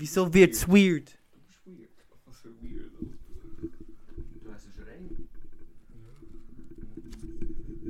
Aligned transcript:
Wieso 0.00 0.32
wird's 0.32 0.66
weird? 0.66 1.18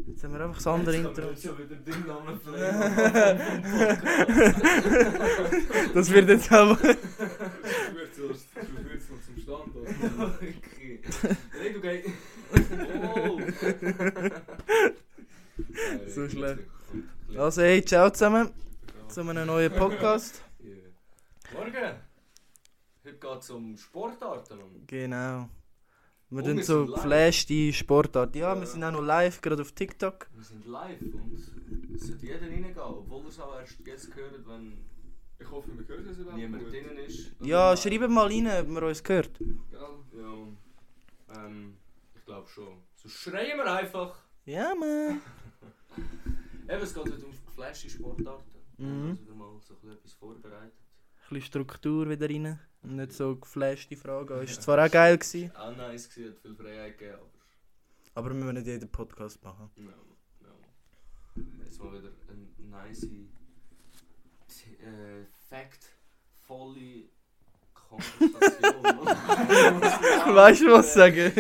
Jetzt 0.09 0.25
haben 0.25 0.35
wir 0.35 0.41
einfach 0.41 0.57
das 0.57 0.67
andere 0.67 0.97
Intro. 0.97 1.23
Das 5.95 6.11
wird 6.11 6.29
jetzt 6.29 6.51
aber. 6.51 6.77
Okay. 10.19 11.01
Nein, 11.23 11.75
du 11.75 11.81
gehst. 11.81 12.09
Oh! 13.15 13.41
So 16.09 16.29
schlecht. 16.29 16.59
Also, 17.37 17.63
hey, 17.63 17.85
ciao 17.85 18.11
zusammen 18.11 18.51
zu 19.09 19.21
einem 19.21 19.47
neuen 19.47 19.73
Podcast. 19.73 20.43
Morgen! 21.53 22.00
Geht 23.39 23.51
um 23.51 23.77
Sportarten. 23.77 24.59
und- 24.61 24.87
Genau. 24.89 25.49
Wir 26.33 26.45
wir 26.45 26.63
so 26.65 26.85
sind 26.85 26.91
live. 26.91 26.95
geflashte 27.03 27.73
Sportart. 27.73 28.37
Ja, 28.37 28.55
wir 28.55 28.61
Ja. 28.61 28.67
sind 28.67 28.85
auch 28.85 28.93
noch 28.93 29.03
live, 29.03 29.41
gerade 29.41 29.63
auf 29.63 29.73
TikTok. 29.73 30.29
Wir 30.35 30.45
sind 30.45 30.65
live 30.67 31.01
und 31.01 31.33
es 31.95 32.07
sollte 32.07 32.27
jeder 32.27 32.43
reingehen, 32.43 32.79
obwohl 32.79 33.23
er 33.25 33.29
es 33.29 33.41
auch 33.41 33.59
erst 33.59 33.81
jetzt 33.87 34.15
gehört, 34.15 34.47
wenn 34.47 34.85
Ich 35.43 35.51
hoffe, 35.51 35.71
wir 35.77 35.89
hören 35.89 36.07
es 36.07 36.19
überhaupt 36.19 36.37
niemand 36.39 36.63
gut. 36.65 36.73
drinnen 36.73 36.99
ist. 36.99 37.33
Ja, 37.41 37.75
schreibt 37.75 38.11
mal 38.11 38.27
rein, 38.27 38.47
ob 38.47 38.69
man 38.69 38.85
uns 38.85 39.03
gehört. 39.03 39.39
Gell? 39.39 39.57
Ja, 40.19 41.45
ähm, 41.47 41.77
ich 42.15 42.25
glaube 42.27 42.47
schon. 42.49 42.75
So 42.95 43.09
schreien 43.09 43.57
wir 43.57 43.73
einfach. 43.73 44.15
Ja, 44.45 44.75
man. 44.75 45.21
Eben, 46.69 46.83
es 46.83 46.95
geht 46.95 47.05
heute 47.05 47.25
um 47.25 47.33
geflashte 47.47 47.89
Sportarten. 47.91 48.45
Mhm. 48.79 49.11
Also 49.11 49.23
wieder 49.23 49.35
mal 49.35 49.49
so 49.67 49.73
ein 49.75 49.77
bisschen 49.81 49.93
etwas 49.97 50.13
vorbereitet. 50.13 50.73
Ein 51.31 51.35
bisschen 51.35 51.47
Struktur 51.47 52.09
wieder 52.11 52.29
rein. 52.29 52.59
Und 52.83 52.97
nicht 52.97 53.13
so 53.13 53.37
geflashte 53.37 53.95
Fragen. 53.95 54.43
Ist 54.43 54.63
zwar 54.63 54.85
auch 54.85 54.91
geil 54.91 55.17
gewesen, 55.17 55.55
Auch 55.55 55.77
nice 55.77 56.09
gewesen, 56.09 56.33
hat 56.33 56.41
viel 56.41 56.57
Freiheit 56.57 56.99
gegeben, 56.99 57.19
aber... 57.21 57.31
aber 58.15 58.31
wir 58.31 58.35
müssen 58.35 58.55
nicht 58.55 58.67
jeden 58.67 58.89
Podcast 58.91 59.41
machen. 59.45 59.71
No, 59.77 59.93
no. 60.41 60.49
Jetzt 61.65 61.79
mal 61.79 61.93
wieder 61.93 62.11
eine 62.29 62.49
nice, 62.69 63.05
äh, 63.05 63.29
fact-volle 65.49 67.05
Konversation. 67.75 68.83
Weißt 70.35 70.63
du, 70.63 70.73
was 70.73 70.89
ich 70.89 70.93
sagen? 70.95 71.33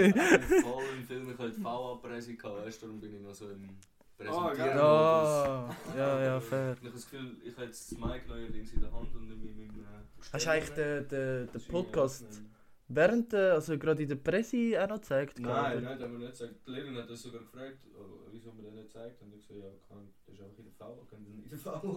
Voll 0.62 0.84
im 0.97 1.04
Film, 1.04 1.32
ich 1.32 1.38
hatte 1.38 1.64
VA-Präsi, 1.64 2.38
weißt 2.41 2.80
du, 2.82 2.86
darum 2.86 3.00
bin 3.00 3.16
ich 3.16 3.22
noch 3.22 3.34
so 3.34 3.50
im 3.50 3.77
Präsentieren. 4.26 4.56
geil. 4.58 4.76
Ja, 4.76 5.68
ja, 5.96 6.20
ja, 6.24 6.40
fair. 6.40 6.72
Ich 6.72 6.78
habe 6.80 6.90
das 6.90 7.08
Gefühl, 7.10 7.36
ich 7.44 7.54
habe 7.56 7.66
jetzt 7.66 7.92
das 7.92 7.98
Mic 7.98 8.26
neuerdings 8.28 8.72
in 8.72 8.80
der 8.80 8.92
Hand 8.92 9.14
und 9.14 9.28
nicht 9.28 9.40
mehr 9.42 9.52
in 9.52 9.58
meinem... 9.58 9.80
Äh, 9.80 9.84
Hast 10.32 10.46
du 10.46 10.50
eigentlich 10.50 10.74
den, 10.74 11.08
den, 11.08 11.46
den 11.46 11.52
Maschine 11.54 11.72
Podcast 11.72 12.42
während, 12.88 13.32
der- 13.32 13.54
also 13.54 13.78
gerade 13.78 14.02
in 14.02 14.08
der 14.08 14.16
Presse 14.16 14.82
auch 14.82 14.88
noch 14.88 14.96
gezeigt? 15.00 15.38
Nein, 15.38 15.78
oder? 15.78 15.80
nein, 15.80 15.98
da 15.98 16.04
haben 16.04 16.12
wir 16.12 16.18
nicht 16.18 16.32
gesagt. 16.32 16.54
Die 16.66 16.70
Lehrerin 16.72 16.96
hat 16.96 17.08
das 17.08 17.22
sogar 17.22 17.41
gefragt, 17.41 17.78
oh, 17.96 18.26
wieso 18.30 18.52
man 18.52 18.64
den 18.64 18.74
nicht 18.74 18.91
zeigt. 18.91 19.22
Und 19.22 19.32
ich 19.34 19.46
gesagt, 19.48 19.64
ja, 19.64 19.70
kann, 19.88 20.08
das 20.26 20.34
ist 20.34 20.42
einfach 20.42 20.58
in 20.58 20.64
der 20.64 20.74
VA, 20.78 20.92
können 21.08 21.24
Sie 21.24 21.32
in 21.32 21.48
der 21.48 21.64
VA 21.64 21.80
gehen. 21.80 21.96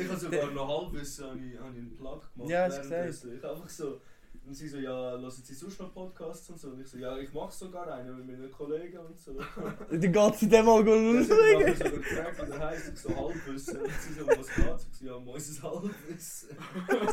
ich 0.00 0.08
habe 0.08 0.20
sogar 0.20 0.50
noch 0.50 0.68
Halbwissen 0.82 1.52
ich 1.52 1.60
einen 1.60 1.96
Plug 1.96 2.20
gemacht. 2.34 2.50
Ja, 2.50 2.64
hast 2.64 3.24
du. 3.24 3.32
Ich 3.34 3.44
einfach 3.44 3.68
so, 3.68 4.00
und 4.52 4.54
sie 4.54 4.68
so, 4.68 4.78
ja, 4.78 4.90
hören 4.90 5.30
Sie 5.30 5.54
sonst 5.54 5.80
noch 5.80 5.94
Podcasts 5.94 6.50
und 6.50 6.58
so. 6.58 6.68
Und 6.68 6.80
ich 6.80 6.88
so, 6.88 6.98
ja, 6.98 7.16
ich 7.16 7.32
mache 7.32 7.52
sogar 7.52 7.90
einen 7.92 8.16
mit 8.18 8.26
meinen 8.26 8.50
Kollegen 8.50 8.98
und 8.98 9.18
so. 9.18 9.32
Die 9.90 10.10
ganze 10.10 10.48
dem 10.48 10.66
mal 10.66 10.86
Ja, 10.86 10.94
haben 10.94 11.26
nachher 11.26 11.76
sogar 11.76 11.90
gefragt, 11.90 12.42
wie 12.42 12.50
der 12.50 12.58
heisst, 12.58 12.92
ich 12.92 12.98
so 12.98 13.08
Halbwissen. 13.16 13.80
Und 13.80 13.90
sie 14.00 14.12
so, 14.12 14.26
was 14.26 14.54
geht's? 14.54 14.86
Ich 14.92 14.98
so, 14.98 15.06
ja, 15.06 15.18
Moises 15.18 15.62
Halbwissen. 15.62 16.50
Aber 16.88 17.08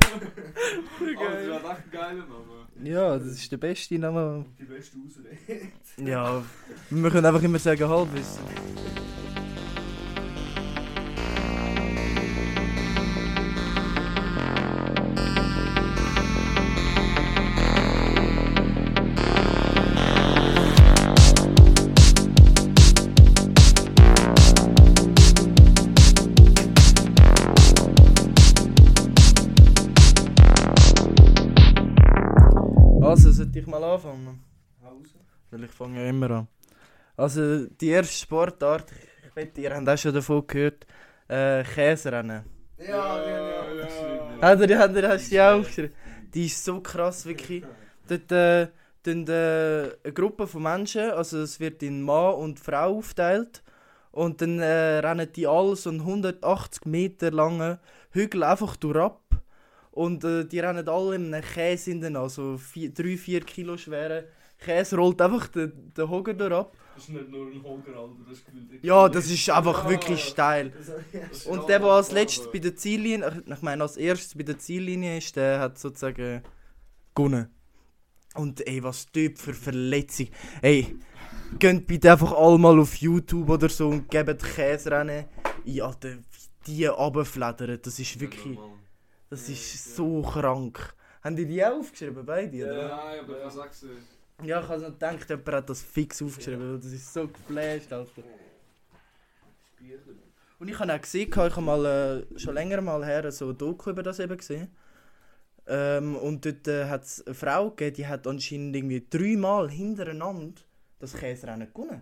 das 1.05 1.63
war 1.63 1.71
echt 1.71 1.85
ein 1.85 1.91
geiler 1.91 2.25
Name. 2.25 2.67
Ja, 2.83 3.17
das 3.17 3.27
ist 3.27 3.51
der 3.51 3.57
beste 3.57 3.99
Name. 3.99 4.45
Die 4.59 4.63
beste 4.63 4.97
Ausrede. 4.97 5.71
Ja, 5.97 6.43
wir 6.89 7.09
können 7.11 7.25
einfach 7.25 7.43
immer 7.43 7.59
sagen 7.59 7.87
Halbwissen. 7.87 8.43
Mal 33.69 33.83
anfangen? 33.83 34.43
Hause. 34.83 35.15
Weil 35.51 35.63
ich 35.63 35.71
fange 35.71 36.01
ja 36.03 36.09
immer 36.09 36.31
an. 36.31 36.47
Also 37.17 37.65
die 37.67 37.89
erste 37.89 38.13
Sportart, 38.13 38.91
ich 39.27 39.35
wette, 39.35 39.61
ihr 39.61 39.75
habt 39.75 39.87
auch 39.89 39.97
schon 39.97 40.13
davon 40.13 40.45
gehört, 40.47 40.85
äh, 41.27 41.63
Käserennen. 41.63 42.43
Ja, 42.77 42.87
ja, 42.87 43.49
ja, 43.49 43.73
ja. 43.73 43.87
Habt 44.41 44.61
ihr, 44.61 44.67
die- 44.67 44.77
habt 44.77 44.95
ihr, 44.95 45.09
hast 45.09 45.25
du 45.25 45.29
die 45.31 45.41
auch 45.41 45.59
aufgeschrieben? 45.59 45.93
Die 46.33 46.45
ist 46.45 46.63
so 46.63 46.79
krass, 46.81 47.25
wirklich. 47.25 47.63
Dort 48.07 48.31
äh, 48.31 48.67
tun, 49.03 49.27
äh, 49.27 49.89
eine 50.03 50.13
Gruppe 50.13 50.47
von 50.47 50.63
Menschen, 50.63 51.11
also 51.11 51.41
es 51.41 51.59
wird 51.59 51.83
in 51.83 52.01
Mann 52.01 52.35
und 52.35 52.59
Frau 52.59 52.97
aufgeteilt. 52.97 53.63
Und 54.11 54.41
dann 54.41 54.59
äh, 54.59 54.99
rennen 54.99 55.27
die 55.35 55.45
alle 55.45 55.75
so 55.75 55.89
einen 55.89 55.99
180 56.01 56.85
Meter 56.85 57.31
langen 57.31 57.77
Hügel 58.11 58.43
einfach 58.43 58.75
durchab. 58.77 59.21
Und 59.99 60.23
äh, 60.23 60.45
die 60.45 60.59
rennen 60.61 60.87
alle 60.87 61.15
in 61.15 61.33
einem 61.33 61.43
Käse 61.43 61.91
in 61.91 61.99
den 61.99 62.15
also 62.15 62.57
3-4 62.73 63.41
Kilo 63.43 63.75
schweren 63.75 64.23
Käse 64.57 64.95
rollt 64.95 65.21
einfach 65.21 65.47
den, 65.47 65.71
den 65.93 66.09
Hoger 66.09 66.33
durchab. 66.33 66.73
Das 66.95 67.03
ist 67.03 67.09
nicht 67.09 67.29
nur 67.29 67.47
ein 67.47 67.61
Hoger, 67.63 67.95
Alter, 67.97 68.15
das 68.27 68.37
ist 68.37 68.45
gefühlt. 68.45 68.83
Ja, 68.83 69.09
das 69.09 69.29
ist 69.29 69.49
einfach 69.49 69.83
Ja. 69.83 69.89
wirklich 69.89 70.23
steil. 70.23 70.71
Und 71.45 71.67
der, 71.67 71.79
der 71.79 71.87
als 71.89 72.11
letztes 72.13 72.49
bei 72.51 72.59
der 72.59 72.75
Ziellinie, 72.77 73.43
ich 73.45 73.61
meine 73.61 73.83
als 73.83 73.97
erstes 73.97 74.35
bei 74.35 74.43
der 74.43 74.57
Ziellinie 74.57 75.17
ist, 75.17 75.35
der 75.35 75.59
hat 75.59 75.77
sozusagen 75.77 76.43
gewonnen. 77.15 77.49
Und 78.35 78.65
ey, 78.67 78.81
was 78.83 79.05
Typ 79.11 79.37
für 79.37 79.53
Verletzung. 79.53 80.27
Ey, 80.61 80.95
geht 81.57 81.87
bitte 81.87 82.11
einfach 82.13 82.31
alle 82.33 82.57
mal 82.57 82.79
auf 82.79 82.95
YouTube 82.95 83.49
oder 83.49 83.67
so 83.67 83.89
und 83.89 84.09
gebt 84.09 84.43
Käserennen. 84.43 85.25
Ja, 85.65 85.87
Alter, 85.87 86.15
wie 86.65 86.67
die 86.67 86.85
runterfledern, 86.85 87.79
das 87.81 87.99
ist 87.99 88.19
wirklich, 88.19 88.57
das 89.29 89.47
ist 89.49 89.95
so 89.95 90.21
krank. 90.21 90.95
Haben 91.23 91.35
die 91.35 91.45
die 91.45 91.63
auch 91.63 91.79
aufgeschrieben, 91.79 92.25
beide? 92.25 92.57
Ja. 92.57 92.65
oder? 92.65 92.87
Nein, 92.87 93.19
aber 93.19 93.45
was 93.45 93.55
sagst 93.55 93.83
du? 93.83 93.87
Ja, 94.43 94.61
ich 94.61 94.67
habe 94.69 94.81
noch 94.81 94.89
gedacht, 94.89 95.29
jemand 95.29 95.47
hat 95.47 95.69
das 95.69 95.81
fix 95.81 96.21
aufgeschrieben, 96.21 96.71
weil 96.71 96.79
das 96.79 96.91
ist 96.93 97.13
so 97.13 97.27
geflasht, 97.27 97.91
Alter. 97.91 98.23
Und 100.59 100.67
ich 100.67 100.79
habe 100.79 100.93
auch 100.93 101.01
gesehen, 101.01 101.29
ich 101.29 101.35
habe 101.35 101.61
mal 101.61 101.85
äh, 101.85 102.39
schon 102.39 102.53
länger 102.53 102.81
mal 102.81 103.05
her 103.05 103.31
so 103.31 103.49
ein 103.49 103.57
Doku 103.57 103.89
über 103.91 104.03
das 104.03 104.19
eben 104.19 104.37
gesehen. 104.37 104.69
Ähm, 105.67 106.15
und 106.15 106.45
dort 106.45 106.67
äh, 106.67 106.85
hat 106.85 107.03
es 107.03 107.25
eine 107.25 107.35
Frau 107.35 107.69
gegeben, 107.69 107.95
die 107.95 108.07
hat 108.07 108.27
anscheinend 108.27 108.75
irgendwie 108.75 109.05
dreimal 109.09 109.69
hintereinander 109.69 110.61
das 110.99 111.13
Käserennen 111.13 111.71
gewonnen. 111.73 112.01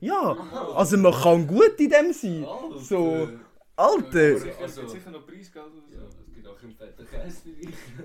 Ja, 0.00 0.36
also 0.74 0.96
man 0.96 1.12
kann 1.12 1.46
gut 1.46 1.78
in 1.78 1.90
dem 1.90 2.12
sein. 2.12 2.46
So, 2.78 3.28
Alter! 3.76 4.18
Also- 4.18 4.50
also, 4.62 4.88
sicher 4.88 5.10
noch 5.10 5.26
Preisgeld 5.26 5.66
oder 5.66 5.94
Ja, 6.02 6.10
so. 6.10 6.16
es 6.26 6.34
gibt 6.34 6.46
auch 6.48 6.62
einen 6.62 6.74
fetten 6.74 7.06
Käse. 7.06 7.42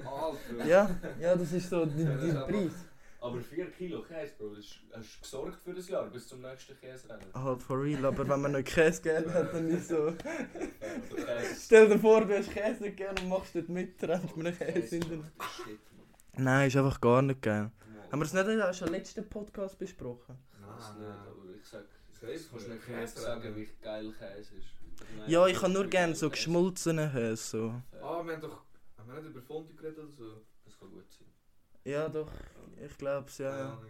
Alter. 0.06 0.66
Ja, 0.66 0.90
ja, 1.20 1.36
das 1.36 1.52
ist 1.54 1.70
so 1.70 1.86
die, 1.86 2.04
die 2.06 2.32
Preis. 2.32 2.72
Aber 3.22 3.40
4 3.40 3.70
Kilo 3.72 4.02
Käse, 4.02 4.34
Bro, 4.38 4.56
das 4.56 4.66
hast 4.94 5.16
du 5.18 5.22
gesorgt 5.22 5.62
für 5.62 5.74
das 5.76 5.88
Jahr 5.88 6.08
bis 6.09 6.28
zum 6.28 6.42
nächsten 6.42 6.76
Käserennen. 6.80 7.28
Halt 7.36 7.62
for 7.62 7.80
real, 7.82 8.04
aber 8.06 8.28
wenn 8.28 8.42
man 8.42 8.52
noch 8.52 8.64
Käse 8.64 9.00
gegeben 9.02 9.32
hat, 9.32 9.54
dann 9.54 9.70
ist 9.70 9.90
so. 9.90 10.12
Stell 11.64 11.88
dir 11.88 12.00
vor, 12.00 12.26
du 12.26 12.35
hast 12.35 12.50
Käse 12.52 12.82
nicht 12.84 12.97
gegeben 12.97 13.16
und 13.22 13.29
machst 13.29 13.53
dort 13.56 13.70
mit, 13.70 14.02
rennt 14.03 14.35
mir 14.35 14.52
Käse 14.52 14.96
hinten. 14.97 15.23
Shit, 15.56 15.79
Nein, 16.38 16.68
ist 16.68 16.76
einfach 16.78 17.00
gar 17.00 17.22
nicht 17.22 17.41
geil. 17.44 17.70
Mann. 17.94 18.12
Haben 18.12 18.20
wir 18.22 18.26
es 18.26 18.34
nicht 18.34 18.76
schon 18.78 18.88
im 18.88 18.94
letzten 18.96 19.29
Podcast 19.29 19.78
besprochen? 19.78 20.38
Ich 20.59 20.68
weiß 20.68 20.96
nicht, 20.97 21.08
aber 21.08 21.56
ich 21.56 21.68
sag, 21.68 21.85
ich 22.12 22.20
kannst 22.50 22.68
nicht 22.70 22.85
Käse 22.88 23.20
sagen, 23.22 23.56
wie 23.56 23.70
geil 23.84 24.12
Käse 24.18 24.56
ist. 24.56 24.81
Ja, 25.28 25.48
ich 25.48 25.62
habe 25.62 25.72
nur 25.74 25.86
gerne 25.88 26.16
so 26.16 26.30
geschmolzenen 26.30 27.12
Käse. 27.12 27.36
So. 27.36 27.82
Ah, 28.02 28.24
wir 28.26 28.34
haben 28.34 28.42
doch. 28.42 28.64
Haben 28.98 29.08
wir 29.14 29.22
nicht 29.22 29.30
über 29.32 29.42
Fondue 29.42 29.76
geredet 29.76 30.00
oder 30.00 30.12
so? 30.12 30.42
Das 30.66 30.78
kann 30.80 30.90
gut 30.92 31.09
sein. 31.12 31.28
Ja, 31.84 32.08
doch, 32.09 32.30
ich 32.84 32.98
glaube 32.98 33.28
es, 33.28 33.38
ja. 33.40 33.58
ja. 33.58 33.70
Ahnung. 33.74 33.86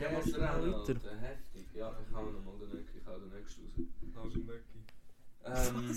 Ja, 0.00 0.08
rennen, 0.08 0.32
weiter. 0.32 0.62
Alter, 0.62 1.16
heftig. 1.18 1.66
Ja, 1.74 1.94
ich 2.00 2.14
hau 2.14 2.24
noch 2.30 2.44
mal 2.44 2.58
den 2.58 2.68
nächsten, 2.78 2.98
ich 2.98 3.06
hau 3.06 3.18
den 3.18 3.30
nächsten 3.30 3.62
raus. 4.16 4.26
Hast 4.26 4.36
du 4.36 4.40
Necki? 4.40 4.84
Ähm, 5.44 5.88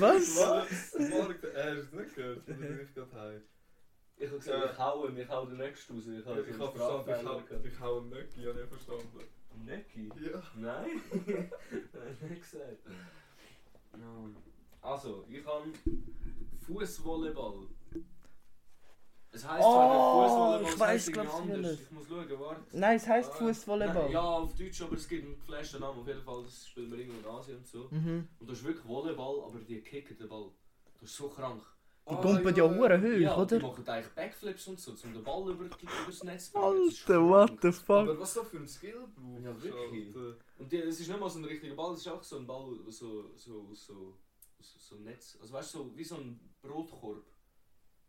Was? 0.00 0.36
Was? 0.38 1.10
Morgen, 1.10 1.36
er 1.54 1.70
hast 1.76 1.78
es 1.84 1.92
nicht 1.92 2.14
gehört? 2.14 2.48
Oder 2.48 2.54
bin 2.56 2.80
ich 2.82 2.94
gerade 2.94 3.12
heim? 3.20 3.42
ich 4.16 4.30
hab 4.30 4.38
gesagt, 4.38 4.72
ich 4.72 4.78
hau 4.78 5.06
ihn, 5.08 5.16
ich 5.18 5.28
hau 5.28 5.46
den 5.46 5.56
nächsten 5.58 5.94
raus. 5.94 6.04
Ich 6.06 6.26
hab 6.26 6.46
Ich 6.48 6.58
habe 6.58 6.78
verstanden, 6.78 7.10
ich 7.20 7.26
hau- 7.26 7.42
ich 7.64 7.80
hau 7.80 7.98
einen 7.98 8.10
Necki, 8.10 8.44
habe 8.44 8.60
ich 8.62 8.68
verstanden. 8.68 9.20
Necki? 9.64 10.08
Ja. 10.20 10.42
Nein? 10.56 11.00
Nein, 11.12 12.18
nicht 12.28 12.42
gesagt. 12.42 12.78
Ja. 12.86 14.00
Also, 14.80 15.24
ich 15.28 15.44
habe 15.46 15.64
Fußvolleyball. 16.66 17.66
Es 19.34 19.48
heisst 19.48 19.64
Oh, 19.64 19.72
zwar 19.72 20.58
nicht 20.60 20.70
Fußvolleyball, 20.70 20.96
ich 20.96 21.02
es 21.02 21.08
irgendwie 21.08 21.26
glaub's, 21.28 21.46
wie 21.48 21.52
anders. 21.52 21.70
das- 21.72 21.80
Ich 21.80 21.90
muss 21.92 22.08
schauen, 22.08 22.40
warte. 22.40 22.60
Nein, 22.78 22.96
es 22.96 23.06
heisst 23.08 23.30
Ah, 23.30 23.34
Fußvolleyball. 23.36 24.10
Ja, 24.12 24.20
auf 24.22 24.54
Deutsch, 24.56 24.82
aber 24.82 24.96
es 24.96 25.08
gibt 25.08 25.24
einen 25.24 25.36
geflashten 25.38 25.80
Namen. 25.80 26.00
Auf 26.00 26.06
jeden 26.06 26.22
Fall, 26.22 26.42
das 26.44 26.66
spielen 26.68 26.90
wir 26.90 26.98
irgendwo 26.98 27.28
in 27.28 27.34
Asien 27.34 27.56
und 27.58 27.66
so. 27.66 27.88
Mhm. 27.90 28.28
Und 28.40 28.50
das 28.50 28.58
ist 28.58 28.64
wirklich 28.64 28.86
Volleyball, 28.86 29.44
aber 29.46 29.58
die 29.60 29.80
kicken 29.80 30.18
den 30.18 30.28
Ball. 30.28 30.50
Das 31.00 31.10
ist 31.10 31.16
so 31.16 31.28
krank. 31.28 31.62
Die 32.10 32.16
gumpen 32.16 32.56
ja 32.56 32.64
hure 32.64 33.00
hoch, 33.00 33.20
ja, 33.20 33.36
oder? 33.36 33.58
die 33.58 33.64
machen 33.64 33.88
eigentlich 33.88 34.12
Backflips 34.14 34.66
und 34.66 34.80
so, 34.80 34.90
um 34.90 35.12
den 35.12 35.22
Ball 35.22 35.50
über, 35.52 35.64
übers 35.64 36.24
Netz 36.24 36.50
zu. 36.50 36.58
Das 36.58 36.62
Alter, 36.64 37.28
what 37.28 37.52
the 37.62 37.70
fuck? 37.70 37.90
Aber 37.90 38.18
was 38.18 38.34
da 38.34 38.42
für 38.42 38.56
ein 38.56 38.66
Skill 38.68 39.06
braucht. 39.14 39.44
Ja, 39.44 39.62
wirklich. 39.62 40.16
Und 40.58 40.72
die, 40.72 40.78
es 40.78 40.98
ist 40.98 41.08
nicht 41.08 41.20
mal 41.20 41.30
so 41.30 41.38
ein 41.38 41.44
richtiger 41.44 41.76
Ball, 41.76 41.94
es 41.94 42.00
ist 42.00 42.08
auch 42.08 42.22
so 42.22 42.38
ein 42.38 42.46
Ball, 42.46 42.76
so, 42.88 43.30
so, 43.36 43.72
so, 43.72 44.18
so, 44.58 44.78
so 44.78 44.96
ein 44.96 45.04
Netz. 45.04 45.38
Also 45.40 45.52
weißt 45.54 45.74
du, 45.74 45.78
so, 45.78 45.96
wie 45.96 46.04
so 46.04 46.16
ein 46.16 46.40
Brotkorb. 46.60 47.24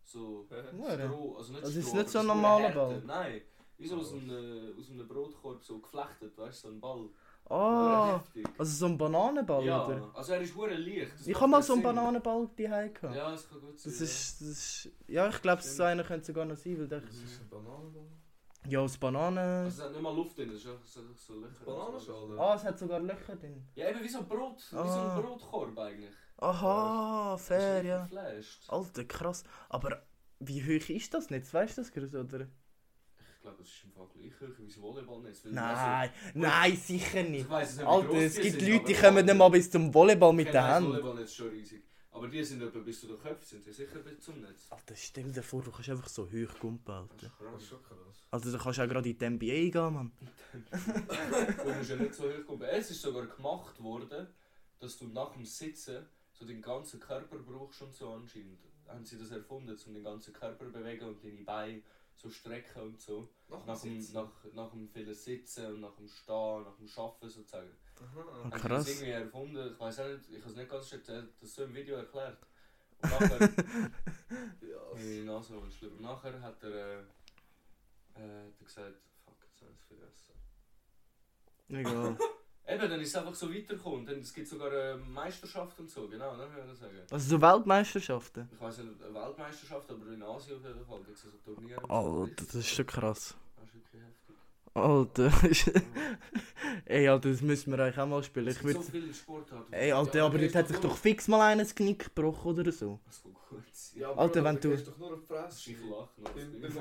So. 0.04 0.45
Stroh, 0.48 1.36
also 1.38 1.54
nicht 1.54 1.63
Also 1.63 1.80
ist 1.80 1.88
Stroh, 1.88 1.98
nicht 1.98 2.10
so 2.10 2.19
ein 2.19 2.28
normaler. 2.28 2.72
Ball? 2.72 3.04
Nein, 3.06 3.42
wie 3.78 3.88
so 3.88 3.98
aus 3.98 4.12
einem, 4.12 4.30
äh, 4.30 4.80
aus 4.80 4.90
einem 4.90 5.07
Brotkorb 5.07 5.63
so 5.63 5.80
geflechtet, 5.80 6.36
weißt 6.38 6.63
du, 6.63 6.68
so 6.68 6.74
ein 6.74 6.80
Ball. 6.80 7.10
Ah, 7.50 8.18
heftig. 8.19 8.48
also 8.57 8.72
so 8.72 8.86
ein 8.88 8.98
Bananenball, 8.98 9.66
ja, 9.66 9.86
oder? 9.86 10.10
also 10.16 10.34
er 10.34 10.42
ist 10.42 10.56
hure 10.56 10.74
leicht. 10.75 11.12
das 11.19 11.28
Ich 11.28 11.36
habe 11.40 11.48
mal 11.48 11.62
so 11.62 11.74
einen 11.74 11.81
Sinn. 11.84 11.95
Bananenball 11.95 12.50
daheim 12.57 12.94
gehabt. 12.94 13.16
Ja, 13.16 13.31
das 13.31 13.50
kann 13.50 13.60
gut 13.62 13.80
sein. 13.80 13.92
Das 13.92 14.01
ist, 14.01 14.42
das 14.42 14.48
ist, 14.48 14.90
ja, 15.07 15.28
ich 15.30 15.42
glaube, 15.42 15.62
so 15.62 15.84
einer 15.84 16.04
könnte 16.04 16.25
sogar 16.25 16.45
noch 16.45 16.56
sein, 16.56 16.80
weil 16.80 16.88
der, 16.88 17.01
Das 17.01 17.13
ist 17.13 17.42
ein 17.42 17.50
Bananenball. 17.50 18.06
ja, 18.68 18.80
aus 18.80 18.98
Bananen... 18.98 19.38
Also 19.66 19.78
es 19.81 19.84
hat 19.86 19.92
nicht 19.92 20.01
mal 20.01 20.16
Luft 20.16 20.38
drin, 20.38 20.50
es 20.50 20.56
ist 20.56 20.68
einfach 20.68 20.88
so, 20.88 21.01
so 21.16 21.34
Löcher. 21.42 21.66
Bananenschale? 21.66 22.40
Ah, 22.40 22.56
es 22.56 22.63
hat 22.63 22.80
sogar 22.80 23.00
Löcher 23.01 23.36
drin. 23.36 23.68
Ja, 23.75 23.90
eben 23.90 24.01
wie 24.04 24.07
so 24.10 24.19
ein 24.19 24.28
Brot, 24.28 24.57
wie 24.57 24.75
so 24.75 24.78
Ah. 24.81 25.16
ein 25.18 25.22
Brotkorb 25.22 25.78
eigentlich. 25.78 26.12
Aha, 26.38 27.38
fair, 27.38 27.84
ja. 27.86 28.04
geflasht. 28.04 28.63
Alter, 28.69 29.04
krass. 29.06 29.44
Aber 29.69 30.01
wie 30.40 30.62
hoch 30.63 30.90
ist 30.90 31.13
das 31.13 31.30
nicht? 31.30 31.54
Weißt 31.54 31.78
du 31.78 31.81
das 31.81 31.92
gerade, 31.92 32.19
oder? 32.19 32.48
Ich 33.44 33.50
glaube, 33.50 33.57
das 33.62 33.68
ist 33.68 33.84
im 33.84 33.92
Fall 33.92 34.07
gleich 34.16 34.31
hoch 34.40 34.57
wie 34.57 34.66
das 34.68 34.81
Volleyballnetz. 34.81 35.42
Nein, 35.51 36.10
nein, 36.34 36.78
sicher 36.78 37.18
Also, 37.18 37.30
nicht. 37.30 37.42
ich 37.42 37.50
weiss 37.50 37.69
es 37.72 37.78
nicht, 37.78 37.86
Alter, 37.88 38.13
es 38.13 38.36
gibt 38.40 38.60
sind, 38.62 38.69
Leute, 38.72 38.86
die 38.86 38.94
kommen 38.94 39.25
nicht 39.25 39.36
mal 39.36 39.50
bis 39.50 39.69
zum 39.69 39.94
Volleyball 39.94 40.31
mit 40.31 40.45
der 40.45 40.54
kenne 40.54 40.63
das 40.68 40.74
Hand. 40.75 40.88
Volleyballnetz 40.88 41.30
ist 41.30 41.36
schon 41.36 41.50
riesig. 41.50 41.84
Aber 42.12 42.28
die 42.30 42.42
sind 42.42 42.62
etwa 42.62 42.80
bis 42.80 43.01
zu 43.01 43.07
den 43.07 43.19
Köpfen, 43.19 43.45
sind 43.45 43.66
die 43.66 43.74
sicher 43.74 44.00
bis 44.00 44.22
zum 44.22 44.40
Netz. 44.40 44.68
Alter, 44.69 44.95
stell 44.95 45.30
dir 45.30 45.44
vor, 45.44 45.62
du 45.62 45.72
kannst 45.72 45.90
einfach 45.90 46.07
so 46.07 46.24
hoch 46.25 46.60
kumpen, 46.62 46.86
Das 46.86 46.95
Alter. 47.01 47.16
ist 47.16 47.24
Das 47.24 47.38
krass. 47.38 47.62
ist 47.63 47.68
schon 47.68 47.84
krass. 47.84 48.28
Also 48.31 48.51
du 48.57 48.63
kannst 48.63 48.80
auch 48.80 48.88
gerade 48.88 49.10
in 49.10 49.18
die 49.18 49.30
NBA 49.30 49.72
gehen, 49.72 49.94
Mann. 49.94 50.12
Du 50.72 51.74
musst 51.74 51.90
ja 51.90 51.95
nicht 51.98 52.13
so 52.13 52.24
hoch 52.24 52.45
kommen. 52.48 52.62
Es 52.63 52.92
ist 52.92 53.01
sogar 53.01 53.25
gemacht 53.25 53.84
worden, 53.84 54.28
dass 54.80 54.98
du 54.98 55.07
nach 55.07 55.34
dem 55.34 55.44
Sitzen 55.44 56.06
so 56.31 56.45
den 56.45 56.62
ganzen 56.62 57.01
Körper 57.01 57.40
brauchst 57.40 57.81
und 57.81 57.94
so 57.94 58.10
anscheinend. 58.13 58.57
Haben 58.88 59.04
sie 59.06 59.18
das 59.18 59.31
erfunden, 59.31 59.75
um 59.86 59.94
den 59.94 60.04
ganzen 60.04 60.31
Körper 60.34 60.66
zu 60.68 60.72
bewegen 60.72 61.06
und 61.07 61.22
deine 61.24 61.42
Beine 61.42 61.81
so 62.15 62.30
strecken 62.30 62.81
und 62.81 63.01
so. 63.01 63.27
Nach 63.50 63.63
dem, 63.81 64.00
Sitzen. 64.01 64.13
nach, 64.13 64.31
nach 64.54 64.71
dem 64.71 64.88
vielen 64.89 65.13
Sitzen 65.13 65.65
und 65.68 65.81
nach 65.81 65.95
dem 65.95 66.07
Stehen, 66.07 66.63
nach 66.63 66.75
dem 66.77 66.88
Schaffen 66.88 67.30
sozusagen. 67.30 67.69
Aha. 68.00 68.19
Ah, 68.19 68.44
Haben 68.44 68.51
sie 68.51 68.60
krass. 68.60 68.86
das 68.86 68.89
irgendwie 68.95 69.12
erfunden? 69.12 69.74
Ich 69.74 69.80
weiß 69.80 70.00
auch 70.00 70.07
nicht, 70.07 70.30
ich 70.30 70.39
habe 70.42 70.50
es 70.51 70.56
nicht 70.57 70.69
ganz 70.71 70.92
erzählt, 70.92 71.30
das 71.39 71.50
ist 71.50 71.56
so 71.56 71.63
im 71.63 71.74
Video 71.75 71.95
erklärt. 71.95 72.38
Und 73.01 73.12
nachher, 73.12 73.50
Ja. 74.62 74.80
meine 74.95 75.24
Nase 75.25 75.62
war 75.62 75.69
schlimm. 75.71 76.01
Nachher 76.01 76.42
hat 76.42 76.63
er, 76.63 76.69
äh, 76.69 77.00
äh, 78.16 78.45
hat 78.45 78.54
er 78.59 78.66
gesagt, 78.66 78.95
fuck, 79.25 79.38
jetzt 79.45 79.62
habe 79.62 79.71
ich 79.71 79.80
es 79.80 79.86
vergessen. 79.86 80.33
Egal. 81.69 82.18
Eben, 82.65 82.89
dann 82.89 83.01
ist 83.01 83.10
es 83.10 83.15
einfach 83.15 83.36
so 83.36 83.50
weitergekommen. 83.54 84.06
Dann, 84.06 84.19
es 84.19 84.33
gibt 84.33 84.48
sogar 84.48 84.71
eine 84.71 84.95
Meisterschaft 84.95 85.77
und 85.80 85.89
so, 85.89 86.07
genau, 86.07 86.36
ne, 86.38 86.48
würde 86.56 86.71
ich 86.71 86.80
sagen. 86.80 86.94
Also 87.12 87.30
so 87.38 87.42
Weltmeisterschaften. 87.42 88.48
Ich 88.54 88.62
weiß 88.62 88.77
nicht, 88.77 89.04
eine 89.04 89.13
Weltmeisterschaft, 89.13 89.92
aber 89.92 90.07
in 90.12 90.24
Asien 90.24 90.57
auf 90.57 90.63
jeden 90.65 90.86
Fall 90.86 91.00
gibt 91.06 91.18
es 91.18 91.24
so 91.24 91.30
Turniere. 91.44 91.80
und. 91.81 91.92
Alter, 91.92 92.31
das 92.45 92.56
ist 92.56 92.69
schon 92.69 92.86
krass. 92.86 93.36
Das 93.57 93.65
ist 93.68 93.75
wirklich 93.75 94.01
heftig. 94.01 94.36
Alter. 94.75 95.81
Ey, 96.86 97.07
Alter, 97.10 97.30
das 97.31 97.42
müssen 97.42 97.71
wir 97.74 97.80
eigentlich 97.80 97.98
auch 98.00 98.07
mal 98.07 98.24
spielen. 98.24 98.48
Es 98.48 98.56
Ich 98.56 98.62
gibt 98.62 98.75
würd... 98.75 98.86
so 98.86 98.92
viele 98.92 99.13
Sportarten. 99.13 99.74
Ey, 99.74 99.92
Alter, 99.92 100.18
Ja, 100.19 100.25
aber 100.25 100.36
aber 100.36 100.39
dort 100.44 100.54
der 100.54 100.59
hat 100.62 100.68
sich 100.69 100.77
doch 100.80 100.95
fix 100.98 101.27
mal 101.27 101.42
eines 101.42 101.75
Knick 101.75 102.16
gebrochen 102.16 102.59
oder 102.59 102.71
so. 102.71 103.00
Das 103.06 103.21
kommt 103.21 103.36
gut. 103.50 103.63
Ja, 103.95 104.12
Alter, 104.13 104.42
Bro, 104.42 104.45
wenn 104.50 104.59
du 104.62 104.75
du- 104.77 104.83
doch 104.83 104.98
nur 104.98 105.13
auf 105.13 105.27
Fresse. 105.27 105.69
Ich 105.69 105.77
lache 105.81 106.21
noch. 106.21 106.36
Im 106.36 106.62
bin 106.62 106.71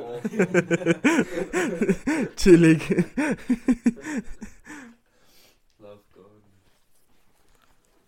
ich. 2.22 2.36
Chillig. 2.36 2.88
Läuft 5.78 6.12
gar 6.14 6.22
nicht. 6.22 6.46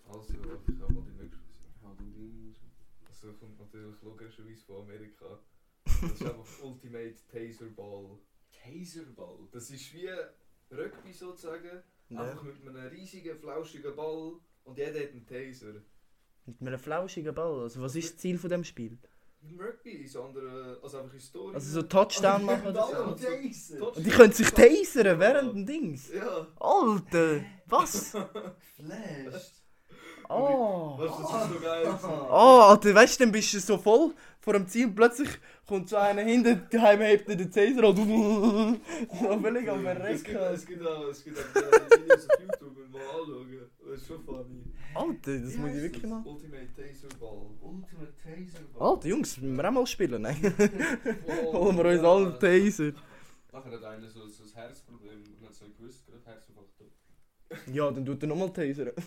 Also, 0.08 0.32
ich 0.32 0.38
habe 0.80 0.92
mal 0.94 1.02
die 1.04 1.22
nächste. 1.22 1.38
Ja, 1.82 1.90
du 1.98 2.04
Ding. 2.04 2.54
Also 3.08 3.32
kommt 3.38 3.58
natürlich 3.60 4.02
logischerweise 4.02 4.64
von 4.66 4.76
Amerika. 4.82 5.26
Das 6.08 6.20
ist 6.20 6.26
einfach 6.26 6.62
Ultimate 6.62 7.14
Taser 7.30 7.66
Ball. 7.66 8.18
Taserball. 8.52 9.48
Das 9.52 9.70
ist 9.70 9.92
wie 9.94 10.08
Rugby 10.70 11.12
sozusagen. 11.12 11.82
Ja. 12.08 12.20
Einfach 12.20 12.42
mit 12.42 12.68
einem 12.68 12.88
riesigen, 12.88 13.36
flauschigen 13.38 13.94
Ball 13.96 14.34
und 14.64 14.78
jeder 14.78 15.00
hat 15.00 15.10
einen 15.10 15.26
Taser. 15.26 15.82
Mit 16.46 16.60
einem 16.60 16.78
flauschigen 16.78 17.34
Ball. 17.34 17.62
Also 17.62 17.80
was 17.80 17.96
ist 17.96 18.12
das 18.14 18.18
Ziel 18.18 18.38
von 18.38 18.50
dem 18.50 18.64
Spiel? 18.64 18.98
Im 19.42 19.60
Rugby 19.60 19.90
ist 19.90 20.16
andere, 20.16 20.80
also 20.82 20.98
einfach 20.98 21.12
Historie. 21.14 21.54
Also 21.54 21.80
so 21.80 21.82
Touchdown 21.82 22.44
machen 22.46 22.66
oder 22.68 22.86
so? 22.86 23.26
Taser. 23.26 23.96
Und 23.96 24.06
die 24.06 24.10
können 24.10 24.32
sich 24.32 24.50
tasern 24.50 25.18
während 25.18 25.54
dem 25.54 25.66
Dings. 25.66 26.12
Ja. 26.12 26.46
Alter, 26.56 27.44
was? 27.66 28.10
Flashed. 28.76 29.63
Oh. 30.28 30.94
Was, 30.98 31.10
das 31.10 31.48
ist 31.48 31.54
so 31.54 31.60
geil. 31.60 31.98
Oh, 32.30 32.60
Alter, 32.68 32.94
weißt 32.94 33.20
du, 33.20 33.24
dann 33.24 33.32
bist 33.32 33.54
du 33.54 33.60
so 33.60 33.78
voll 33.78 34.14
vor 34.44 34.52
dem 34.52 34.68
Ziel 34.68 34.88
plötzlich 34.88 35.30
kommt 35.66 35.88
so 35.88 35.96
einer 35.96 36.20
hinten, 36.20 36.66
daheim 36.70 37.00
hebt 37.00 37.28
er 37.30 37.36
den 37.36 37.50
Taser 37.50 37.88
und 37.88 37.96
so 37.96 38.76
völlig 39.40 39.70
am 39.70 39.82
Verrecken. 39.82 40.36
es 40.52 40.64
gibt 40.66 40.86
auch, 40.86 41.02
äh, 41.02 41.14
Videos 41.14 42.28
auf 42.28 42.40
YouTube 42.40 42.76
und 42.76 42.92
mal 42.92 43.00
anschauen. 43.00 43.70
Das 43.86 44.00
ist 44.00 44.06
schon 44.06 44.22
funny. 44.22 44.64
Alter, 44.94 45.38
das 45.38 45.56
muss 45.56 45.70
ich 45.70 45.82
wirklich 45.82 46.04
mal. 46.04 46.22
Ultimate 46.26 46.68
Taser 46.76 47.08
Ball. 47.18 47.46
Ultimate 47.62 48.12
Taserball. 48.22 48.88
Alter, 48.90 49.08
Jungs, 49.08 49.36
müssen 49.38 49.56
wir 49.56 49.68
auch 49.68 49.72
mal 49.72 49.86
spielen, 49.86 50.22
nein? 50.22 50.54
Holen 51.52 51.76
wir 51.78 51.84
uns 51.86 52.04
alle 52.04 52.38
Taser. 52.38 52.92
Nachher 53.50 53.72
hat 53.72 53.84
einer 53.84 54.08
so, 54.10 54.28
so 54.28 54.42
ein 54.42 54.52
Herzproblem 54.54 55.22
und 55.40 55.46
hat 55.46 55.54
so 55.54 55.64
gewusst, 55.78 56.04
gerade. 56.06 56.43
Ja, 57.72 57.90
dann 57.90 58.04
tut 58.04 58.22
er 58.22 58.28
nochmal 58.28 58.52
Taser. 58.52 58.92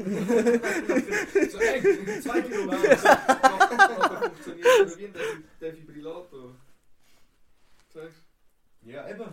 So, 1.52 1.58
ey, 1.60 2.22
Zweite 2.22 2.58
Runde. 2.60 2.78
Aber 2.78 4.22
funktioniert 4.22 4.98
wie 4.98 5.06
ein 5.06 5.14
Defi- 5.14 5.44
Defibrillator. 5.62 6.56
Sagst 7.94 8.24
Ja, 8.84 9.10
eben. 9.10 9.26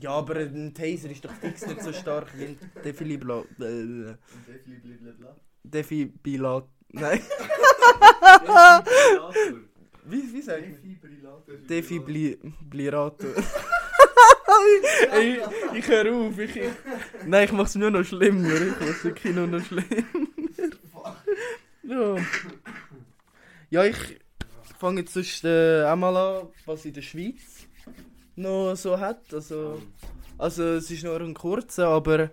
Ja, 0.00 0.10
aber 0.10 0.36
ein 0.36 0.74
Taser 0.74 1.10
ist 1.10 1.24
doch 1.24 1.32
fix 1.34 1.66
nicht 1.66 1.82
so 1.82 1.92
stark 1.92 2.36
wie 2.36 2.44
ein 2.46 2.58
Defibila... 2.84 3.40
Äh, 3.60 3.62
Und 3.62 4.18
Defi 4.48 4.74
blablabla. 4.82 5.36
Defibrillator. 5.64 6.68
Nein, 6.88 7.20
Defibrillator. 8.40 9.60
wie, 10.06 10.32
wie 10.32 10.42
sagt 10.42 10.60
man? 10.62 10.72
Defibrillator. 10.72 11.56
Defibrillator. 11.68 13.30
Ey, 15.12 15.40
ich 15.74 15.88
höre 15.88 16.14
auf. 16.14 16.38
Ich, 16.38 16.56
ich, 16.56 16.70
nein, 17.26 17.44
ich 17.44 17.52
mach's 17.52 17.74
nur 17.74 17.90
noch 17.90 18.04
schlimmer. 18.04 18.54
Ich 18.54 18.80
mach's 18.80 19.04
wirklich 19.04 19.34
nur 19.34 19.46
noch 19.46 19.64
schlimmer. 19.64 19.86
ja. 21.82 22.16
ja, 23.70 23.84
ich 23.84 24.20
fange 24.78 25.00
jetzt 25.00 25.14
sonst 25.14 25.44
äh, 25.44 25.84
auch 25.84 25.96
mal 25.96 26.16
an, 26.16 26.48
was 26.66 26.84
in 26.84 26.92
der 26.92 27.02
Schweiz 27.02 27.68
noch 28.36 28.74
so 28.74 28.98
hat. 28.98 29.32
Also, 29.32 29.82
also 30.38 30.62
es 30.74 30.90
ist 30.90 31.04
nur 31.04 31.20
ein 31.20 31.34
kurzer, 31.34 31.88
aber 31.88 32.30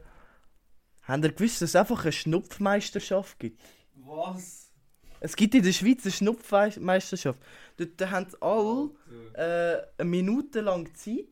habt 1.03 1.23
ihr 1.23 1.31
gewusst, 1.31 1.61
dass 1.61 1.69
es 1.69 1.75
einfach 1.75 2.03
eine 2.03 2.11
Schnupfmeisterschaft 2.11 3.39
gibt? 3.39 3.61
Was? 3.95 4.71
Es 5.19 5.35
gibt 5.35 5.53
in 5.53 5.63
der 5.63 5.73
Schweiz 5.73 6.03
eine 6.05 6.11
Schnupfmeisterschaft. 6.11 7.39
Dort 7.77 8.11
haben 8.11 8.27
alle 8.41 8.89
äh, 9.33 10.01
eine 10.01 10.09
Minute 10.09 10.61
lang 10.61 10.93
Zeit 10.95 11.27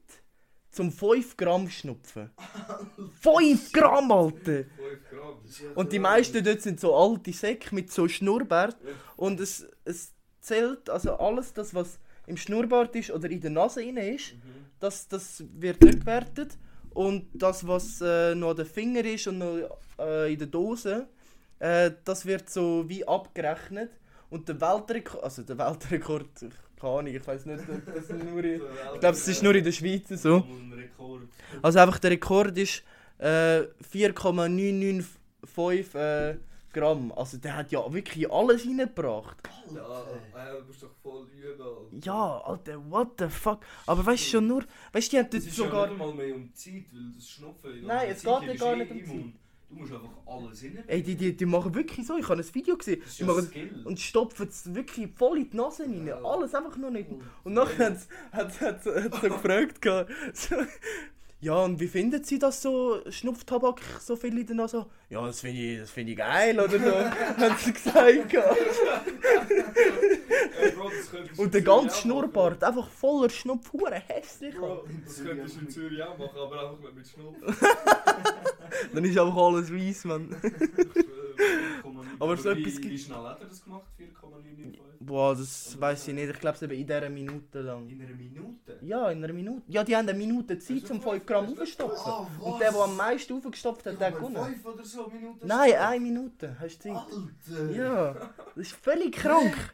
zum 0.71 0.91
5 0.91 1.37
Gramm 1.37 1.69
schnupfen. 1.69 2.31
5 3.21 3.71
Gramm, 3.71 4.11
Alter! 4.11 4.63
5 4.63 4.65
Gramm. 5.09 5.37
Und 5.75 5.91
die 5.91 5.99
meisten 5.99 6.43
dort 6.43 6.61
sind 6.61 6.79
so 6.79 6.95
alte 6.95 7.33
Säcke 7.33 7.73
mit 7.73 7.91
so 7.91 8.07
Schnurrbart. 8.07 8.77
Und 9.15 9.39
es, 9.39 9.67
es 9.85 10.13
zählt, 10.41 10.89
also 10.89 11.17
alles 11.17 11.53
das, 11.53 11.73
was 11.73 11.99
im 12.25 12.37
Schnurrbart 12.37 12.95
ist 12.95 13.11
oder 13.11 13.29
in 13.29 13.41
der 13.41 13.51
Nase 13.51 13.81
rein 13.81 13.97
ist, 13.97 14.35
das, 14.79 15.07
das 15.07 15.43
wird 15.53 15.81
nicht 15.81 16.01
gewertet. 16.01 16.57
Und 16.93 17.27
das, 17.33 17.67
was 17.67 18.01
äh, 18.01 18.33
noch 18.35 18.51
an 18.51 18.57
den 18.57 18.65
Finger 18.65 19.05
ist 19.05 19.27
und 19.27 19.37
noch 19.37 19.77
äh, 19.99 20.33
in 20.33 20.39
der 20.39 20.47
Dose, 20.47 21.07
äh, 21.59 21.91
das 22.03 22.25
wird 22.25 22.49
so 22.49 22.87
wie 22.87 23.07
abgerechnet. 23.07 23.91
Und 24.29 24.49
der 24.49 24.59
Weltrekord, 24.59 25.23
also 25.23 25.43
der 25.43 25.57
Weltrekord, 25.57 26.27
keine 26.79 26.93
Ahnung, 26.93 27.13
ich 27.13 27.27
weiß 27.27 27.45
nicht, 27.45 27.63
ob 27.69 27.93
das 27.93 28.09
nur 28.09 28.43
in, 28.43 28.55
ich 28.93 28.99
glaube, 28.99 29.17
es 29.17 29.27
ist 29.27 29.43
nur 29.43 29.55
in 29.55 29.63
der 29.63 29.71
Schweiz 29.71 30.07
so. 30.09 30.43
Also 31.61 31.79
einfach 31.79 31.99
der 31.99 32.11
Rekord 32.11 32.57
ist 32.57 32.83
äh, 33.17 33.63
4,995 33.89 35.95
äh, 35.95 36.37
Gramm. 36.73 37.11
Also 37.15 37.37
der 37.37 37.55
hat 37.55 37.71
ja 37.71 37.91
wirklich 37.91 38.29
alles 38.31 38.65
reingebracht. 38.65 39.37
Ja, 39.73 40.03
äh, 40.35 40.59
du 40.59 40.65
bist 40.65 40.83
doch 40.83 40.91
voll 41.01 41.25
übel. 41.31 41.59
Alter. 41.59 41.81
Ja, 42.03 42.37
Alter, 42.41 42.91
what 42.91 43.07
the 43.17 43.27
fuck. 43.27 43.61
Aber 43.85 44.05
weißt 44.05 44.25
du 44.25 44.29
schon 44.29 44.47
nur, 44.47 44.63
weißt 44.91 45.07
du, 45.07 45.11
die 45.11 45.17
haben 45.23 45.29
Das 45.31 45.43
dort 45.43 45.47
ist 45.47 45.57
ja 45.57 45.63
sogar... 45.65 45.87
nicht 45.87 46.01
einmal 46.01 46.13
mehr 46.13 46.35
um 46.35 46.53
Zeit, 46.53 46.85
weil 46.93 47.11
das 47.15 47.29
Schnupfen... 47.29 47.85
Nein, 47.85 48.09
es 48.11 48.21
geht 48.21 48.43
ja 48.43 48.53
gar 48.53 48.75
nicht 48.75 48.91
um 48.91 48.97
um 48.97 49.05
Zeit. 49.05 49.33
Du 49.69 49.75
musst 49.75 49.91
einfach 49.91 50.09
alles 50.25 50.63
rein. 50.63 50.83
Ey, 50.87 51.03
die, 51.03 51.15
die, 51.15 51.35
die 51.35 51.45
machen 51.45 51.75
wirklich 51.75 52.07
so, 52.07 52.17
ich 52.17 52.27
habe 52.29 52.41
ein 52.41 52.53
Video 52.55 52.77
gesehen, 52.77 53.01
Das 53.01 53.09
ist 53.09 53.19
die 53.19 53.23
ja 53.23 53.27
machen 53.27 53.47
Skill. 53.47 53.81
und 53.85 53.99
stopfen 53.99 54.47
es 54.47 54.73
wirklich 54.73 55.09
voll 55.15 55.39
in 55.39 55.49
die 55.49 55.57
Nase 55.57 55.83
rein. 55.83 56.07
Ja. 56.07 56.21
Alles 56.23 56.55
einfach 56.55 56.77
nur 56.77 56.89
nicht. 56.91 57.09
Und 57.43 57.53
nachher 57.53 57.97
hat 58.31 58.61
hat 58.61 58.83
so 58.83 58.91
gefragt, 58.93 59.83
so, 60.33 60.55
ja 61.39 61.55
und 61.63 61.79
wie 61.79 61.87
finden 61.87 62.23
Sie 62.23 62.39
das 62.39 62.61
so, 62.61 63.01
Schnupftabak 63.09 63.81
so 63.99 64.15
viel 64.15 64.37
in 64.37 64.45
der 64.45 64.55
Nase? 64.55 64.85
Ja, 65.09 65.25
das 65.25 65.39
finde 65.39 65.61
ich, 65.61 65.79
das 65.79 65.91
finde 65.91 66.11
ich 66.11 66.17
geil 66.17 66.59
oder 66.59 66.79
so, 66.79 66.95
haben 67.43 67.55
sie 67.57 67.73
gesagt. 67.73 68.35
Und 71.37 71.53
der 71.53 71.61
ganze 71.61 71.95
auch. 71.95 72.01
Schnurrbart, 72.01 72.63
einfach 72.63 72.89
voller 72.89 73.29
Schnupf, 73.29 73.71
hure 73.73 74.01
hässlich. 74.07 74.55
Bro, 74.55 74.85
das 75.05 75.23
könntest 75.23 75.55
du 75.55 75.59
in 75.61 75.69
Zürich 75.69 76.03
auch 76.03 76.17
machen, 76.17 76.37
aber 76.37 76.71
einfach 76.71 76.93
mit 76.93 77.07
Schnupfen. 77.07 77.43
Dann 78.93 79.05
ist 79.05 79.17
einfach 79.17 79.37
alles 79.37 79.73
weiss, 79.73 80.05
man. 80.05 80.35
Aber 82.19 82.37
so 82.37 82.55
wie, 82.55 82.61
etwas 82.61 82.75
gibt- 82.81 82.93
Wie 82.93 82.97
schnell 82.97 83.17
hat 83.17 83.41
er 83.41 83.47
das 83.47 83.63
gemacht? 83.63 83.85
4,95? 83.99 84.79
Boah, 84.99 85.35
das 85.35 85.79
weiß 85.79 86.07
ich 86.07 86.13
nicht, 86.13 86.29
ich 86.29 86.39
glaube 86.39 86.55
es 86.55 86.61
eben 86.63 86.73
in 86.73 86.87
dieser 86.87 87.09
Minute 87.09 87.61
lang. 87.61 87.87
In 87.89 88.01
einer 88.01 88.15
Minute? 88.15 88.77
Ja, 88.81 89.09
in 89.11 89.23
einer 89.23 89.33
Minute. 89.33 89.61
Ja, 89.67 89.83
die 89.83 89.95
haben 89.95 90.07
eine 90.09 90.17
Minute 90.17 90.57
Zeit, 90.59 90.89
um 90.91 91.01
5 91.01 91.25
Gramm 91.25 91.45
aufzustopfen. 91.47 92.11
Ah, 92.11 92.27
Und 92.41 92.59
der, 92.59 92.71
der 92.71 92.81
am 92.81 92.95
meisten 92.97 93.33
aufgestopft 93.33 93.85
hat, 93.85 93.99
der 93.99 94.11
gewonnen. 94.11 94.35
5 94.45 94.65
oder 94.65 94.83
so 94.83 95.07
Minuten? 95.07 95.47
Nein, 95.47 95.73
eine 95.73 95.99
Minute, 95.99 96.57
hast 96.59 96.79
du 96.85 96.89
Zeit. 96.89 96.95
Alter! 96.97 97.71
Ja, 97.71 98.13
das 98.13 98.67
ist 98.67 98.71
völlig 98.75 99.13
krank. 99.15 99.73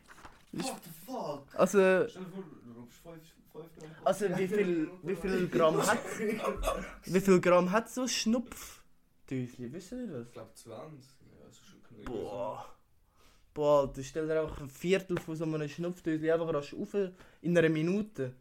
What 0.51 0.65
the 0.83 0.89
fuck? 1.05 1.45
Also, 1.59 1.77
Stell 2.07 2.23
dir 2.25 2.29
vor, 2.31 2.43
du 2.43 2.87
brauchst 3.03 3.71
5 3.73 3.93
Gramm. 3.93 4.05
also 4.05 4.25
wie 4.37 4.47
viel, 4.47 4.89
wie 5.03 5.15
viel 5.15 5.47
Gramm 5.47 5.77
hat 5.85 5.99
wie 7.05 7.19
viel 7.21 7.39
Gramm 7.41 7.71
hat 7.71 7.89
so 7.89 8.07
Schnupfdöschen? 8.07 9.71
Wisst 9.73 9.91
ihr 9.93 10.07
das? 10.07 10.27
Ich 10.27 10.33
glaube 10.33 10.51
20. 10.53 11.09
Schon 12.05 12.15
knapp. 12.15 12.23
Boah. 12.23 12.65
Boah, 13.53 13.81
Alter, 13.81 14.03
stell 14.03 14.27
dir 14.27 14.41
einfach 14.41 14.61
ein 14.61 14.69
Viertel 14.69 15.17
von 15.19 15.35
so 15.35 15.43
einem 15.43 15.69
Schnupfdöschen 15.69 16.29
einfach 16.29 16.53
rasch 16.53 16.73
auf 16.73 16.95
in 17.41 17.57
einer 17.57 17.69
Minute. 17.69 18.33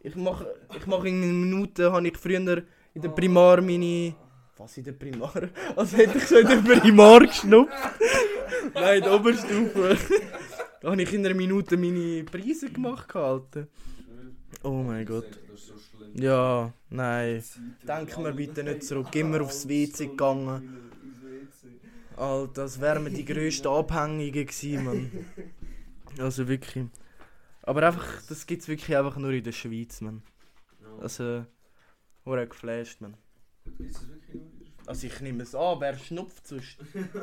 Ich 0.00 0.14
mache 0.14 0.46
ich 0.76 0.86
mach 0.86 1.04
in 1.04 1.22
einer 1.22 1.32
Minute, 1.32 1.90
habe 1.90 2.06
ich 2.06 2.16
früher 2.18 2.38
in 2.38 3.02
der 3.02 3.08
Primar 3.08 3.60
meine... 3.60 4.14
Was 4.58 4.76
in 4.78 4.84
der 4.84 4.92
Primar? 4.92 5.32
Also 5.76 5.96
hätte 5.96 6.18
ich 6.18 6.26
schon 6.26 6.38
in 6.38 6.48
der 6.48 6.80
Primar 6.80 7.20
geschnupft. 7.20 7.72
Nein, 8.74 8.98
in 8.98 9.04
der 9.04 9.14
Oberstufe. 9.14 9.96
Da 10.82 10.90
habe 10.90 11.02
ich 11.02 11.12
in 11.12 11.24
einer 11.24 11.34
Minute 11.34 11.76
meine 11.78 12.22
Preise 12.24 12.70
gemacht, 12.70 13.16
Alter. 13.16 13.66
Oh 14.62 14.82
mein 14.82 15.06
Gott. 15.06 15.40
So. 15.56 15.72
Ja, 16.14 16.72
nein. 16.90 17.42
Denk 17.82 18.18
mir 18.18 18.32
bitte 18.32 18.62
nicht 18.62 18.84
zurück. 18.84 19.14
Immer 19.14 19.40
aufs 19.40 19.66
WC 19.66 20.06
gegangen. 20.06 20.90
Alter, 22.16 22.62
das 22.62 22.80
wären 22.80 23.12
die 23.12 23.24
grössten 23.24 23.68
Abhängigen 23.68 24.46
gewesen, 24.46 24.84
Mann. 24.84 25.10
Also 26.18 26.48
wirklich. 26.48 26.86
Aber 27.62 27.82
einfach, 27.86 28.22
das 28.26 28.46
gibt's 28.46 28.68
wirklich 28.68 28.96
einfach 28.96 29.16
nur 29.18 29.32
in 29.32 29.44
der 29.44 29.52
Schweiz, 29.52 30.00
man. 30.00 30.22
Also, 30.98 31.44
hure 32.24 32.46
geflasht, 32.46 33.02
man. 33.02 33.18
Ist 33.78 33.96
das 33.96 34.08
wirklich 34.08 34.34
nur 34.34 34.44
in 34.46 34.58
der 34.58 34.64
Schweiz? 34.66 34.88
Also 34.88 35.06
ich 35.08 35.20
nehme 35.20 35.42
es 35.42 35.54
an, 35.54 35.78
wer 35.80 35.98
schnupft 35.98 36.46
sonst? 36.46 36.78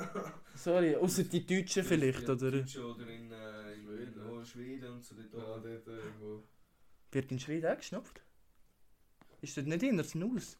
Sorry, 0.55 0.95
außer 0.95 1.23
die 1.23 1.43
Deutschen 1.43 1.83
vielleicht, 1.83 2.21
Ja, 2.27 2.33
oder? 2.33 2.51
Deutsche 2.51 2.85
oder 2.85 3.07
in, 3.07 3.31
äh, 3.31 3.73
in 3.73 3.83
Schweden. 3.87 4.45
Schweden 4.45 4.91
und 4.93 5.03
so. 5.03 5.15
Dort 5.15 5.33
Ja, 5.33 5.39
auch. 5.39 5.61
dort 5.63 5.87
irgendwo. 5.87 6.43
Wird 7.11 7.31
in 7.31 7.39
Schweden 7.39 7.71
auch 7.71 7.77
geschnupft? 7.77 8.21
Ist 9.41 9.57
das 9.57 9.65
nicht 9.65 9.81
in 9.81 9.97
der 9.97 10.05
Snus? 10.05 10.57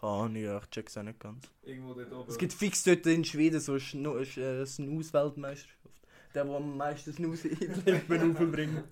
Keine 0.00 0.12
Ahnung, 0.12 0.36
ja, 0.42 0.58
ich 0.58 0.70
check's 0.70 0.96
auch 0.96 1.02
nicht 1.02 1.20
ganz. 1.20 1.44
Irgendwo 1.62 1.92
dort 1.94 2.12
oben. 2.12 2.30
Es 2.30 2.38
gibt 2.38 2.52
fix 2.54 2.82
dort 2.84 3.04
in 3.06 3.24
Schweden 3.24 3.60
so 3.60 3.72
eine 3.74 4.18
äh, 4.20 4.64
Snus-Weltmeisterschaft. 4.66 5.76
Der, 6.34 6.44
der 6.44 6.54
am 6.54 6.76
meisten 6.76 7.12
Snus 7.12 7.44
in 7.44 7.58
die 7.58 7.90
Lippen 7.90 8.36
aufbringt. 8.36 8.84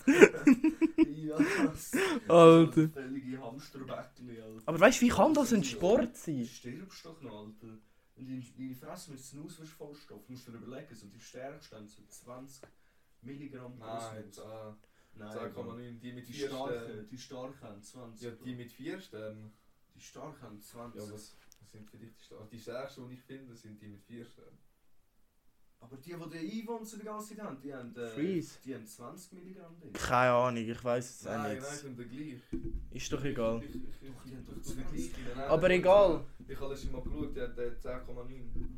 Ja, 1.14 1.36
Alter. 2.26 2.88
Völlige 2.88 3.40
Hamsterbäckchen, 3.40 4.28
Alter. 4.30 4.62
Aber 4.66 4.80
weißt 4.80 5.00
du, 5.00 5.06
wie 5.06 5.10
kann 5.10 5.34
das 5.34 5.52
ein 5.52 5.62
Sport 5.64 6.14
Du 6.14 6.18
sein? 6.18 6.44
stirbst 6.44 7.06
doch 7.06 7.20
noch, 7.22 7.46
Alter. 7.46 7.78
Du 8.16 8.24
deine 8.58 8.74
Fresse 8.74 9.12
mit 9.12 9.20
Snus 9.20 9.60
wirst 9.60 9.72
vollstopfen, 9.74 10.34
musst 10.34 10.48
du 10.48 10.50
dir 10.52 10.58
überlegen, 10.58 10.92
so 10.94 11.06
die 11.06 11.20
stärksten 11.20 11.76
haben 11.76 11.86
so 11.86 12.02
20 12.08 12.62
Milligramm 13.22 13.78
pro 13.78 13.86
Nein, 13.86 14.24
Snus. 14.32 14.44
ah, 14.44 14.76
Nein, 15.14 15.36
2,9. 15.38 16.00
Die 16.00 16.12
mit 16.12 16.28
die 16.28 16.32
4 16.32 16.48
starken, 16.48 16.74
Sternen. 16.82 17.08
die 17.08 17.18
starken 17.18 17.62
haben 17.62 17.82
20. 17.82 18.22
Ja, 18.24 18.30
die 18.44 18.54
mit 18.56 18.72
4 18.72 19.00
Sternen. 19.00 19.52
Die 19.98 20.04
starken 20.04 20.42
haben 20.42 20.60
20. 20.60 21.00
Ja, 21.00 21.12
was, 21.12 21.36
sind 21.72 21.90
für 21.90 21.98
dich 21.98 22.14
die 22.14 22.22
Sternen? 22.22 22.48
Die 22.50 22.58
stärksten, 22.60 23.08
die 23.08 23.14
ich 23.14 23.22
finde, 23.22 23.54
sind 23.54 23.80
die 23.82 23.88
mit 23.88 24.02
4 24.02 24.24
Sternen. 24.24 24.58
Aber 25.80 25.96
die, 25.96 26.10
die 26.12 26.30
den 26.30 26.50
Einwand 26.50 26.88
so 26.88 26.96
die 26.96 27.04
ganze 27.04 27.36
Zeit 27.36 27.44
haben, 27.44 27.60
die 27.60 27.72
haben, 27.72 27.94
äh, 27.94 28.08
Freeze. 28.08 28.58
die 28.64 28.74
haben 28.74 28.86
20 28.86 29.32
Milligramm 29.32 29.78
drin. 29.78 29.92
Keine 29.92 30.32
Ahnung, 30.32 30.68
ich 30.68 30.84
weiß 30.84 31.20
es 31.20 31.26
auch 31.26 31.36
Nein, 31.36 31.54
nicht. 31.54 31.62
nein, 31.62 31.72
ich 31.74 31.80
finde 31.80 32.06
gleich. 32.06 32.62
Ist 32.90 33.12
doch 33.12 33.24
egal. 33.24 33.62
Ich, 33.62 33.74
ich, 33.74 33.76
ich, 33.76 34.08
Doch, 34.08 34.24
die 34.24 34.36
haben 34.36 34.44
doch 34.44 34.56
ich, 34.56 35.12
20. 35.12 35.12
Nein, 35.36 35.48
Aber 35.48 35.70
egal. 35.70 36.24
Ich 36.48 36.60
habe 36.60 36.72
letztes 36.72 36.90
Mal 36.90 37.02
geschaut, 37.02 37.36
der 37.36 37.48
hat 37.48 37.58
äh, 37.58 37.70
10,9. 37.80 38.77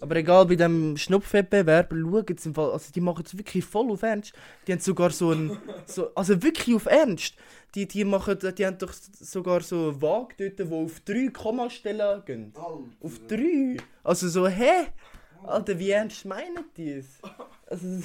Aber 0.00 0.16
egal, 0.16 0.46
bei 0.46 0.56
dem 0.56 0.96
Schnupfwettbewerb, 0.96 1.92
schauen 1.92 2.36
sie 2.38 2.48
im 2.48 2.54
Fall, 2.54 2.70
also 2.70 2.90
die 2.92 3.00
machen 3.00 3.24
es 3.26 3.36
wirklich 3.36 3.64
voll 3.64 3.90
auf 3.90 4.02
Ernst. 4.02 4.32
Die 4.66 4.72
haben 4.72 4.80
sogar 4.80 5.10
so 5.10 5.32
ein, 5.32 5.58
so, 5.84 6.14
also 6.14 6.42
wirklich 6.42 6.74
auf 6.74 6.86
Ernst. 6.86 7.34
Die, 7.74 7.86
die 7.86 8.04
machen, 8.04 8.38
die 8.56 8.66
haben 8.66 8.78
doch 8.78 8.92
sogar 8.92 9.60
so 9.60 9.90
eine 9.90 10.02
Waage 10.02 10.34
dort, 10.38 10.58
die 10.58 10.74
auf 10.74 11.00
drei 11.00 11.28
Kommastellen 11.28 12.24
gehen. 12.24 12.52
Alter. 12.56 12.82
Auf 13.00 13.20
drei? 13.28 13.76
Also 14.02 14.28
so, 14.28 14.48
hä? 14.48 14.86
Alter, 15.44 15.78
wie 15.78 15.90
ernst 15.90 16.24
meinen 16.24 16.64
die 16.76 16.92
es? 16.92 17.18
Also, 17.66 17.86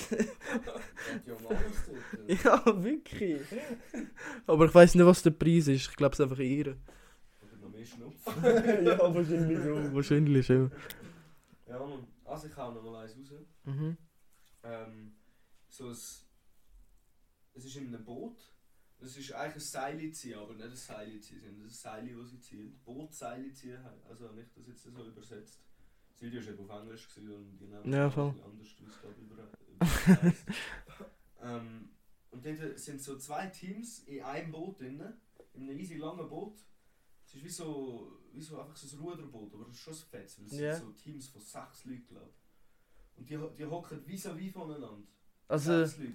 ja, 2.28 2.84
wirklich. 2.84 3.42
Aber 4.46 4.66
ich 4.66 4.76
weiß 4.76 4.96
nicht, 4.96 5.06
was 5.06 5.24
der 5.24 5.32
Preis 5.32 5.68
ist. 5.68 5.90
Ich 5.90 5.96
glaube, 5.96 6.14
es 6.14 6.20
ist 6.20 6.24
einfach 6.24 6.40
ihre. 6.40 6.78
Oder 7.42 7.58
noch 7.62 7.72
mehr 7.72 7.86
Schnupfen. 7.86 8.86
ja, 8.86 9.00
wahrscheinlich 9.00 9.60
schon. 9.64 9.96
Wahrscheinlich 9.96 10.46
schon. 10.46 10.72
Ja, 11.68 11.80
Mann. 11.80 12.08
Also 12.24 12.48
ich 12.48 12.56
hau 12.58 12.72
noch 12.72 12.84
mal 12.84 13.04
eins 13.04 13.32
raus. 13.32 13.48
Mhm. 13.64 13.98
Ähm, 14.64 15.16
so 15.68 15.88
ein, 15.88 15.92
es 15.92 16.26
ist 17.54 17.76
in 17.76 17.88
einem 17.88 18.04
Boot. 18.06 18.52
Es 19.00 19.18
ist 19.18 19.34
eigentlich 19.34 19.56
ein 19.56 19.60
Seil 19.60 20.12
ziehen, 20.12 20.38
aber 20.40 20.54
nicht 20.54 20.66
ein 20.66 20.76
Seil 20.76 21.20
ziehen, 21.20 21.42
sondern 21.42 21.64
ein 21.64 21.70
Seil, 21.70 22.16
das 22.16 22.30
sie 22.30 22.40
ziehen. 22.40 22.80
Bootseil 22.86 23.52
ziehen, 23.54 23.78
also 24.08 24.30
habe 24.30 24.42
ich 24.42 24.48
das 24.54 24.68
jetzt 24.68 24.84
so 24.84 24.90
übersetzt. 24.90 25.60
Das 26.14 26.22
Video 26.22 26.42
war 26.42 26.54
eben 26.54 26.70
auf 26.70 26.82
Englisch 26.82 27.18
und 27.18 27.58
die 27.60 27.66
nehmen 27.68 27.92
Ja, 27.92 28.10
voll. 28.10 28.34
anders, 28.44 28.68
es 28.68 29.02
glaube 29.02 29.16
ich 29.18 29.24
über, 29.24 29.44
über 29.68 30.34
ähm, 31.42 31.90
Und 32.32 32.46
dort 32.46 32.80
sind 32.80 33.02
so 33.02 33.18
zwei 33.18 33.48
Teams 33.48 34.00
in 34.06 34.24
einem 34.24 34.52
Boot 34.52 34.80
drin, 34.80 35.04
in 35.54 35.64
einem 35.64 35.78
easy 35.78 35.96
langen 35.96 36.28
Boot. 36.30 36.58
Es 37.36 37.42
ist 37.42 37.44
wie 37.44 37.50
so, 37.50 38.12
wie 38.32 38.42
so 38.42 38.60
einfach 38.62 38.76
so 38.78 38.96
ein 38.98 39.04
Ruderboot, 39.04 39.54
aber 39.54 39.66
es 39.68 39.76
ist 39.76 39.82
schon 39.82 39.94
ein 39.94 40.00
Fetz, 40.10 40.40
weil 40.40 40.46
es 40.46 40.58
Ja. 40.60 40.74
sind 40.76 40.86
so 40.86 40.92
Teams 41.04 41.28
von 41.28 41.42
sechs 41.42 41.84
Leuten, 41.84 42.08
glaube 42.08 42.30
ich. 42.30 43.18
Und 43.20 43.30
die, 43.30 43.38
die 43.58 43.66
hocken 43.66 44.00
vis-à-vis 44.06 44.54
voneinander. 44.54 45.04
Also, 45.50 45.86
Sechs 45.86 45.98
Leute. 46.00 46.14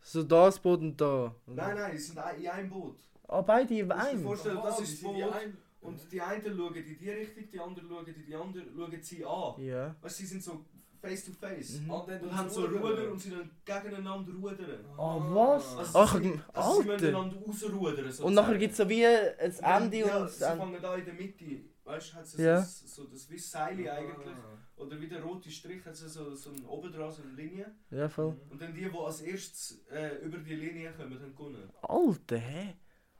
so 0.00 0.22
das 0.22 0.58
Boot 0.58 0.80
und 0.80 0.98
da. 0.98 1.34
Nein, 1.46 1.76
nein, 1.76 1.92
sie 1.98 2.02
sind 2.04 2.18
ein- 2.18 2.40
in 2.40 2.48
einem 2.48 2.70
Boot. 2.70 2.96
Ah, 3.28 3.42
beide 3.42 3.74
in 3.78 3.92
einem? 3.92 4.22
vorstellen, 4.22 4.60
das 4.62 4.80
ist 4.80 4.94
das 4.94 5.02
Boot. 5.02 5.22
ein- 5.32 5.56
Und 5.82 6.12
die 6.12 6.20
einen 6.20 6.56
schauen 6.56 6.74
in 6.76 6.96
die 6.98 7.10
Richtung, 7.10 7.50
die 7.50 7.58
anderen 7.60 7.88
schauen 7.88 8.06
in 8.06 8.24
die 8.24 8.34
andere, 8.36 8.64
schauen 8.74 9.02
sie 9.02 9.24
an. 9.26 9.60
Ja. 9.62 9.96
Weißt 10.00 10.20
du, 10.20 10.22
sie 10.22 10.26
sind 10.28 10.42
so 10.42 10.64
face 11.02 11.24
to 11.26 11.32
face. 11.32 11.80
Mhm. 11.80 11.88
Dann 11.88 12.00
Und 12.00 12.20
tun 12.20 12.36
haben 12.36 12.48
sie 12.48 12.54
so. 12.54 12.66
Ruder 12.66 13.10
und 13.12 13.18
sie 13.20 13.30
dann 13.30 13.50
gegeneinander 13.64 14.32
rudern. 14.32 14.84
Ah, 14.96 15.16
was? 15.20 15.76
Also 15.76 15.98
Ach, 15.98 16.20
sie, 16.20 16.28
Alter. 16.30 16.44
also 16.54 16.82
sie 16.82 16.88
müssen 16.88 17.06
einander 17.08 17.36
rausrudern. 17.46 18.12
Und 18.26 18.34
nachher 18.34 18.58
gibt 18.58 18.72
es 18.72 18.76
so 18.78 18.88
wie 18.88 19.04
ein 19.06 19.52
Ende 19.62 19.98
ja, 19.98 20.18
und 20.18 20.30
sie 20.30 20.44
Ende. 20.44 20.56
fangen 20.58 20.82
da 20.82 20.94
in 20.96 21.04
der 21.04 21.14
Mitte. 21.14 21.44
Weißt 21.84 22.12
du, 22.12 22.16
hat 22.16 22.26
sie 22.26 22.42
Ja. 22.42 22.62
so, 22.62 22.86
so 22.86 23.04
das 23.10 23.28
wie 23.28 23.38
Seil 23.38 23.88
eigentlich. 23.90 24.36
Ah. 24.36 24.58
Oder 24.82 25.00
wie 25.00 25.08
der 25.08 25.20
rote 25.22 25.50
Strich 25.50 25.84
hat 25.84 25.96
sie 25.96 26.08
so, 26.08 26.34
so 26.34 26.50
ein 26.50 26.64
oben 26.64 26.92
dran, 26.92 27.10
so 27.10 27.22
eine 27.22 27.32
Linie. 27.32 27.66
Ja, 27.90 28.08
voll. 28.08 28.36
Und 28.50 28.60
dann 28.62 28.72
die, 28.72 28.88
die 28.88 28.96
als 28.98 29.20
erstes 29.20 29.84
äh, 29.90 30.16
über 30.24 30.38
die 30.38 30.54
Linie 30.54 30.92
kommen, 30.92 31.20
haben 31.20 31.34
gewonnen. 31.36 31.70
Alter, 31.82 32.38
hä? 32.38 32.74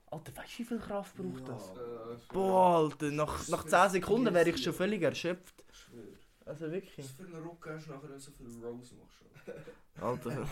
Alter, 0.07 0.37
weißt 0.37 0.53
du, 0.55 0.59
wie 0.61 0.65
viel 0.65 0.79
Kraft 0.79 1.17
braucht 1.17 1.49
das? 1.49 1.71
Äh, 1.71 2.33
Boah, 2.33 2.77
Alter, 2.77 3.11
nach, 3.11 3.49
nach 3.49 3.65
10 3.65 3.91
Sekunden 3.91 4.33
wäre 4.33 4.49
ich 4.51 4.63
schon 4.63 4.75
völlig 4.75 5.03
erschöpft. 5.03 5.65
Ich 5.69 6.22
Also 6.45 6.67
Was 6.67 6.73
wirklich. 6.73 7.07
für 7.07 7.23
einen 7.25 7.43
Ruck 7.45 7.69
hast 7.71 7.87
du 7.87 7.93
nachher, 7.93 8.03
wenn 8.09 8.15
du 8.15 8.21
so 8.21 8.33
viel 8.33 8.47
Rose 8.65 8.95
machst? 8.97 9.23
Alter. 10.01 10.31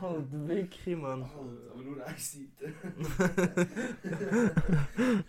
Alter, 0.00 0.48
wirklich, 0.48 0.96
Mann. 0.96 1.22
Alter, 1.22 1.72
aber 1.72 1.82
nur 1.82 2.04
eine 2.04 2.18
Seite. 2.18 2.72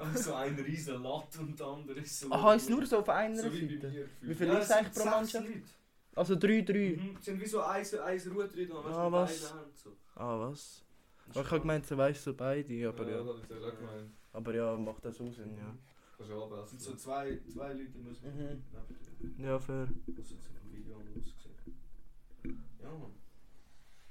Aber 0.00 0.16
so 0.18 0.34
ein 0.34 0.54
riesen 0.56 1.02
Latt 1.02 1.38
und 1.38 1.58
der 1.58 1.66
andere 1.66 2.00
ist 2.00 2.20
so... 2.20 2.30
Aha, 2.30 2.54
ist 2.54 2.70
nur 2.70 2.84
so 2.86 2.98
auf 2.98 3.08
einer 3.08 3.36
so 3.36 3.52
wie 3.52 3.66
bei 3.66 3.74
Seite? 3.74 3.88
mir 3.88 3.92
gefühlt. 4.04 4.10
Wie 4.22 4.34
viel 4.34 4.46
Ja, 4.48 4.58
ist 4.58 4.64
es 4.64 4.70
eigentlich 4.70 4.94
sind 4.94 5.02
pro 5.04 5.10
Mannschaft? 5.10 5.46
Leute. 5.48 5.62
Also 6.16 6.36
3, 6.36 6.60
3. 6.62 6.74
Mhm. 6.96 7.16
Es 7.18 7.24
sind 7.24 7.40
wie 7.40 7.46
so 7.46 7.60
ein, 7.62 7.84
ein 7.84 8.20
Ruhe 8.32 8.48
drin, 8.48 8.70
Ah, 8.72 8.84
weißt 8.84 9.42
du, 9.42 9.46
was? 9.46 9.52
Hände 9.54 9.70
so. 9.74 9.90
Ah, 10.14 10.38
was? 10.40 10.84
Ich 11.32 11.36
habe 11.38 11.60
gemeint, 11.60 11.90
du 11.90 11.96
weißt 11.96 12.22
so 12.22 12.34
beide, 12.34 12.88
aber 12.88 13.04
ja, 13.04 13.10
ja. 13.10 13.18
das 13.18 13.26
hab 13.28 13.38
ich 13.42 13.48
zuerst 13.48 13.64
auch 13.64 13.78
gemeint. 13.78 14.10
Aber 14.32 14.54
ja, 14.54 14.76
macht 14.76 15.04
das 15.04 15.20
auch 15.20 15.32
Sinn, 15.32 15.56
ja. 15.56 15.74
Kannst 16.16 16.30
du 16.30 16.42
aber, 16.42 16.62
es 16.62 16.70
sind 16.70 16.80
so 16.80 16.94
zwei, 16.94 17.38
zwei 17.52 17.72
Leute 17.72 17.98
müssen 17.98 18.28
Mhm. 18.28 18.62
neben 19.20 19.36
dir. 19.36 19.44
Ja, 19.44 19.58
fair. 19.58 19.88
Das 20.06 20.16
hat 20.18 20.26
so 20.26 20.36
vom 20.36 20.72
Video 20.72 20.96
an 20.98 21.08
ausgesehen. 21.08 21.54
Ja, 22.82 22.90
Mann. 22.92 23.14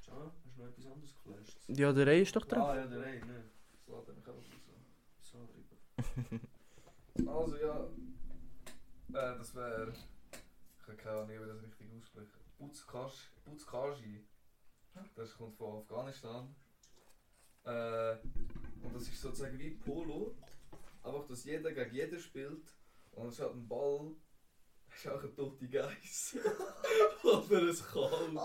Schau, 0.02 0.26
hast 0.26 0.38
du 0.58 0.62
noch 0.62 0.70
etwas 0.70 0.86
anderes 0.86 1.14
geflasht? 1.14 1.58
Ja, 1.68 1.94
der 1.94 2.08
Ray 2.08 2.22
ist 2.24 2.36
doch 2.36 2.46
drauf. 2.46 2.68
Ah, 2.70 2.76
ja, 2.76 2.88
der 2.88 3.00
Ray, 3.02 3.20
ne. 3.20 3.44
Das 3.88 4.08
lädt 4.08 4.18
mich 4.18 4.28
auch 4.28 4.42
so. 4.42 4.52
So 5.22 5.48
drüber. 7.16 7.32
also, 7.32 7.58
ja. 7.58 7.86
Äh, 9.10 9.38
das 9.38 9.56
wäre. 9.56 9.94
Ich 10.82 10.88
habe 10.88 10.98
keine 10.98 11.18
Ahnung, 11.18 11.30
wie 11.30 11.48
das 11.48 11.64
richtig 11.64 11.88
aussprechen. 11.98 12.32
Buzkash, 12.58 13.32
Buzkashi. 13.46 14.26
Das 15.16 15.34
kommt 15.38 15.56
von 15.56 15.78
Afghanistan. 15.82 16.54
Äh, 17.64 18.18
und 18.84 18.94
das 18.94 19.04
ist 19.04 19.22
sozusagen 19.22 19.58
wie 19.58 19.72
Polo. 19.72 20.36
Einfach, 21.04 21.26
dass 21.28 21.44
jeder 21.46 21.72
gegen 21.72 21.94
jeden 21.94 22.20
spielt. 22.20 22.64
Und 23.12 23.28
es 23.28 23.40
hat 23.40 23.52
ein 23.54 23.68
Ball. 23.68 24.12
ist 24.96 25.08
auch 25.08 25.20
eine 25.22 25.34
tote 25.36 25.68
Geiss. 25.68 26.38
Oder 27.24 27.58
ein 27.60 27.76
Kalb. 27.94 28.36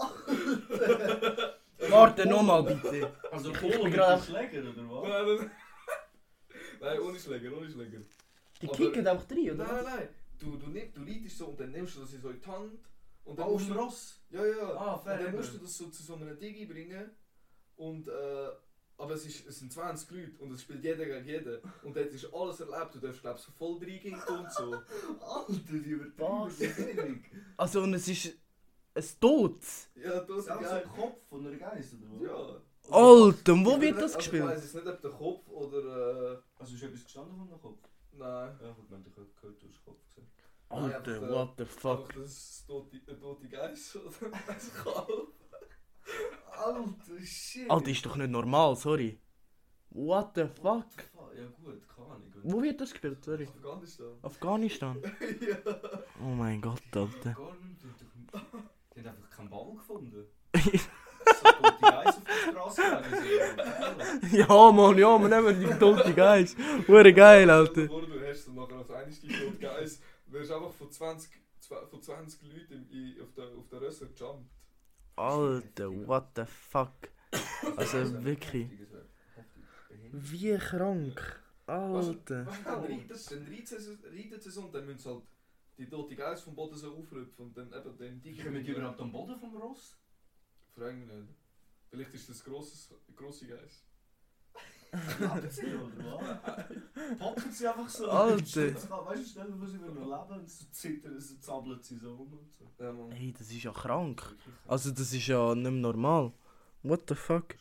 Warte 1.90 2.28
nochmal 2.28 2.62
bitte. 2.64 3.12
Also 3.30 3.50
Ich 3.52 3.58
Polo 3.60 3.82
bin 3.84 3.90
mit 3.92 4.00
dem 4.00 4.20
Schläger, 4.22 4.60
oder 4.70 4.88
was? 4.90 5.08
Nein, 5.08 5.26
nein, 5.40 5.50
nein, 6.80 7.00
ohne 7.00 7.18
Schläger, 7.18 7.56
ohne 7.56 7.70
Schläger. 7.70 8.00
Die 8.60 8.66
kicken 8.68 9.06
auch 9.06 9.24
drin, 9.24 9.52
oder? 9.52 9.64
Nein, 9.64 9.76
was? 9.76 9.84
nein, 9.84 10.08
du, 10.38 10.56
du, 10.56 10.66
nimm, 10.66 10.92
du 10.92 11.02
leitest 11.04 11.38
so 11.38 11.46
und 11.46 11.60
dann 11.60 11.70
nimmst 11.70 11.96
du 11.96 12.00
das 12.00 12.12
in 12.12 12.20
so 12.20 12.30
in 12.30 12.40
die 12.40 12.46
Hand. 12.46 12.80
Und 13.24 13.38
dann 13.38 13.46
auf 13.46 13.52
musst 13.52 13.70
du, 13.70 13.74
Ross? 13.74 14.20
ja, 14.30 14.44
ja, 14.44 14.74
Ah, 14.74 14.94
und 14.94 15.04
fair. 15.04 15.18
dann 15.18 15.36
musst 15.36 15.54
du 15.54 15.58
das 15.58 15.76
so 15.76 15.88
zu 15.90 16.02
so 16.02 16.14
einem 16.16 16.36
Digi 16.38 16.66
bringen. 16.66 17.10
Und, 17.76 18.08
äh, 18.08 18.48
aber 18.99 19.14
es, 19.14 19.25
ist, 19.25 19.47
es 19.47 19.59
sind 19.61 19.73
20 19.73 20.11
Leute 20.11 20.33
und 20.43 20.52
es 20.52 20.61
spielt 20.62 20.85
jeder 20.85 21.05
gegen 21.07 21.25
jeden. 21.25 21.59
Und 21.83 21.97
dort 21.97 22.09
ist 22.12 22.33
alles 22.35 22.61
erlebt. 22.61 22.95
Du 22.95 22.99
darfst, 22.99 23.21
glaubst 23.23 23.45
so 23.47 23.52
voll 23.52 23.78
reingehen 23.78 24.14
und 24.28 24.52
so. 24.52 24.75
Alter, 25.21 25.55
die 25.73 25.90
übertrieben. 25.90 27.25
Also, 27.57 27.83
und 27.83 27.95
es 27.95 28.09
ist 28.09 28.35
ein 28.95 29.05
Tod. 29.21 29.61
Ja, 29.95 30.21
das 30.21 30.38
ist 30.38 30.45
so 30.47 30.55
geil. 30.59 30.83
ein 30.85 30.88
Kopf 31.00 31.19
von 31.28 31.47
einer 31.47 31.57
Geiss, 31.57 31.95
oder 31.95 32.07
was? 32.11 32.23
Ja. 32.90 32.95
Alter, 32.97 33.52
und 33.52 33.64
wo 33.67 33.73
Ich 33.76 33.81
wird 33.83 33.97
weiß- 33.97 34.00
das 34.00 34.02
also 34.02 34.19
Ich 34.19 34.25
gespielt? 34.31 34.45
weiß 34.45 34.62
jetzt 34.62 34.75
nicht, 34.75 34.87
ob 34.87 35.00
der 35.00 35.11
Kopf 35.11 35.49
oder. 35.49 36.33
Äh, 36.35 36.38
Also 36.59 36.75
ist 36.75 36.83
etwas 36.83 37.05
gestanden 37.05 37.37
von 37.37 37.49
dem 37.49 37.61
Kopf? 37.61 37.78
nein. 38.12 38.59
Ja, 38.62 38.73
gut, 38.73 38.90
man, 38.90 39.05
ich 39.07 39.17
habe 39.17 39.26
gehört, 39.40 39.62
du 39.62 39.69
hast 39.69 39.85
Kopf 39.85 40.05
gesehen. 40.09 40.26
Alter, 40.71 41.28
what 41.31 41.50
the 41.57 41.64
fuck? 41.64 42.00
Einfach 42.00 42.14
das 42.23 42.31
ist 42.33 42.67
tote, 42.67 43.00
tote 43.21 43.49
Geiss 43.49 43.97
oder 43.97 44.33
ein 44.33 44.57
Kalb. 44.85 45.28
Alter, 46.56 47.20
shit. 47.24 47.70
Alter, 47.70 47.90
ist 47.90 48.04
doch 48.06 48.16
nicht 48.16 48.30
normal, 48.30 48.76
sorry. 48.76 49.18
What 49.90 50.32
the 50.34 50.46
fuck? 50.60 50.86
Ja 51.36 51.46
gut, 51.62 51.88
keine 51.88 52.08
Ahnung. 52.08 52.32
Wo 52.42 52.62
wird 52.62 52.80
das 52.80 52.90
gespielt, 52.90 53.24
sorry? 53.24 53.46
Afghanistan. 53.48 54.18
Afghanistan? 54.22 55.02
ja. 55.40 55.56
Oh 56.20 56.34
mein 56.34 56.60
Gott, 56.60 56.82
Alter. 56.94 57.32
Gar 57.32 57.56
nicht. 57.56 57.82
Die 57.82 58.36
haben 58.36 58.58
die 58.96 59.08
einfach 59.08 59.30
keinen 59.30 59.50
Ball 59.50 59.72
gefunden. 59.74 60.26
so 60.54 61.48
tote 61.48 61.80
Geiss 61.80 62.06
auf 62.16 62.24
der 62.24 62.52
Straße 62.52 62.82
ja, 64.32 64.72
Mann, 64.72 64.98
ja, 64.98 65.18
wir 65.18 65.28
nehmen 65.28 65.60
die 65.60 65.78
tote 65.78 66.12
Geist. 66.14 66.56
Hure 66.86 67.12
geil, 67.12 67.48
Alter. 67.48 67.86
Du 67.86 68.20
hast 68.26 68.46
dann 68.48 68.54
nachher 68.56 68.78
auf 68.80 68.90
einmal 68.90 69.10
die 69.10 69.28
tote 69.28 69.58
Geiss. 69.58 70.00
Du 70.26 70.38
hast 70.38 70.50
einfach 70.50 70.72
von 70.72 70.90
20, 70.90 71.30
zwei- 71.60 71.86
von 71.86 72.02
20 72.02 72.42
Leuten 72.42 73.16
auf 73.22 73.32
der, 73.34 73.44
auf 73.56 73.68
der 73.68 73.80
Rösser 73.80 74.06
gejumpt. 74.06 74.50
Alter, 75.19 75.91
what 76.07 76.28
the 76.37 76.45
fuck? 76.45 77.11
Also 77.76 78.25
wirklich. 78.25 78.71
Wie 80.13 80.57
krank. 80.57 81.43
Alter. 81.67 82.45
Dann 82.45 82.85
reitet 82.85 83.11
es 84.47 84.57
und 84.57 84.75
dann 84.75 84.87
müssen 84.87 84.99
sie 84.99 85.09
halt 85.09 85.23
die 85.76 85.89
tote 85.89 86.17
Geiss 86.17 86.41
vom 86.43 86.54
Boden 86.54 86.76
so 86.76 86.97
aufrüpfen 86.97 87.47
und 87.47 87.57
dann 87.57 87.73
eben 87.73 87.97
den 87.99 88.21
Die 88.23 88.37
kommen 88.37 88.65
die 88.65 88.71
überhaupt 88.71 89.00
am 89.00 89.13
Boden 89.13 89.39
vom 89.39 89.57
Ross? 89.57 89.97
Frag 90.75 90.95
mich 90.97 91.09
nicht. 91.09 91.28
Vielleicht 91.91 92.15
ist 92.15 92.28
das 92.28 92.45
grosses, 92.45 92.95
grosse 93.15 93.47
Geiss. 93.47 93.85
Leben 94.92 95.50
sie 95.50 95.66
oder 95.66 96.18
was? 96.20 97.18
Poppen 97.18 97.52
sie 97.52 97.66
einfach 97.66 97.88
so. 97.88 98.10
Alter. 98.10 98.74
Weißt 98.74 99.36
du, 99.36 99.66
sie 99.66 99.80
würden 99.80 99.94
noch 99.94 100.28
leben 100.28 100.40
und 100.40 100.50
so 100.50 100.64
zittern, 100.70 101.20
so 101.20 101.34
zappeln 101.36 101.78
sie 101.82 101.96
so 101.96 102.14
rum 102.14 102.32
und 102.32 102.52
so. 102.52 102.64
Ja, 102.82 102.92
Mann. 102.92 103.12
Ey, 103.12 103.32
das 103.32 103.50
ist 103.50 103.62
ja 103.62 103.72
krank. 103.72 104.22
Also, 104.66 104.90
das 104.90 105.12
ist 105.12 105.26
ja 105.26 105.54
nicht 105.54 105.64
mehr 105.64 105.72
normal. 105.72 106.32
What 106.82 107.02
the 107.08 107.14
fuck? 107.14 107.56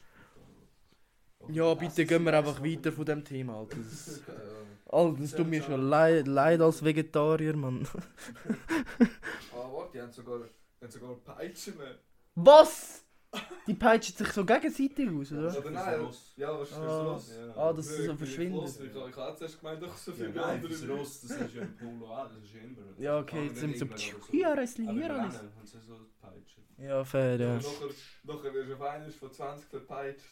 Ja, 1.50 1.74
bitte 1.74 2.06
gehen 2.06 2.24
wir 2.24 2.34
einfach 2.38 2.62
weiter 2.64 2.92
von 2.92 3.06
dem 3.06 3.24
Thema, 3.24 3.58
Alter. 3.60 3.78
Das, 3.78 4.22
Alter, 4.90 5.22
das 5.22 5.32
tut 5.32 5.48
mir 5.48 5.62
schon 5.64 5.82
leid, 5.90 6.28
leid 6.28 6.62
als 6.62 6.84
Vegetarier, 6.84 7.56
Mann. 7.56 7.88
ah, 9.54 9.70
warte, 9.72 9.92
die 9.94 10.02
haben 10.02 10.12
sogar, 10.12 10.42
haben 10.82 10.92
sogar 10.92 11.16
Peitschen. 11.16 11.74
Was? 12.36 13.04
Die 13.68 13.74
peitschen 13.74 14.16
sich 14.16 14.30
so 14.30 14.46
gegenseitig 14.46 15.10
aus, 15.10 15.32
oder? 15.34 15.58
Oder 15.58 15.72
nein, 15.72 16.08
ja, 16.38 16.58
was 16.60 16.70
ist 16.70 16.78
das 16.78 16.80
Ah. 16.80 17.04
los? 17.04 17.32
Ah, 17.58 17.74
dass 17.74 17.88
sie 17.88 18.02
Nö, 18.08 18.08
so 18.08 18.16
los. 18.54 18.80
Ich, 18.80 18.96
habe 19.18 19.36
zuerst 19.38 19.60
gemeint, 19.60 19.84
doch 19.84 19.98
so 19.98 20.12
Ja, 20.12 20.18
viele 20.18 20.30
nein, 20.30 20.44
andere. 20.56 20.74
fürs 20.74 20.90
Ross, 20.90 21.22
das 21.22 21.32
ist 21.32 21.56
ja 21.56 21.62
ein 21.64 21.76
Polo 21.78 22.06
auch, 22.14 22.30
das 22.30 22.38
ist 22.44 22.56
immer. 22.56 22.82
Ja, 22.98 23.20
okay, 23.20 23.48
jetzt 23.48 23.60
sind 23.60 23.72
wir 23.72 23.78
so. 23.80 23.86
Aber 23.86 23.96
Hier, 24.32 24.48
Aber 24.52 24.66
sie 24.66 25.80
so 25.82 25.96
Peitschen. 26.22 26.64
Ja, 26.78 27.04
fair, 27.04 27.36
ja. 27.40 27.56
Und 27.56 27.64
nachher, 28.24 28.54
wirst 28.54 28.70
du 28.70 28.74
auf 28.76 28.82
einmal 28.82 29.12
von 29.12 29.32
20 29.34 29.66
verpeitscht. 29.70 30.26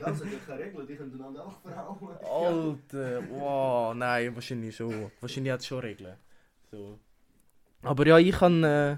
Das 0.00 0.18
sind 0.18 0.32
ja 0.32 0.38
keine 0.46 0.64
Regeln, 0.64 0.86
die 0.86 0.96
können 0.96 1.14
einander 1.14 1.46
auch 1.46 1.60
verhauen. 1.60 2.16
Alter, 2.24 3.22
wow, 3.30 3.94
nein, 3.94 4.34
wahrscheinlich 4.34 4.74
schon. 4.74 5.12
Wahrscheinlich 5.20 5.52
hat 5.52 5.60
es 5.60 5.66
schon 5.66 5.78
Regeln. 5.80 6.16
So. 6.70 6.98
Aber 7.82 8.06
ja, 8.06 8.18
ich 8.18 8.32
kann 8.34 8.64
äh, 8.64 8.96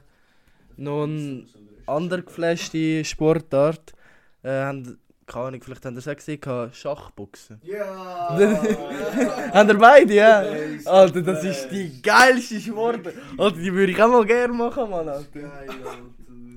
noch 0.76 1.02
eine 1.02 1.46
andere 1.87 2.22
geflashte 2.22 3.05
Sportart. 3.05 3.94
Äh, 4.42 4.51
haben, 4.51 4.99
keine 5.27 5.46
Ahnung, 5.46 5.62
vielleicht 5.62 5.85
habt 5.85 5.94
ihr 5.94 5.99
es 5.99 6.09
auch 6.09 6.16
gesehen, 6.16 6.72
Schachboxen. 6.72 7.61
Ja! 7.62 8.38
Habt 9.53 9.70
ihr 9.70 9.79
beide, 9.79 10.14
ja? 10.14 10.42
Nice, 10.42 10.87
Alter, 10.87 11.22
das 11.22 11.42
ist 11.42 11.68
die 11.68 12.01
geilste 12.01 12.61
Sport. 12.61 13.09
Alter, 13.37 13.57
die 13.59 13.72
würde 13.72 13.90
ich 13.92 14.01
auch 14.01 14.09
mal 14.09 14.25
gerne 14.25 14.53
machen, 14.53 14.88
Mann. 14.88 15.09
Alter. 15.09 15.40
Geil, 15.40 15.66
Alter. 15.68 15.99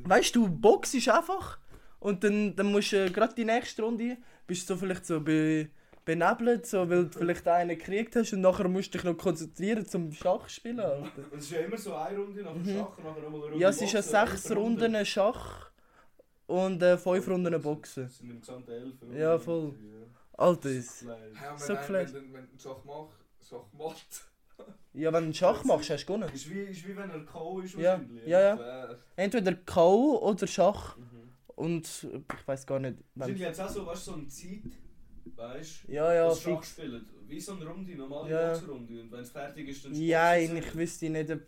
Weißt 0.03 0.35
du, 0.35 0.47
Box 0.47 0.93
ist 0.93 1.09
einfach 1.09 1.57
und 1.99 2.23
dann, 2.23 2.55
dann 2.55 2.71
musst 2.71 2.91
du 2.91 3.05
äh, 3.05 3.09
gerade 3.09 3.33
die 3.35 3.45
nächste 3.45 3.81
Runde, 3.83 4.17
bist 4.47 4.69
du 4.69 4.73
so 4.73 4.79
vielleicht 4.79 5.05
so 5.05 5.19
be, 5.19 5.69
benebelt, 6.05 6.65
so, 6.65 6.89
weil 6.89 7.05
du 7.05 7.17
vielleicht 7.17 7.47
einen 7.47 7.69
gekriegt 7.77 8.15
hast 8.15 8.33
und 8.33 8.41
nachher 8.41 8.67
musst 8.67 8.93
du 8.93 8.97
dich 8.97 9.03
noch 9.05 9.17
konzentrieren 9.17 9.85
zum 9.85 10.11
Schach 10.11 10.47
spielen. 10.49 10.79
Alter. 10.79 11.09
Es 11.31 11.43
ist 11.43 11.51
ja 11.51 11.59
immer 11.59 11.77
so 11.77 11.93
eine 11.95 12.17
Runde 12.17 12.41
nach 12.43 12.53
dem 12.53 12.61
Mhm. 12.63 12.77
Schach, 12.79 12.97
nachher 12.97 13.21
nochmal 13.21 13.41
eine 13.41 13.45
Runde 13.51 13.57
Ja, 13.59 13.69
es 13.69 13.81
ist 13.81 13.93
ja 13.93 14.01
sechs 14.01 14.51
Runden 14.51 15.05
Schach 15.05 15.71
und 16.47 16.81
äh, 16.81 16.97
fünf 16.97 17.27
Runden 17.27 17.61
Boxen. 17.61 18.05
Es 18.05 18.17
sind 18.19 18.29
im 18.31 18.39
Gesamten 18.41 18.71
elf. 18.71 18.93
Ja, 19.13 19.37
voll. 19.37 19.75
Alter, 20.33 20.69
ist. 20.69 21.01
Ja, 21.03 21.57
So 21.57 21.75
geflasht. 21.75 22.13
wenn, 22.13 22.33
wenn 22.33 22.47
du 22.51 22.57
Schach 22.57 22.83
machst, 22.85 23.17
Schach 23.47 23.65
macht. 23.77 24.23
Ja, 24.93 25.13
wenn 25.13 25.27
du 25.27 25.33
Schach 25.33 25.63
machst, 25.65 25.89
hast 25.89 26.03
du 26.03 26.05
gewonnen. 26.07 26.29
Ist 26.33 26.49
wie, 26.49 26.59
ist 26.61 26.87
wie 26.87 26.95
wenn 26.95 27.09
er 27.09 27.25
K.O. 27.25 27.59
ist 27.59 27.75
Ja, 27.75 27.91
wahrscheinlich. 27.99 28.25
ja, 28.25 28.39
ja. 28.55 28.95
Entweder 29.15 29.53
K.O. 29.53 30.17
oder 30.29 30.47
Schach 30.47 30.97
Mhm. 30.97 31.29
und 31.55 31.85
ich 31.87 32.47
weiß 32.47 32.65
gar 32.65 32.79
nicht. 32.79 32.97
Wahrscheinlich 33.15 33.41
Wenn, 33.41 33.47
hat 33.49 33.53
es 33.53 33.59
auch 33.59 33.69
so, 33.69 33.85
weißt 33.85 34.07
du, 34.07 34.11
so 34.11 34.17
eine 34.17 34.27
Zeit, 34.27 34.61
weißt 35.37 35.87
du, 35.87 35.91
ja, 35.91 36.13
ja, 36.13 36.35
Schach 36.35 36.61
fix. 36.63 36.71
spielen. 36.71 37.05
Wie 37.27 37.39
so 37.39 37.53
eine 37.53 37.65
Runde, 37.67 37.95
normale 37.95 38.29
Ja. 38.31 38.53
Boxrunde. 38.53 39.01
Und 39.01 39.11
wenn 39.11 39.19
es 39.21 39.31
fertig 39.31 39.67
ist, 39.69 39.85
dann 39.85 39.93
Ja, 39.95 40.33
stoppen 40.35 40.47
sie. 40.53 40.59
ich 40.67 40.75
wüsste 40.75 41.09
nicht, 41.09 41.29
ob. 41.31 41.41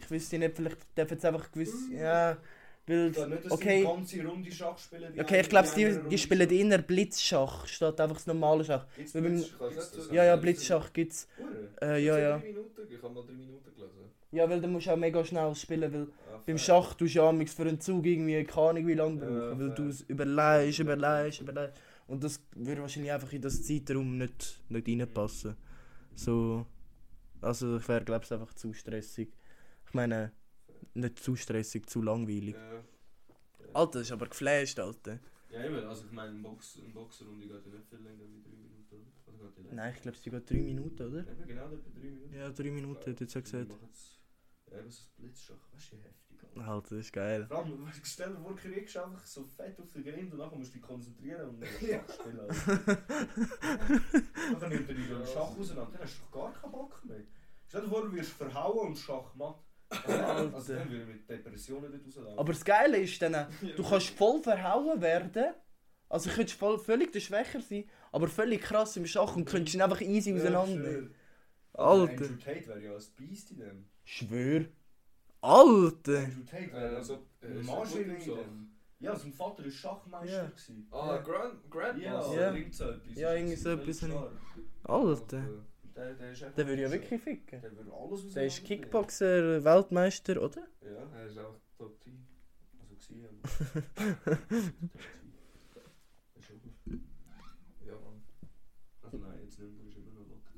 Ich 0.00 0.10
wüsste 0.10 0.38
nicht, 0.38 0.54
vielleicht 0.56 0.96
dürfen 0.96 1.18
sie 1.18 1.26
einfach 1.28 1.50
gewiss. 1.50 1.74
Ja, 1.92 2.36
weil. 2.88 3.12
Ja, 3.12 3.26
nicht, 3.26 3.44
dass 3.44 3.52
Okay. 3.52 3.80
die 3.80 3.84
ganze 3.86 4.24
Runde 4.26 4.52
Schach 4.52 4.78
spielen. 4.78 5.12
die 5.14 5.20
Okay, 5.20 5.40
ich 5.40 5.48
glaube, 5.48 5.68
die, 5.76 5.98
die 6.10 6.18
spielen 6.18 6.50
eher 6.50 6.78
Blitzschach, 6.78 7.66
statt 7.66 8.00
einfach 8.00 8.16
das 8.16 8.26
normale 8.26 8.64
Schach. 8.64 8.86
Weil 8.96 9.04
gibt's 9.04 9.14
nicht, 9.14 9.54
das? 9.60 10.08
Ja, 10.10 10.24
ja, 10.24 10.36
Blitzschach 10.36 10.92
gibt's. 10.92 11.28
Hure. 11.38 11.68
Äh, 11.80 12.04
ja, 12.04 12.18
ja. 12.18 12.38
Drei 12.38 12.46
Minuten? 12.48 12.82
Ich 12.90 13.02
habe 13.02 13.14
mal 13.14 13.22
drei 13.24 13.32
Minuten 13.34 13.74
gelesen. 13.74 14.12
Ja, 14.30 14.48
weil 14.50 14.60
du 14.60 14.68
musst 14.68 14.88
auch 14.88 14.96
mega 14.96 15.24
schnell 15.24 15.54
spielen, 15.54 15.92
weil 15.92 16.02
Ah, 16.02 16.40
beim. 16.46 16.58
Schach 16.58 16.94
tust 16.94 17.14
du 17.14 17.18
ja 17.18 17.28
amigs 17.28 17.54
für 17.54 17.62
einen 17.62 17.80
Zug 17.80 18.04
irgendwie 18.04 18.44
keine 18.44 18.68
Ahnung 18.70 18.86
wie 18.86 18.94
lange 18.94 19.20
Ja, 19.20 19.20
brauchen, 19.26 19.58
weil 19.58 19.66
fair. 19.68 19.74
du 19.76 19.88
es 19.88 20.00
überlegst, 20.02 20.78
überlegst, 20.80 21.40
überlegst. 21.40 21.80
Und 22.06 22.24
das 22.24 22.40
würde 22.54 22.82
wahrscheinlich 22.82 23.12
einfach 23.12 23.32
in 23.32 23.42
das 23.42 23.62
Zeitraum 23.62 24.18
nicht, 24.18 24.60
nicht 24.68 24.88
reinpassen. 24.88 25.56
So. 26.14 26.66
Also 27.40 27.78
ich 27.78 27.88
wäre 27.88 28.04
glaube 28.04 28.24
ich 28.24 28.32
einfach 28.32 28.54
zu 28.54 28.72
stressig. 28.72 29.28
Ich 29.86 29.94
meine, 29.94 30.32
nicht 30.98 31.18
zu 31.18 31.36
stressig, 31.36 31.88
zu 31.88 32.02
langweilig. 32.02 32.54
Ja. 32.56 32.84
Alter, 33.74 33.98
das 33.98 34.02
ist 34.08 34.12
aber 34.12 34.26
geflasht, 34.26 34.78
Alter. 34.80 35.18
Ja, 35.50 35.64
eben, 35.64 35.76
also 35.86 36.04
ich 36.04 36.12
meine, 36.12 36.30
eine 36.30 36.40
Box, 36.40 36.78
Boxerrunde 36.92 37.46
geht 37.46 37.64
ja 37.66 37.72
nicht 37.72 37.88
viel 37.88 37.98
länger 38.00 38.24
wie 38.28 38.42
3 38.42 38.50
Minuten, 38.56 38.94
oder? 39.26 39.44
Also 39.46 39.62
geht? 39.62 39.72
Nein, 39.72 39.94
ich 39.94 40.02
glaube, 40.02 40.16
sind 40.18 40.32
gerade 40.32 40.44
drei 40.44 40.62
Minuten, 40.62 41.02
oder? 41.08 41.20
Eben, 41.20 41.46
genau, 41.46 41.66
etwa 41.66 41.90
3 42.00 42.00
Minuten. 42.10 42.34
Ja, 42.34 42.50
drei 42.50 42.70
Minuten, 42.70 43.10
hat 43.10 43.20
jetzt 43.20 43.34
ja 43.34 43.40
Wir 43.40 43.42
gesagt. 43.42 43.82
jetzt- 43.82 44.20
Ja, 44.70 44.78
eben 44.80 44.90
so 44.90 45.02
ein 45.02 45.22
Blitzschach, 45.22 45.72
weißt 45.72 45.92
du, 45.92 45.96
wie 45.96 46.02
heftig, 46.02 46.36
Alter. 46.44 46.68
Alter, 46.70 46.96
das 46.96 47.06
ist 47.06 47.12
geil. 47.12 47.46
Vor 47.46 47.58
allem, 47.58 47.68
du, 47.78 47.86
stell 48.02 48.28
dir 48.30 48.40
vor, 48.40 48.50
du 48.50 48.56
kriegst 48.56 48.96
einfach 48.98 49.26
so 49.26 49.44
fett 49.44 49.80
auf 49.80 49.90
den 49.92 50.04
Grind 50.04 50.32
und 50.32 50.38
nachher 50.38 50.56
musst 50.58 50.70
du 50.74 50.78
dich 50.78 50.82
konzentrieren 50.86 51.48
und 51.48 51.60
dann 51.62 51.70
Schach 51.70 52.14
spielen. 52.14 52.40
Alter. 52.40 52.98
Dann 54.60 54.70
nimmt 54.70 54.88
er 54.88 54.94
dich 54.94 55.08
den 55.08 55.26
Schach 55.26 55.56
auseinander, 55.58 55.92
dann 55.92 56.02
hast 56.02 56.16
du 56.18 56.22
doch 56.24 56.30
gar 56.32 56.52
keinen 56.52 56.72
Bock 56.72 57.04
mehr. 57.04 57.20
Stell 57.68 57.82
dir 57.82 57.88
vor, 57.88 58.02
du 58.02 58.12
wirst 58.12 58.30
verhauen 58.32 58.88
und 58.88 58.96
Schachmatt. 58.98 59.62
Also, 59.90 60.54
also 60.54 60.74
dann 60.74 60.90
würde 60.90 61.02
ich 61.02 61.08
mit 61.08 61.30
Depressionen 61.30 61.90
dort 61.90 62.04
rauslaufen. 62.06 62.38
Aber 62.38 62.52
das 62.52 62.64
Geile 62.64 62.98
ist 62.98 63.20
dann, 63.22 63.46
du 63.76 63.82
kannst 63.82 64.10
voll 64.10 64.42
verhauen 64.42 65.00
werden. 65.00 65.54
Also, 66.10 66.30
du 66.30 66.36
könntest 66.36 66.58
voll, 66.58 66.78
völlig 66.78 67.12
der 67.12 67.20
Schwächer 67.20 67.60
sein, 67.60 67.84
aber 68.12 68.28
völlig 68.28 68.62
krass 68.62 68.96
im 68.96 69.06
Schach 69.06 69.36
und 69.36 69.44
könntest 69.44 69.74
ihn 69.74 69.82
einfach 69.82 70.00
easy 70.00 70.34
auseinander. 70.34 70.90
Ja, 71.02 71.06
Alter. 71.74 72.12
Andrew 72.12 72.36
Tate 72.36 72.66
wäre 72.66 72.82
ja 72.82 72.92
ein 72.94 73.02
Beast 73.16 73.50
in 73.50 73.58
dem. 73.58 73.84
Schwör. 74.04 74.64
Alter! 75.40 76.18
Andrew 76.18 76.44
Tate 76.44 76.72
wäre 76.72 76.96
also 76.96 77.26
also, 77.42 77.58
äh, 77.60 77.62
Maschine 77.62 78.14
in 78.16 78.24
dem. 78.24 78.70
Ja, 79.00 79.14
sein 79.14 79.32
Vater 79.32 79.62
war 79.64 79.70
Schachmeister. 79.70 80.48
Gewesen. 80.48 80.88
Ah, 80.90 81.06
Ja. 81.16 81.18
Grand, 81.22 81.54
Ja, 81.54 81.70
Grandmaster. 81.70 82.40
Ja. 82.40 82.54
irgend 82.54 82.74
so 82.74 82.84
etwas. 82.90 83.14
Ja, 83.16 83.34
irgendwie 83.34 83.56
so 83.56 83.70
etwas 83.70 84.02
habe 84.02 84.12
ich- 84.12 84.18
klar. 84.18 84.32
Alter. 84.98 85.44
Der, 85.98 86.14
der, 86.14 86.32
der 86.32 86.66
würde 86.68 86.82
ja 86.82 86.90
wirklich 86.92 87.20
ficken. 87.20 87.60
Der 87.60 87.76
würde 87.76 87.92
alles 87.92 88.24
aus 88.24 88.32
Der 88.32 88.46
ist 88.46 88.64
Kickboxer, 88.64 89.64
Weltmeister, 89.64 90.40
oder? 90.40 90.62
Ja, 90.80 91.10
er 91.12 91.26
ist 91.26 91.36
auch 91.38 91.56
Top 91.76 92.00
10. 92.04 92.24
Also 92.78 92.94
gesehen. 92.94 93.26
ja, 97.84 97.94
Mann. 97.94 98.22
Also 99.02 99.18
nein, 99.18 99.40
jetzt 99.42 99.58
nicht 99.58 99.76
mehr, 99.76 99.88
ist 99.88 99.96
immer 99.96 100.12
noch 100.12 100.28
locker. 100.28 100.54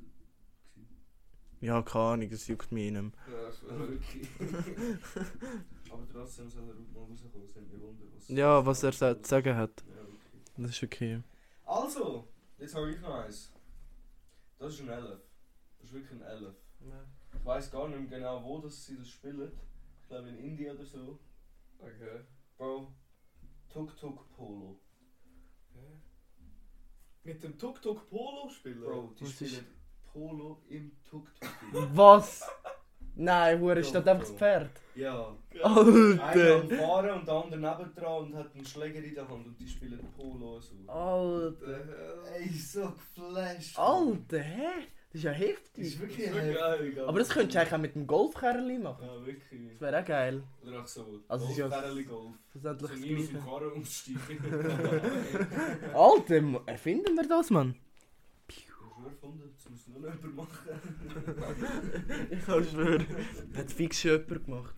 Ja, 1.59 1.81
keine 1.81 2.05
Ahnung, 2.05 2.29
das 2.29 2.45
juckt 2.45 2.71
mich 2.71 2.89
einem. 2.89 3.11
Ja, 3.27 3.41
das 3.47 3.63
war 3.63 3.79
wirklich. 3.79 4.29
Aber 5.91 6.07
trotzdem 6.07 6.51
soll 6.51 6.69
er 6.69 6.75
mal 6.75 6.85
rauskommen, 6.95 7.45
es 7.45 7.55
hat 7.55 7.65
was 8.15 8.27
Ja, 8.27 8.63
was 8.63 8.83
er 8.83 8.91
zu 8.91 9.27
sagen 9.27 9.55
hat. 9.55 9.83
Ja, 9.87 10.03
okay. 10.03 10.39
Das 10.57 10.69
ist 10.69 10.83
okay. 10.83 11.23
Also, 11.65 12.27
jetzt 12.59 12.75
habe 12.75 12.91
ich 12.91 13.01
noch 13.01 13.15
eins. 13.15 13.51
Das 14.59 14.75
ist 14.75 14.81
ein 14.81 14.89
Elf 14.89 15.30
ist 15.91 15.93
wirklich 15.93 16.21
ein 16.21 16.21
Elf. 16.27 16.55
Ich 17.33 17.45
weiß 17.45 17.71
gar 17.71 17.87
nicht 17.87 18.09
mehr 18.09 18.19
genau, 18.19 18.43
wo 18.43 18.59
das 18.59 18.85
sie 18.85 18.97
das 18.97 19.09
spielen. 19.09 19.51
Ich 20.01 20.07
glaube 20.07 20.29
in 20.29 20.37
Indien 20.37 20.75
oder 20.75 20.85
so. 20.85 21.19
Okay. 21.79 22.21
Bro, 22.57 22.91
Tuk 23.69 23.97
Tuk 23.97 24.29
Polo. 24.35 24.79
Mit 27.23 27.43
dem 27.43 27.57
Tuk 27.57 27.81
Tuk 27.81 28.09
Polo 28.09 28.49
spielen? 28.49 28.81
Bro, 28.81 29.13
die 29.19 29.23
Was 29.25 29.41
ist- 29.41 29.51
spielen 29.55 29.65
Polo 30.11 30.61
im 30.69 30.91
Tuk 31.03 31.27
Tuk. 31.39 31.49
Was? 31.95 32.41
Nein, 33.15 33.59
Hure, 33.59 33.77
Ja, 33.77 33.83
steht 33.83 34.07
einfach 34.07 34.23
das. 34.27 34.31
Pferd. 34.31 34.71
ja. 34.95 35.35
Einer 35.53 36.23
Alter! 36.23 36.61
am 36.61 36.69
Fahren 36.69 37.19
und 37.19 37.27
der 37.27 37.35
andere 37.35 37.59
nebendran 37.59 38.23
und 38.23 38.35
hat 38.35 38.55
einen 38.55 38.65
Schläger 38.65 39.03
in 39.03 39.13
der 39.13 39.27
Hand 39.27 39.45
und 39.45 39.59
die 39.59 39.67
spielen 39.67 39.99
Polo 40.15 40.59
so. 40.61 40.75
Alter! 40.87 42.25
Ey, 42.33 42.49
so 42.49 42.89
geflasht. 42.91 43.77
Alter, 43.77 44.39
hä? 44.39 44.87
Das 45.13 45.15
ist 45.19 45.23
ja 45.23 45.31
Das 45.31 45.39
heftig. 45.41 45.85
ist 45.85 45.99
wirklich 45.99 46.25
Das 46.27 46.35
ist 46.37 46.43
wirklich 46.43 46.57
heftig. 46.95 46.99
Aber 47.07 47.19
das 47.19 47.29
könntest 47.29 47.55
du 47.55 47.59
eigentlich 47.59 47.73
auch 47.73 47.77
mit 47.79 47.95
dem 47.95 48.07
Golfkerli 48.07 48.77
machen. 48.79 49.05
Ja, 49.05 49.25
wirklich. 49.25 49.71
Das 49.71 49.81
wäre 49.81 49.99
auch 50.01 50.05
geil. 50.05 50.43
Oder 50.65 50.81
auch 50.81 50.87
so. 50.87 51.19
Also 51.27 51.45
es 51.45 51.51
ist 51.51 51.57
ja- 51.57 51.67
Golf, 51.67 52.07
Golf. 52.07 52.35
Schlussendlich 52.51 52.89
So 52.91 52.95
das 52.95 53.01
Gleiche. 53.01 53.45
Karren 53.45 53.71
umsteigen. 53.73 54.21
Alter, 55.93 56.61
erfinden 56.65 57.15
wir 57.15 57.27
das, 57.27 57.49
Mann? 57.49 57.75
Ich 58.47 58.67
habe 58.95 59.07
erfunden, 59.09 59.53
das 59.53 59.69
muss 59.69 59.87
nur 59.87 59.99
noch 59.99 60.15
jemand 60.15 60.35
machen. 60.35 60.69
Ich 62.31 62.45
kann 62.45 62.63
schwören. 62.65 63.05
Hat 63.55 63.71
fix 63.71 63.99
schon 64.01 64.11
jemand 64.11 64.45
gemacht. 64.45 64.75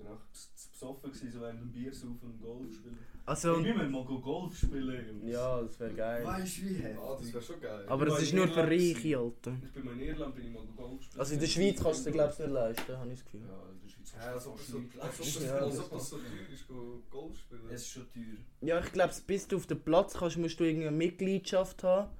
Oder 0.00 0.10
auch 0.12 0.20
zu 0.32 0.48
zu 0.54 0.73
besoffen 0.84 1.10
gewesen, 1.12 1.30
so 1.32 1.40
während 1.40 1.60
dem 1.60 1.72
Bier 1.72 1.92
saufen 1.92 2.20
und 2.22 2.40
Golf 2.42 2.74
spielen. 2.74 2.98
Also, 3.26 3.58
Ich 3.58 3.64
will 3.64 3.88
mal 3.88 4.04
go 4.04 4.20
Golf 4.20 4.56
spielen. 4.56 5.06
Jungs. 5.22 5.32
ja, 5.32 5.62
das 5.62 5.80
wäre 5.80 5.94
geil. 5.94 6.24
Weißt 6.26 6.58
du 6.58 6.62
wie 6.62 6.74
heftig? 6.74 6.98
Ah, 7.02 7.16
das 7.18 7.32
wäre 7.32 7.42
schon 7.42 7.60
geil. 7.60 7.84
Aber 7.88 8.04
das 8.06 8.18
Ich 8.18 8.24
ist 8.28 8.34
nur 8.34 8.48
für 8.48 8.62
Reiche, 8.64 9.18
Alter. 9.18 9.56
Ich 9.64 9.72
bin 9.72 9.84
mal 9.84 9.92
in 9.94 10.00
Irland, 10.00 10.34
bin 10.34 10.44
ich 10.46 10.52
mal 10.52 10.62
go 10.66 10.72
Golf 10.88 11.02
spielen. 11.02 11.20
Also 11.20 11.34
in 11.34 11.40
der 11.40 11.46
Schweiz 11.46 11.82
kannst 11.82 12.00
du 12.00 12.04
dir, 12.10 12.12
glaube 12.12 12.32
ich, 12.32 12.38
nicht 12.38 12.50
leisten, 12.50 12.96
habe 12.98 13.10
ich 13.12 13.18
das 13.18 13.24
Gefühl. 13.24 13.40
Ja, 13.40 13.70
in 13.72 13.80
der 13.82 13.88
Schweiz 13.88 14.12
Ja, 14.14 14.32
als 14.32 14.46
ob 14.46 14.58
es 14.60 14.66
so, 14.68 14.78
als 15.00 15.20
ob 15.20 15.26
es- 15.26 15.42
Ja, 15.44 15.54
als 15.56 15.76
das 15.76 15.92
ob 15.92 15.98
es 15.98 16.10
so 16.10 16.16
teuer 16.18 16.48
ist, 16.52 16.68
go 16.68 17.02
Golf 17.10 17.38
spielen. 17.38 17.60
Es 17.70 17.80
ist 17.82 17.88
schon 17.88 18.12
teuer. 18.12 18.22
Ja, 18.60 18.80
ich 18.80 18.92
glaube, 18.92 19.14
bis 19.26 19.48
du 19.48 19.56
auf 19.56 19.66
den 19.66 19.80
Platz 19.80 20.14
kannst, 20.14 20.36
musst 20.36 20.60
du 20.60 20.64
irgendeine 20.64 20.94
Mitgliedschaft 20.96 21.82
haben. 21.82 22.10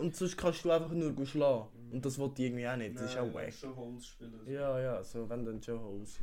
Und 0.00 0.14
sonst 0.16 0.36
kannst 0.38 0.64
du 0.64 0.70
einfach 0.70 0.92
nur 0.92 1.12
go 1.12 1.24
schlagen. 1.24 1.68
Und 1.92 2.04
das 2.04 2.18
wollte 2.18 2.42
ich 2.42 2.48
irgendwie 2.48 2.66
auch 2.68 2.76
nicht, 2.76 2.96
das 2.96 3.10
ist 3.10 3.18
auch 3.18 3.24
Nein, 3.26 3.34
wack. 3.34 3.52
schon 3.52 3.76
Holz 3.76 4.06
spielen. 4.06 4.40
Ja, 4.46 4.80
ja, 4.80 5.04
so, 5.04 5.28
wenn 5.28 5.44
dann 5.44 5.62
schon 5.62 5.80
Holz. 5.80 6.18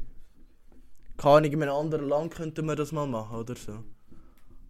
Keine 1.17 1.35
Ahnung, 1.35 1.51
in 1.51 1.63
einem 1.63 1.75
anderen 1.75 2.09
Land 2.09 2.35
könnten 2.35 2.65
wir 2.65 2.75
das 2.75 2.91
mal 2.91 3.07
machen, 3.07 3.37
oder 3.37 3.55
so. 3.55 3.83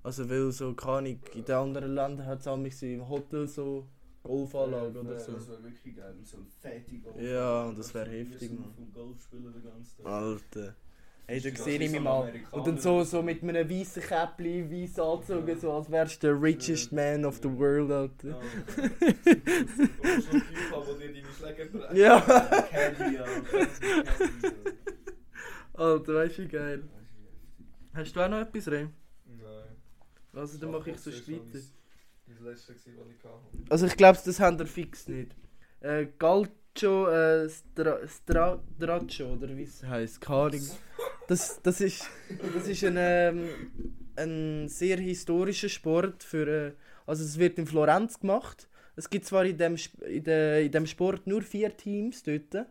Also, 0.04 0.30
weil 0.30 0.52
so, 0.52 0.74
keine 0.74 0.98
Ahnung, 0.98 1.20
in 1.34 1.46
den 1.46 1.56
anderen 1.56 1.96
Ländern 1.96 2.26
hat 2.26 2.42
es 2.42 2.48
auch 2.48 2.60
so 2.72 2.86
im 2.86 3.08
Hotel 3.08 3.48
so 3.48 3.88
Golfanlage 4.24 5.00
oder 5.00 5.20
so. 5.20 5.34
Das 5.34 5.50
wäre 5.50 5.64
wirklich 5.64 5.96
geil. 5.96 6.16
So 6.24 6.38
ein 6.38 6.48
fette 6.62 6.98
Golf. 7.00 7.22
Ja, 7.22 7.72
das 7.72 7.94
wär 7.94 8.06
heftig, 8.06 8.52
Mann. 8.52 8.74
Vom 8.74 8.92
Golf 8.94 9.22
spielen 9.22 9.54
den 9.54 9.64
ganzen 9.64 10.04
Tag. 10.04 10.12
Alter. 10.12 10.76
Hey, 11.26 11.40
da 11.40 11.56
sehe 11.56 11.80
ich 11.80 11.92
mich 11.92 12.02
mal. 12.02 12.34
Und 12.52 12.68
dann 12.68 12.78
so, 12.78 13.04
so 13.04 13.22
mit 13.22 13.44
einem 13.44 13.70
weißen 13.70 14.04
Käppli, 14.04 14.70
weiß 14.70 15.00
angezogen, 15.00 15.60
so 15.60 15.72
als 15.72 15.90
wärst 15.90 16.22
du 16.22 16.28
der 16.28 16.42
richest 16.42 16.92
man 16.92 17.24
of 17.24 17.40
the 17.42 17.50
world, 17.50 17.92
Alter. 17.92 18.30
Ja. 18.30 18.36
Und 18.36 18.46
so 20.22 20.32
ein 20.32 20.42
Typ, 20.42 20.52
der 20.72 20.96
dir 20.96 21.14
deine 21.14 21.34
Schläger 21.38 21.72
trägt. 21.72 21.94
Ja. 21.94 22.20
Caddy, 22.20 23.16
ja. 23.16 23.26
Alter, 25.74 26.16
weißt 26.16 26.38
du, 26.38 26.44
wie 26.44 26.48
geil. 26.48 26.84
Hast 27.94 28.16
du 28.16 28.22
auch 28.22 28.30
noch 28.30 28.40
etwas, 28.40 28.68
Ray? 28.68 28.88
Nein. 29.26 29.76
Also, 30.34 30.58
dann 30.60 30.72
mache 30.72 30.92
ich 30.92 30.98
so 31.00 31.12
Das 31.12 31.28
weiter. 31.28 31.42
letztes, 31.44 31.74
gewesen, 32.26 32.46
was 32.46 32.70
ich 33.10 33.24
hatte. 33.24 33.70
Also, 33.70 33.86
ich 33.88 33.98
glaube, 33.98 34.20
das 34.24 34.40
haben 34.40 34.58
wir 34.60 34.66
fix 34.66 35.08
nicht. 35.08 35.36
Äh, 35.82 36.08
Galcio 36.18 37.08
äh, 37.10 37.50
Stra 37.50 38.08
Stra 38.08 38.64
Straccio, 38.78 39.34
oder 39.34 39.56
wie 39.56 39.64
es 39.64 39.84
heisst, 39.84 40.22
keine. 40.22 40.60
Das, 41.28 41.62
das 41.62 41.82
ist, 41.82 42.10
das 42.54 42.68
ist 42.68 42.84
ein, 42.84 42.96
ähm, 42.98 43.50
ein 44.16 44.68
sehr 44.70 44.98
historischer 44.98 45.70
Sport. 45.70 46.24
Für, 46.24 46.48
äh, 46.48 46.74
also, 47.06 47.24
es 47.24 47.38
wird 47.38 47.58
in 47.58 47.68
Florenz 47.68 48.20
gemacht. 48.20 48.68
Es 48.96 49.10
gibt 49.10 49.26
zwar 49.26 49.46
in 49.46 49.58
dem, 49.58 49.76
in, 50.08 50.24
de, 50.24 50.66
in 50.66 50.72
dem 50.72 50.86
Sport 50.86 51.26
nur 51.26 51.42
vier 51.42 51.76
Teams 51.76 52.22
dort. 52.24 52.68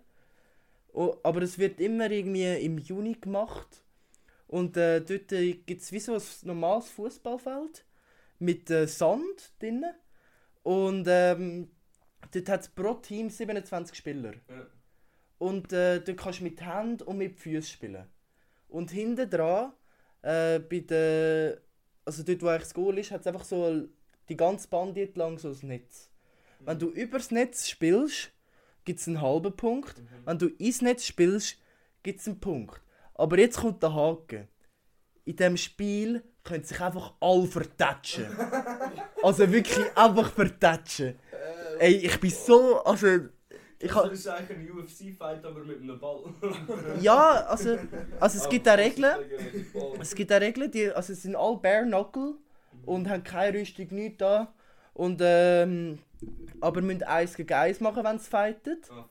Oh, 0.92 1.16
aber 1.22 1.42
es 1.42 1.58
wird 1.58 1.80
immer 1.80 2.10
irgendwie 2.10 2.54
im 2.64 2.78
Juni 2.78 3.14
gemacht. 3.14 3.82
Und 4.46 4.76
äh, 4.76 5.00
dort 5.00 5.28
gibt 5.28 5.80
es 5.80 5.92
wie 5.92 6.00
so 6.00 6.14
ein 6.14 6.22
normales 6.42 6.90
Fußballfeld 6.90 7.84
mit 8.38 8.70
äh, 8.70 8.86
Sand 8.86 9.52
drinnen. 9.58 9.94
Und 10.62 11.06
ähm, 11.08 11.70
dort 12.32 12.48
hat 12.48 12.60
es 12.60 12.68
pro 12.68 12.94
Team 12.94 13.30
27 13.30 13.96
Spieler. 13.96 14.34
Ja. 14.48 14.66
Und 15.38 15.72
äh, 15.72 16.00
dort 16.00 16.18
kannst 16.18 16.40
du 16.40 16.44
mit 16.44 16.62
Hand 16.62 17.02
und 17.02 17.18
mit 17.18 17.38
Füßen 17.38 17.72
spielen. 17.72 18.06
Und 18.68 18.90
hinten 18.90 19.28
dran, 19.28 19.72
äh, 20.22 20.58
bei 20.58 20.80
der, 20.80 21.60
also 22.04 22.22
dort 22.22 22.42
wo 22.42 22.48
eigentlich 22.48 22.62
das 22.62 22.74
Goal 22.74 22.98
ist, 22.98 23.10
hat 23.10 23.22
es 23.22 23.26
einfach 23.26 23.44
so 23.44 23.88
die 24.28 24.36
ganze 24.36 24.68
Band 24.68 24.96
entlang 24.98 25.38
so 25.38 25.48
ein 25.48 25.58
Netz. 25.62 26.10
Wenn 26.60 26.78
du 26.78 26.90
übers 26.90 27.30
Netz 27.30 27.68
spielst, 27.68 28.31
gibt 28.84 29.00
es 29.00 29.08
einen 29.08 29.20
halben 29.20 29.54
Punkt. 29.56 29.94
Wenn 30.24 30.38
du 30.38 30.46
ins 30.46 30.82
Netz 30.82 31.04
spielst, 31.04 31.56
gibt 32.02 32.20
es 32.20 32.26
einen 32.26 32.40
Punkt. 32.40 32.80
Aber 33.14 33.38
jetzt 33.38 33.58
kommt 33.58 33.82
der 33.82 33.94
Haken. 33.94 34.48
In 35.24 35.36
diesem 35.36 35.56
Spiel 35.56 36.22
können 36.42 36.64
sich 36.64 36.80
einfach 36.80 37.14
alle 37.20 37.46
vertatschen. 37.46 38.26
also 39.22 39.50
wirklich 39.50 39.96
einfach 39.96 40.32
vertatschen. 40.32 41.18
Ey, 41.78 41.96
ich 41.96 42.20
bin 42.20 42.30
so. 42.30 42.82
Also. 42.84 43.06
Ich 43.78 43.90
Das 43.90 44.12
ist 44.12 44.28
eigentlich 44.28 44.70
ein 44.70 44.78
UFC-Fight, 44.78 45.44
aber 45.44 45.64
mit 45.64 45.80
einem 45.80 45.98
Ball. 45.98 46.22
ja, 47.00 47.44
also, 47.46 47.76
also 48.20 48.38
es 48.38 48.48
gibt 48.48 48.68
auch 48.68 48.78
Regeln. 48.78 49.16
Es 50.00 50.14
gibt 50.14 50.32
auch 50.32 50.40
Regeln, 50.40 50.70
die, 50.70 50.88
also 50.92 51.12
es 51.12 51.22
sind 51.22 51.34
alle 51.34 51.56
Bare 51.56 51.84
Knuckle 51.84 52.34
und 52.86 53.08
haben 53.08 53.24
keine 53.24 53.58
Rüstung, 53.58 53.88
nichts 53.90 54.18
da. 54.18 54.54
Und, 54.94 55.20
ähm, 55.22 55.98
aber 56.60 56.82
müssen 56.82 57.02
eins 57.02 57.34
gegen 57.34 57.52
eins 57.52 57.80
machen, 57.80 58.04
wenn 58.04 58.18
sie 58.18 58.28
fighten. 58.28 58.78
Ah. 58.90 59.08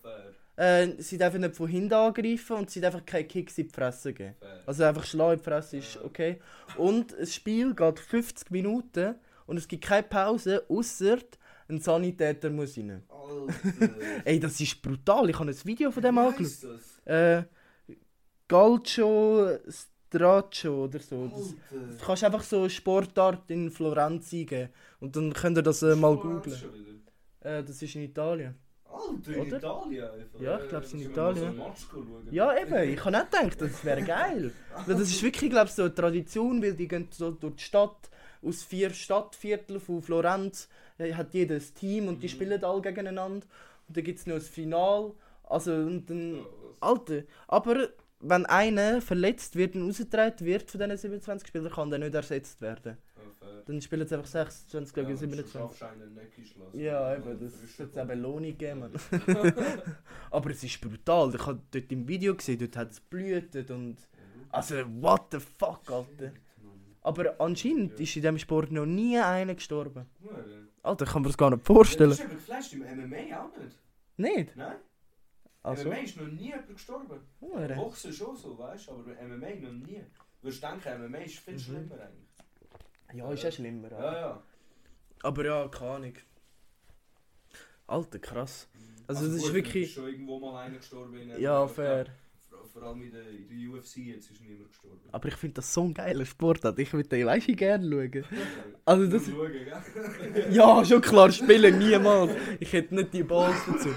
Äh, 0.62 1.02
sie 1.02 1.17
dürfen 1.17 1.41
nicht 1.41 1.56
von 1.56 1.67
hinten 1.67 1.94
angreifen 1.94 2.58
und 2.58 2.70
sie 2.70 2.82
dürfen 2.82 2.98
einfach 2.98 3.06
keine 3.06 3.26
Kicks 3.26 3.58
in 3.58 3.67
die 3.67 3.74
Fresse 3.74 4.13
geben. 4.13 4.36
fair. 4.39 4.63
Also 4.65 4.84
einfach 4.84 5.06
Schlag 5.06 5.34
in 5.34 5.39
die 5.39 5.44
Fresse 5.44 5.78
ist 5.78 5.98
okay. 6.04 6.39
Und 6.78 7.13
das 7.13 7.34
Spiel 7.34 7.74
geht 7.74 8.00
50 8.00 8.52
Minuten 8.52 9.15
und 9.48 9.58
es 9.58 9.67
gibt 9.67 9.84
keine 9.84 10.04
Pause, 10.04 10.63
außer 10.70 11.17
ein 11.67 11.80
Sanitäter 11.80 12.50
muss 12.50 12.78
rein. 12.78 13.04
Ey, 14.26 14.39
das 14.39 14.60
ist 14.60 14.82
brutal. 14.82 15.30
Ich 15.30 15.39
habe 15.39 15.50
ein 15.50 15.65
Video 15.65 15.89
von 15.89 16.04
dem 16.04 16.17
angeschaut. 16.17 16.80
Äh, 17.06 17.44
Calcio 18.48 19.58
Straccio 20.13 20.84
oder 20.86 21.00
so. 21.00 21.28
Das, 21.28 21.56
du 22.00 22.06
kannst 22.06 22.24
einfach 22.24 22.43
so 22.43 22.67
Sportart 22.67 23.50
in 23.50 23.71
Florenz 23.71 24.34
eingeben. 24.34 24.69
Und 25.00 25.15
dann 25.15 25.32
könnt 25.34 25.58
ihr 25.58 25.63
das 25.63 25.82
äh, 25.84 25.95
mal 25.95 26.15
wieder. 26.17 26.56
Äh, 27.39 27.63
das 27.63 27.82
ist 27.82 27.95
in 27.95 28.04
Italien. 28.04 28.56
Alter, 28.86 29.32
in 29.34 29.47
Oder? 29.47 29.58
Italien 29.58 30.04
einfach. 30.04 30.39
Ja, 30.41 30.60
ich 30.62 30.69
glaub's 30.69 30.93
in 30.93 31.00
Sollen 31.00 31.15
wir 31.15 31.41
Italien. 31.41 31.62
so? 31.76 32.04
Ja, 32.30 32.58
eben. 32.60 32.89
Ich 32.93 33.06
habe 33.06 33.12
nicht 33.17 33.32
gedacht, 33.32 33.62
das 33.62 33.86
wäre 33.86 34.02
geil. 34.04 34.52
Weil 34.86 34.95
das 34.95 35.10
ist 35.10 35.24
wirklich, 35.24 35.50
glaube 35.50 35.67
ich, 35.67 35.71
so 35.74 35.84
eine 35.84 35.95
Tradition, 35.95 36.62
weil 36.62 36.74
die 36.74 36.88
gehen 36.88 37.08
so 37.12 37.32
durch 37.32 37.56
die 37.56 37.63
Stadt. 37.63 38.10
Aus 38.43 38.63
vier 38.63 38.89
Stadtvierteln 38.91 39.80
von 39.80 40.02
Florenz 40.02 40.67
äh, 40.97 41.13
hat 41.13 41.34
jeder 41.34 41.56
ein 41.56 41.63
Team 41.76 42.08
und 42.08 42.21
die 42.24 42.28
Mhm. 42.28 42.32
spielen 42.32 42.63
alle 42.63 42.82
gegeneinander. 42.82 43.45
Und 43.88 43.97
dann 43.97 44.04
gibt 44.04 44.19
es 44.19 44.26
noch 44.28 44.36
ein 44.36 44.41
Final. 44.41 45.12
Also, 45.43 45.74
und 45.74 46.10
dann... 46.10 46.45
Alter, 46.80 47.21
aber 47.47 47.89
wenn 48.21 48.45
einer 48.45 49.01
verletzt 49.01 49.55
wird 49.55 49.75
und 49.75 49.88
rausgetragen 49.88 50.45
wird 50.45 50.69
von 50.69 50.79
diesen 50.79 50.97
27 50.97 51.47
Spielern, 51.47 51.71
kann 51.71 51.89
der 51.89 51.99
nicht 51.99 52.13
ersetzt 52.13 52.62
werden. 52.62 52.97
Fair. 53.39 53.63
Dann 53.65 53.81
spielen 53.81 54.07
sie 54.07 54.15
einfach 54.15 54.29
26 54.29 54.93
gegen 54.93 55.10
Ja, 55.10 55.15
27. 55.15 55.51
Du 55.53 55.60
schaffst 55.60 55.84
einen 55.84 56.13
Neckisch 56.13 56.55
lassen. 56.55 56.79
Ja, 56.79 57.15
eben, 57.15 57.39
das 57.39 57.79
wird 57.79 57.91
es 57.91 57.97
eine 57.97 58.05
Belohnung 58.07 58.57
geben. 58.57 58.79
Mann. 58.79 58.91
aber 60.31 60.49
es 60.51 60.63
ist 60.63 60.79
brutal. 60.79 61.34
Ich 61.34 61.45
habe 61.45 61.60
dort 61.71 61.91
im 61.91 62.07
Video 62.07 62.36
gesehen, 62.36 62.60
dort 62.60 62.77
hat 62.77 62.91
es 62.91 62.99
blutet 62.99 63.71
und... 63.71 63.97
Also, 64.49 64.75
what 65.01 65.27
the 65.31 65.39
fuck, 65.39 65.89
Alter. 65.89 66.34
Aber 67.03 67.36
anscheinend 67.39 67.99
ist 67.99 68.15
in 68.15 68.21
diesem 68.21 68.38
Sport 68.38 68.71
noch 68.71 68.86
nie 68.86 69.17
einer 69.17 69.55
gestorben. 69.55 70.05
Alter, 70.84 71.05
ich 71.05 71.12
kann 71.12 71.21
mir 71.21 71.29
das 71.29 71.38
gar 71.38 71.49
nicht 71.49 71.65
vorstellen. 71.65 72.10
das 72.10 72.19
ist 72.19 72.25
eben 72.25 72.36
geflasht 72.36 72.73
im 72.73 72.81
MMA 72.81 73.39
auch 73.39 73.57
nicht. 73.57 73.77
Nicht? 74.17 74.55
Nein? 74.55 74.75
Also, 75.63 75.89
MMA 75.89 75.97
ist 75.97 76.17
noch 76.17 76.28
nie 76.28 76.47
jemand 76.47 76.67
gestorben. 76.67 77.19
Hure. 77.39 77.76
Boxen 77.76 78.12
schon 78.13 78.36
so, 78.36 78.58
weißt 78.58 78.88
du, 78.88 78.91
aber 78.93 79.12
MMA 79.21 79.56
noch 79.62 79.71
nie. 79.74 80.04
Du 80.39 80.47
würdest 80.47 80.63
denken, 80.63 81.02
MMA 81.06 81.17
ist 81.19 81.39
viel 81.39 81.54
Mhm. 81.54 81.60
schlimmer 81.60 81.95
eigentlich. 82.02 82.30
ja, 83.13 83.32
ist 83.32 83.43
ja 83.43 83.52
schlimmer. 83.52 83.91
Ja, 83.91 84.13
ja. 84.19 84.43
Aber 85.24 85.45
ja, 85.45 85.67
keine 85.67 85.91
Ahnung. 85.91 86.13
Alter, 87.88 88.19
krass. 88.19 88.67
Also, 89.08 89.26
das 89.26 89.36
ist 89.36 89.43
gut, 89.43 89.54
wirklich- 89.54 89.84
ist 89.89 89.93
schon 89.95 90.08
irgendwo 90.08 90.39
mal 90.39 90.63
einer 90.65 90.78
gestorben. 90.78 91.30
Ja, 91.39 91.67
fair. 91.67 92.06
Vor, 92.73 92.84
allem 92.84 93.01
in 93.03 93.12
der, 93.12 93.21
in 93.29 93.47
der 93.49 93.79
UFC 93.79 93.97
jetzt 93.97 94.31
ist 94.31 94.41
niemand 94.41 94.67
gestorben. 94.69 94.99
Aber 95.12 95.27
ich 95.27 95.36
finde 95.36 95.55
das 95.55 95.73
so 95.73 95.84
ein 95.84 95.93
geiler 95.93 96.25
Sport. 96.25 96.63
Alter. 96.65 96.79
Ich 96.79 96.91
würde 96.93 97.10
den, 97.10 97.25
weißt 97.25 97.47
du, 97.47 97.55
gerne 97.55 97.89
schauen. 97.89 98.25
Also 98.86 99.05
das- 99.07 99.27
Nur 99.27 99.47
schauen, 99.47 99.53
gell? 99.53 100.47
Ja, 100.51 100.84
schon 100.84 101.01
klar, 101.01 101.31
spielen 101.31 101.77
niemals. 101.77 102.31
Ich 102.60 102.73
hätte 102.73 102.95
nicht 102.95 103.13
die 103.13 103.23
Balls 103.23 103.55
dazu. 103.67 103.89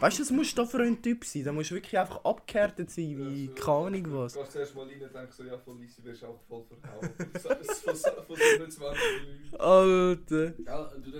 Weißt 0.00 0.18
du, 0.18 0.22
das 0.22 0.30
musst 0.30 0.56
du 0.56 0.64
für 0.64 0.82
ein 0.82 1.00
Typ 1.02 1.24
sein. 1.24 1.44
Da 1.44 1.52
musst 1.52 1.70
du 1.70 1.74
wirklich 1.74 1.98
einfach 1.98 2.24
abgehärtet 2.24 2.90
sein, 2.90 3.16
wie 3.18 3.48
keine 3.48 3.76
Ahnung 3.86 4.06
was. 4.12 4.32
Du 4.32 4.40
gehst 4.40 4.52
zuerst 4.52 4.74
mal 4.74 4.86
rein 4.86 5.02
und 5.02 5.14
denkst 5.14 5.36
so, 5.36 5.44
ja, 5.44 5.58
voll 5.58 5.82
easy, 5.82 6.02
wirst 6.04 6.24
auch 6.24 6.40
voll 6.48 6.64
verhauen. 6.64 7.10
Von 7.42 7.94
so- 7.94 8.10
von 8.26 8.36
27 8.36 8.80
Leuten. 9.52 9.60
Alter. 9.60 10.52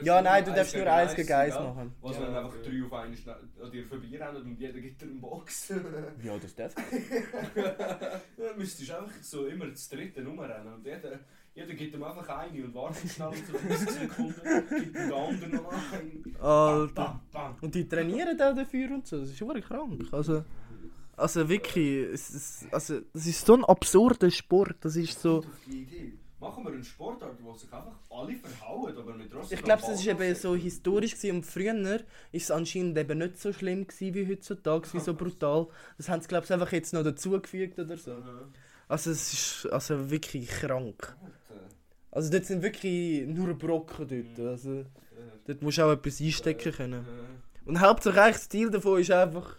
Ja, 0.03 0.21
du 0.21 0.23
nein, 0.25 0.45
du 0.45 0.53
darfst 0.55 0.77
nur 0.77 0.87
eins 0.87 1.15
gegen 1.15 1.33
eins 1.33 1.55
machen. 1.55 1.93
Was 2.01 2.17
Ja, 2.17 2.23
wenn 2.23 2.35
einfach 2.35 2.57
drei 2.63 2.83
auf 2.85 2.93
einen 2.93 3.71
dir 3.73 3.85
vorbeirennen 3.85 4.43
und 4.43 4.59
jeder 4.61 4.81
gibt 4.81 5.01
dir 5.03 5.07
einen 5.07 5.21
Box. 5.21 5.69
Ja, 6.25 6.39
das 6.39 6.55
darf. 6.55 6.75
Dann 7.55 8.59
müsstest 8.59 8.89
du 8.91 8.99
einfach 8.99 9.23
so 9.23 9.47
immer 9.47 9.67
das 9.67 9.89
dritte 9.89 10.25
rumrennen 10.25 10.75
und 10.75 10.85
jeder, 10.85 11.21
jeder 11.55 11.75
gibt 11.75 11.95
ihm 11.95 12.03
einfach 12.03 12.29
eine 12.29 12.65
und 12.65 12.75
wartet 12.75 13.11
schnell 13.11 13.33
so 13.35 13.53
30 13.53 13.91
Sekunden, 13.91 14.41
gibt 14.69 14.97
den 14.97 15.13
anderen 15.13 15.53
noch 15.53 15.73
einen. 15.93 16.37
Alter. 16.41 16.93
Bam, 16.95 17.21
bam, 17.33 17.57
Und 17.61 17.75
die 17.75 17.89
trainieren 17.89 18.41
auch 18.41 18.55
dafür 18.55 18.91
und 18.93 19.07
so. 19.07 19.21
Das 19.21 19.31
ist 19.31 19.39
schon 19.39 19.61
krank. 19.61 20.07
Also, 20.13 20.45
also 21.17 21.49
wirklich, 21.49 22.09
es 22.13 22.31
ist, 22.31 22.67
also, 22.73 23.01
das 23.13 23.27
ist 23.27 23.45
so 23.45 23.55
ein 23.55 23.65
absurder 23.65 24.31
Sport. 24.31 24.77
Das 24.81 24.97
ist 24.97 25.21
so. 25.21 25.39
Auf 25.39 25.47
die 25.67 25.83
Idee. 25.83 26.20
Machen 26.41 26.65
wir 26.65 26.73
einen 26.73 26.85
Sportart, 26.85 27.37
wo 27.43 27.53
sich 27.53 27.71
einfach 27.71 27.93
alle 28.09 28.35
verhauen, 28.35 28.97
aber 28.97 29.15
mit 29.15 29.31
trotzdem 29.31 29.59
Ich 29.59 29.65
glaube, 29.65 29.83
es 29.83 30.07
war 30.07 30.21
eben 30.21 30.35
so 30.35 30.57
historisch 30.57 31.15
gewesen. 31.15 31.37
und 31.37 31.47
früher 31.47 32.01
ist 32.33 32.45
es 32.45 32.51
anscheinend 32.51 32.97
eben 32.97 33.19
nicht 33.19 33.39
so 33.39 33.53
schlimm 33.53 33.87
gewesen 33.87 34.15
wie 34.15 34.27
heutzutage, 34.27 34.93
wie 34.93 35.01
so 35.01 35.13
brutal. 35.23 35.67
Das 35.99 36.09
haben 36.09 36.23
sie 36.23 36.29
glaube 36.29 36.47
ich 36.47 36.53
einfach 36.53 36.73
jetzt 36.73 36.95
noch 36.95 37.03
dazugefügt 37.03 37.79
oder 37.79 37.97
so. 37.99 38.17
Also 38.89 39.11
es 39.11 39.33
ist 39.33 39.73
also 39.73 40.11
wirklich 40.11 40.49
krank. 40.49 41.15
Also 42.11 42.31
dort 42.31 42.47
sind 42.47 42.63
wirklich 42.63 43.27
nur 43.27 43.55
Brocken 43.55 44.09
dort. 44.09 44.39
Mhm. 44.39 44.49
Also 44.49 44.85
dort 45.47 45.63
musst 45.63 45.79
du 45.79 45.83
auch 45.83 45.93
etwas 45.93 46.21
einstecken 46.21 46.73
können. 46.73 47.07
Und 47.67 47.81
hauptsächlich 47.81 48.33
das 48.33 48.49
Ziel 48.49 48.71
davon 48.71 49.01
ist 49.01 49.11
einfach 49.11 49.57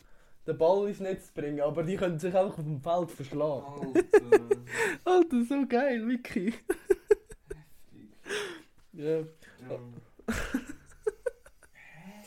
den 0.47 0.57
Ball 0.57 0.87
ins 0.87 0.99
Netz 0.99 1.27
zu 1.27 1.33
bringen, 1.33 1.61
aber 1.61 1.83
die 1.83 1.97
können 1.97 2.19
sich 2.19 2.35
einfach 2.35 2.57
auf 2.57 2.63
dem 2.63 2.81
Feld 2.81 3.11
verschlagen. 3.11 3.93
Alter. 3.93 4.57
Alter, 5.05 5.43
so 5.47 5.67
geil, 5.67 6.07
wirklich. 6.07 6.55
Ja. 8.93 9.19
Ja. 9.19 9.25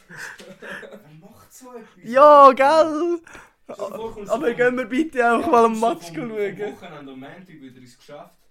Wer 0.09 1.15
macht 1.21 1.53
so 1.53 1.73
etwas? 1.73 2.05
Ja, 2.05 2.53
gell? 2.53 3.21
Aber 3.67 4.53
gehen 4.53 4.77
wir 4.77 4.85
bitte 4.87 5.33
auch 5.33 5.47
mal 5.51 5.69
du 5.69 5.81
Match 5.81 6.07
schauen. 6.09 6.29
Vom 6.29 6.29
Wochenende 6.29 7.13
am 7.13 7.21
Montag 7.21 7.49
wieder 7.49 7.81
ins 7.81 7.97
Geschäft. 7.97 8.44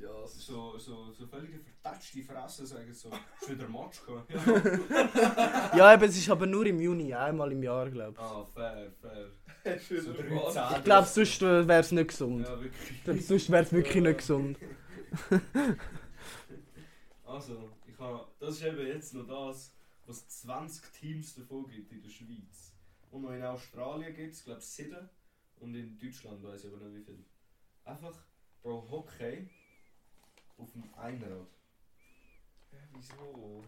Ja, 0.00 0.24
es 0.24 0.36
ist 0.36 0.46
So, 0.46 0.78
so, 0.78 1.12
so 1.12 1.26
völlig 1.26 1.50
vertatschte 1.62 2.22
Fresse 2.22 2.66
sagen 2.66 2.92
so, 2.92 3.10
ist 3.40 3.50
wieder 3.50 3.66
gekommen. 3.66 4.24
Ja. 4.90 5.76
Ja, 5.76 5.94
eben, 5.94 6.04
es 6.04 6.16
ist 6.16 6.30
aber 6.30 6.46
nur 6.46 6.64
im 6.66 6.80
Juni, 6.80 7.12
einmal 7.14 7.52
im 7.52 7.62
Jahr, 7.62 7.90
glaube 7.90 8.18
Ah, 8.18 8.44
fair, 8.44 8.90
fair. 9.00 9.30
So 9.78 10.12
den 10.12 10.28
drei 10.28 10.34
Mann. 10.34 10.52
Zähne. 10.52 10.66
ich. 10.70 10.76
Ich 10.78 10.84
glaube, 10.84 11.06
sonst 11.06 11.42
äh, 11.42 11.68
wäre 11.68 11.80
es 11.80 11.92
nicht 11.92 12.08
gesund. 12.08 12.46
Ja, 12.46 12.60
wirklich. 12.60 13.06
Ich 13.06 13.26
sonst 13.26 13.50
wäre 13.50 13.62
es 13.64 13.72
wirklich 13.72 14.02
nicht 14.02 14.18
gesund. 14.18 14.58
Also, 17.24 17.70
ich 17.86 17.98
habe, 17.98 18.26
das 18.38 18.54
ist 18.54 18.62
eben 18.64 18.86
jetzt 18.86 19.14
noch 19.14 19.26
das, 19.26 19.74
was 20.06 20.26
20 20.28 20.92
Teams 20.92 21.34
davon 21.34 21.68
gibt 21.68 21.92
in 21.92 22.02
der 22.02 22.08
Schweiz. 22.08 22.72
Und 23.10 23.22
noch 23.22 23.32
in 23.32 23.42
Australien 23.42 24.14
gibt 24.14 24.32
es, 24.32 24.44
glaube 24.44 24.60
ich, 24.60 24.66
7. 24.66 24.96
Und 25.56 25.74
in 25.74 25.98
Deutschland 25.98 26.42
weiß 26.42 26.64
ich 26.64 26.72
aber 26.72 26.84
nicht 26.86 27.00
wie 27.00 27.12
viel. 27.12 27.24
Einfach 27.84 28.16
Bro 28.62 28.88
Hockey 28.90 29.48
auf 30.60 30.72
dem 30.72 30.84
Einrad. 30.96 31.46
Wieso? 32.94 33.62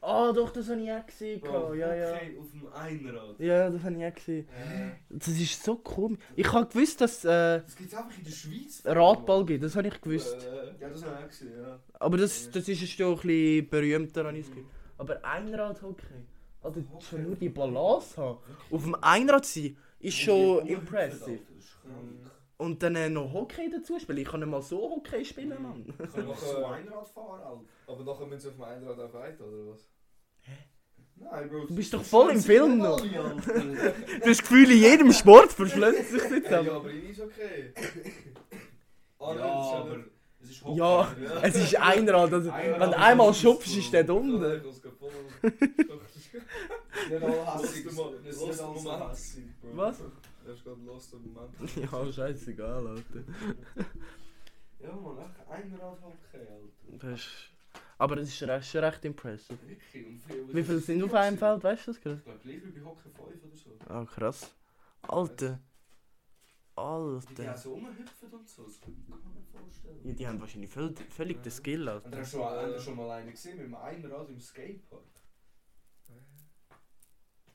Ah, 0.00 0.32
doch, 0.32 0.50
das 0.50 0.68
habe 0.68 0.80
ich 0.80 0.90
auch 0.90 1.04
gesehen. 1.06 1.40
Bro, 1.40 1.74
Ja, 1.74 1.94
ja. 1.94 2.12
Auf 2.38 2.50
dem 2.52 2.72
Einrad. 2.72 3.38
Ja, 3.40 3.68
das 3.70 3.82
habe 3.82 3.96
ich 3.96 4.04
auch 4.06 4.14
gesehen. 4.14 4.48
Äh, 4.48 4.90
Das 5.10 5.28
ist 5.28 5.64
so 5.64 5.76
komisch. 5.76 6.18
Ich 6.36 6.52
habe 6.52 6.66
gewusst, 6.66 7.00
dass 7.00 7.18
es 7.18 7.24
äh, 7.24 7.62
das 7.62 7.76
gibt 7.76 7.92
es 7.92 7.98
einfach 7.98 8.16
in 8.16 8.24
der 8.24 8.30
Schweiz. 8.30 8.82
Radball 8.84 9.44
gibt. 9.44 9.64
Das 9.64 9.74
habe 9.76 9.88
ich 9.88 10.00
gewusst. 10.00 10.36
Äh, 10.44 10.80
Ja, 10.80 10.88
das 10.88 11.02
habe 11.04 11.16
ich 11.18 11.24
auch 11.24 11.28
gesehen, 11.28 11.52
ja. 11.62 11.78
Aber 11.94 12.16
das, 12.16 12.50
das 12.50 12.68
ist 12.68 12.88
schon 12.88 13.12
ein 13.14 13.16
bisschen 13.20 13.68
berühmter, 13.70 14.24
habe 14.24 14.36
ich 14.38 14.46
das 14.46 14.54
Gefühl. 14.54 14.70
Aber 14.98 15.24
Einradhockey. 15.24 16.04
Also 16.60 16.84
schon 17.00 17.22
nur 17.22 17.36
die 17.36 17.48
Balance 17.48 18.16
haben. 18.20 18.38
Auf 18.70 18.82
dem 18.82 18.94
Einrad 18.96 19.46
sein 19.46 19.76
ist 20.00 20.16
schon 20.16 20.66
impressive. 20.66 21.38
Das 21.56 21.64
ist 21.64 21.82
krank. 21.82 22.27
Und 22.58 22.82
dann 22.82 22.96
äh, 22.96 23.08
noch 23.08 23.32
Hockey 23.32 23.70
dazu 23.70 23.98
spielen. 24.00 24.18
Ich 24.18 24.26
kann 24.28 24.40
nicht 24.40 24.48
mal 24.48 24.60
so 24.62 24.78
Hockey 24.90 25.24
spielen, 25.24 25.62
Mann. 25.62 25.94
Ich 26.02 26.12
kann 26.12 26.26
noch 26.26 26.36
so 26.36 26.64
Einrad 26.64 27.08
fahren, 27.08 27.40
Alter. 27.40 27.60
aber 27.86 28.04
nachher 28.04 28.26
müssen 28.26 28.40
sie 28.40 28.48
auf 28.48 28.54
dem 28.54 28.64
Einrad 28.64 28.98
auch 29.00 29.14
weiter, 29.14 29.44
oder 29.46 29.70
was? 29.72 29.88
Nein, 31.14 31.48
Bro. 31.48 31.66
Du 31.66 31.74
bist 31.74 31.94
doch 31.94 32.02
voll 32.02 32.30
im 32.32 32.40
Film 32.40 32.78
noch. 32.78 33.00
Du 33.00 33.14
hast 33.14 33.48
das 34.24 34.38
Gefühl, 34.38 34.70
in 34.72 34.78
jedem 34.78 35.12
Sport 35.12 35.52
verschlänzt 35.52 36.10
sich 36.10 36.22
das 36.22 36.30
Hey, 36.30 36.66
ja, 36.66 36.74
aber 36.76 36.90
ich 36.90 37.10
ist 37.10 37.20
okay. 37.20 37.72
Ah, 39.20 39.32
Ja, 39.34 39.38
ja 39.38 39.78
aber 39.80 39.96
es 40.42 40.50
ist 40.50 40.64
Hockey. 40.64 40.78
Ja, 40.78 41.08
es 41.42 41.54
ist 41.56 41.76
Einrad. 41.76 42.32
Also, 42.32 42.50
Einrad 42.50 42.80
wenn 42.80 42.90
du 42.90 42.98
einmal 42.98 43.34
schubst, 43.34 43.76
ist 43.76 43.92
der 43.92 44.00
Ich 44.02 44.06
dumm. 44.06 44.40
muss 44.40 44.80
voll- 48.00 48.22
Es 50.52 50.58
ist? 50.58 50.64
Du 50.66 50.70
hast 50.70 50.76
gerade 50.76 50.82
los 50.82 51.12
im 51.12 51.32
Moment. 51.32 51.76
Ja, 51.76 52.12
scheißegal, 52.12 52.86
Alter. 52.86 53.24
Ja, 54.80 54.92
man, 54.94 55.18
echt 55.18 55.48
Einrad 55.48 56.00
Hockey, 56.00 56.36
Alter. 56.38 56.98
Das 57.08 57.18
ist... 57.20 57.50
Aber 57.98 58.14
das 58.14 58.28
ist 58.28 58.40
recht, 58.44 58.68
schon 58.70 58.84
recht 58.84 59.04
impressive. 59.04 59.58
Wirklich. 59.68 60.06
Und 60.06 60.18
viel- 60.20 60.54
Wie 60.54 60.62
viele 60.62 60.78
sind 60.78 61.02
auf 61.02 61.12
einem 61.14 61.36
Feld, 61.36 61.64
weißt 61.64 61.86
du 61.88 61.90
das 61.92 62.00
gerade? 62.00 62.16
Ich 62.18 62.24
glaube, 62.24 62.40
lieber 62.44 62.68
bei 62.70 62.84
Hockey 62.84 63.08
5 63.10 63.44
oder 63.44 63.56
so. 63.56 63.76
Ah, 63.88 64.04
krass. 64.04 64.54
Alter. 65.02 65.58
Die 66.76 66.80
auch 66.80 67.20
Alter. 67.26 67.56
so 67.56 67.74
rumhüpfen 67.74 68.28
und 68.30 68.48
so. 68.48 68.62
Das 68.66 68.80
kann 68.80 69.04
man 69.08 69.18
mir 69.20 69.40
nicht 69.40 69.50
vorstellen. 69.50 70.00
Ja, 70.04 70.12
die 70.14 70.28
haben 70.28 70.40
wahrscheinlich 70.40 70.70
völ 70.70 70.94
völlig 71.10 71.42
den 71.42 71.50
Skill, 71.50 71.82
Und 71.82 71.88
Alter. 71.88 72.18
hast 72.20 72.34
du 72.34 72.36
schon, 72.38 72.46
hast 72.46 72.74
du 72.76 72.80
schon 72.80 72.96
mal 72.96 73.10
einen 73.10 73.30
gesehen 73.32 73.56
mit 73.56 73.64
einem 73.66 73.74
Einrad 73.74 74.28
im 74.28 74.38
Skatepark? 74.40 75.02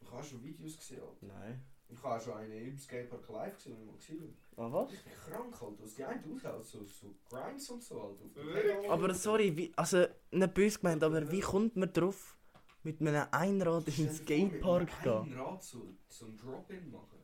Ich 0.01 0.12
habe 0.12 0.23
schon 0.23 0.43
Videos 0.43 0.77
gesehen, 0.77 1.01
Alter. 1.01 1.25
Nein. 1.25 1.65
Ich 1.95 2.03
habe 2.03 2.19
schon 2.21 2.34
einen 2.34 2.51
im 2.51 2.77
Skatepark 2.77 3.29
live 3.29 3.56
gesehen, 3.56 3.75
den 3.75 3.82
ich 3.82 3.88
mal 3.91 3.97
gesehen 3.97 4.38
Ah, 4.58 4.71
was? 4.71 4.73
habe. 4.73 4.91
Richtig 4.91 5.13
krank, 5.25 5.53
Alter. 5.62 5.84
Was 5.84 5.95
die 5.95 6.03
einen 6.03 6.36
ausschaut, 6.36 6.65
so, 6.65 6.84
so 6.86 7.15
Grinds 7.29 7.69
und 7.69 7.84
so. 7.84 8.01
Auf? 8.01 8.17
Pedal. 8.34 8.86
Aber 8.89 9.13
sorry, 9.13 9.56
wie, 9.58 9.71
also 9.75 10.06
nicht 10.32 10.53
böse 10.53 10.79
gemeint, 10.79 11.03
aber 11.03 11.32
wie 11.32 11.39
kommt 11.39 11.75
man 11.75 11.91
drauf, 11.93 12.38
mit 12.84 12.99
einem 13.01 13.25
Einrad 13.32 13.88
in 13.88 13.95
den 13.95 14.13
Skatepark 14.13 14.82
Mit 14.91 15.03
gehen. 15.03 15.12
einem 15.13 15.39
Rad 15.39 15.63
so, 15.63 15.95
so 16.10 16.25
ein 16.25 16.38
Drop-In 16.38 16.91
machen. 16.91 17.19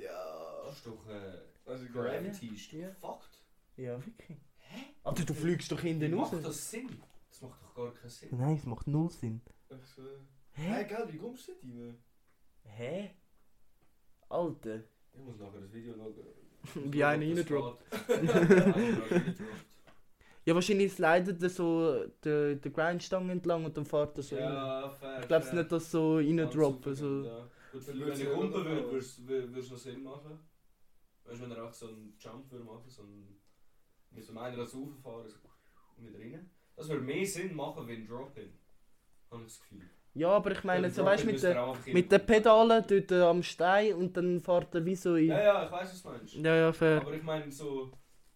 Ja. 0.00 0.62
Das 0.66 0.76
ist 0.76 0.86
doch. 0.86 1.08
Äh, 1.08 1.38
Also 1.66 1.86
Gravity 1.92 2.46
ist 2.54 2.72
doch 2.72 2.78
Ja. 2.78 2.90
fucked. 2.94 3.42
Ja, 3.76 4.04
wirklich. 4.06 4.38
Hä? 4.58 4.84
Alter, 5.04 5.24
du 5.24 5.34
fliegst 5.34 5.70
doch 5.72 5.80
hinten 5.80 6.14
raus. 6.14 6.32
macht 6.32 6.44
das 6.44 6.70
Sinn? 6.70 7.02
Das 7.28 7.40
macht 7.42 7.62
doch 7.62 7.74
gar 7.74 7.92
keinen 7.94 8.10
Sinn. 8.10 8.28
Nein, 8.38 8.56
es 8.56 8.64
macht 8.64 8.86
null 8.86 9.10
Sinn. 9.10 9.40
Also, 9.68 10.02
Hä? 10.52 10.62
hey, 10.62 10.84
gell, 10.86 11.12
wie 11.12 11.18
kommst 11.18 11.48
du 11.48 11.52
da 11.52 11.58
rein? 11.68 12.02
Hä? 12.64 13.10
Alter. 14.32 14.82
Ich 15.12 15.20
muss 15.20 15.38
nachher 15.38 15.60
das 15.60 15.72
Video 15.72 15.94
schauen. 15.94 16.14
Wie 16.92 17.04
einer 17.04 17.24
reindroppt. 17.24 17.84
Ja, 20.44 20.54
wahrscheinlich 20.56 20.92
slidet 20.92 21.40
er 21.40 21.50
so 21.50 22.04
die, 22.24 22.58
die 22.60 22.72
Grindstange 22.72 23.30
entlang 23.30 23.64
und 23.64 23.76
dann 23.76 23.84
fährt 23.84 24.16
er 24.16 24.22
so 24.24 24.34
rein. 24.34 24.44
Ja, 24.44 24.90
fair. 24.90 25.20
Ich 25.20 25.28
glaube 25.28 25.44
fair. 25.46 25.54
nicht, 25.54 25.70
dass 25.70 25.90
so 25.90 26.16
reindroppt. 26.16 26.86
Also. 26.88 27.24
ja. 27.24 27.48
Gut, 27.72 27.86
wenn 27.86 28.36
humpen 28.36 28.50
noch 28.50 28.64
würde, 28.64 28.94
würde 29.26 29.60
es 29.60 29.70
noch 29.70 29.78
Sinn 29.78 30.02
machen. 30.02 30.38
Weißt 31.24 31.40
du, 31.40 31.44
wenn 31.44 31.52
er 31.52 31.64
auch 31.64 31.72
so 31.72 31.86
einen 31.88 32.14
Jump 32.18 32.50
würde 32.50 32.64
machen, 32.64 32.88
so 32.88 33.02
einen, 33.02 33.40
mit 34.10 34.28
dem 34.28 34.36
einen 34.36 34.56
das 34.56 34.74
rauffahren, 34.74 35.28
so 35.28 35.36
mit 35.98 36.14
rein. 36.18 36.50
Das 36.76 36.88
würde 36.88 37.02
mehr 37.02 37.24
Sinn 37.24 37.54
machen 37.54 37.86
wie 37.86 37.92
ein 37.92 38.06
Drop-In. 38.06 38.52
Habe 39.30 39.42
ich 39.42 39.48
das 39.48 39.60
Gefühl. 39.60 39.88
Ja, 40.14 40.28
aber 40.28 40.50
ich 40.52 40.62
meine, 40.62 40.90
so 40.90 41.04
weißt 41.04 41.24
mit, 41.24 41.42
einfach 41.44 41.76
mit 41.90 42.12
den 42.12 42.26
Pedalen 42.26 42.84
dort 42.86 43.12
am 43.12 43.42
Stein 43.42 43.94
und 43.94 44.16
dann 44.16 44.40
fährt 44.40 44.74
er 44.74 44.84
wie 44.84 44.94
so 44.94 45.16
in. 45.16 45.30
Ja, 45.30 45.42
ja, 45.42 45.64
ich 45.64 45.72
weiß, 45.72 45.92
was 45.92 46.02
du 46.02 46.08
meinst. 46.08 46.34
Ja, 46.34 46.54
ja, 46.54 46.72
fair. 46.72 47.00
Aber 47.00 47.14
ich 47.14 47.22
meine, 47.22 47.50
so, 47.50 47.90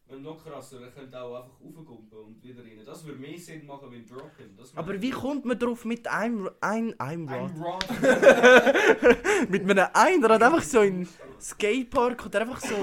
wenn 0.09 0.23
noch 0.23 0.43
krasser, 0.43 0.81
er 0.81 0.91
könnte 0.91 1.21
auch 1.21 1.37
einfach 1.37 1.61
raufgumpen 1.61 2.19
und 2.19 2.43
wieder 2.43 2.63
rein. 2.63 2.81
Das 2.85 3.05
würde 3.05 3.19
mehr 3.19 3.39
Sinn 3.39 3.67
machen 3.67 3.91
wie 3.91 3.97
ein 3.97 4.07
Drop-In. 4.07 4.57
Das 4.57 4.75
Aber 4.77 5.01
wie 5.03 5.11
kommt 5.11 5.45
man 5.45 5.59
drauf 5.59 5.85
mit 5.85 6.09
einem, 6.09 6.49
ein, 6.61 6.99
einem 6.99 7.29
Rad? 7.29 7.51
Ein 7.51 7.63
Rod. 7.63 7.87
mit 9.51 9.63
einem 9.71 9.87
Einrad 9.93 10.43
einfach 10.43 10.63
so 10.63 10.81
in 10.81 11.07
Skatepark 11.39 12.25
oder 12.25 12.41
einfach 12.41 12.61
so, 12.61 12.75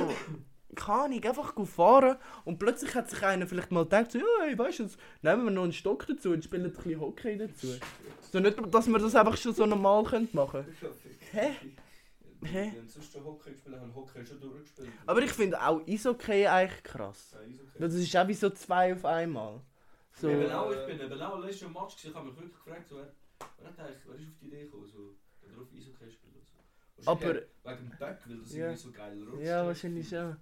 keine 0.75 1.03
Ahnung, 1.03 1.23
einfach 1.23 1.55
gut 1.55 1.67
fahren 1.67 2.17
und 2.45 2.59
plötzlich 2.59 2.93
hat 2.95 3.09
sich 3.09 3.23
einer 3.23 3.47
vielleicht 3.47 3.71
mal 3.71 3.83
gedacht, 3.83 4.11
so, 4.11 4.19
ja, 4.19 4.25
hey, 4.43 4.57
weißt 4.57 4.79
du, 4.79 4.89
nehmen 5.21 5.45
wir 5.45 5.51
noch 5.51 5.63
einen 5.63 5.73
Stock 5.73 6.05
dazu 6.07 6.31
und 6.31 6.43
spielen 6.43 6.65
ein 6.65 6.73
bisschen 6.73 6.99
Hockey 6.99 7.37
dazu. 7.37 7.67
So 8.31 8.39
nicht, 8.39 8.57
dass 8.73 8.87
wir 8.87 8.99
das 8.99 9.15
einfach 9.15 9.37
schon 9.37 9.53
so 9.53 9.65
normal 9.65 10.03
können 10.03 10.29
machen 10.33 10.65
Hä? 11.31 11.55
Hä? 12.45 12.73
Wenn 12.75 12.89
sonst 12.89 13.13
schon 13.13 13.23
Hockey 13.23 13.51
gespielt 13.51 13.79
haben, 13.79 13.95
Hockey 13.95 14.25
schon 14.25 14.39
durchgespielt. 14.39 14.89
Aber 15.05 15.21
ich 15.21 15.31
finde 15.31 15.61
auch 15.61 15.81
Eishockey 15.87 16.47
eigentlich 16.47 16.83
krass. 16.83 17.35
Ja. 17.35 17.79
Das 17.79 17.93
ist 17.93 18.15
auch 18.15 18.27
wie 18.27 18.33
so 18.33 18.49
zwei 18.49 18.93
auf 18.93 19.05
einmal. 19.05 19.61
So, 20.15 20.29
Eben 20.29 20.51
auch, 20.51 20.71
ich 20.71 20.85
bin 20.85 20.99
eben 20.99 21.21
auch 21.21 21.39
letztes 21.39 21.69
Match 21.69 21.95
gewesen, 21.95 22.09
ich 22.09 22.15
habe 22.15 22.27
mich 22.27 22.35
wirklich 22.35 22.53
gefragt, 22.53 22.87
so, 22.89 22.97
wer, 22.97 23.07
wer, 23.57 23.67
hat 23.67 23.79
eigentlich, 23.79 24.03
wer 24.05 24.15
ist 24.15 24.27
auf 24.27 24.37
die 24.41 24.47
Idee 24.47 24.63
gekommen, 24.65 24.87
so, 24.87 25.15
darauf 25.41 25.67
Eishockey 25.73 26.11
spielen. 26.11 26.22
Aber- 27.07 27.35
Wegen 27.35 27.89
dem 27.89 27.97
Back, 27.99 28.17
weil 28.25 28.37
das 28.37 28.53
Ja. 28.53 28.65
irgendwie 28.65 28.81
so 28.81 28.91
geil 28.91 29.17
rutscht. 29.31 29.45
ja, 29.45 29.65
wahrscheinlich 29.65 30.09
schon. 30.09 30.35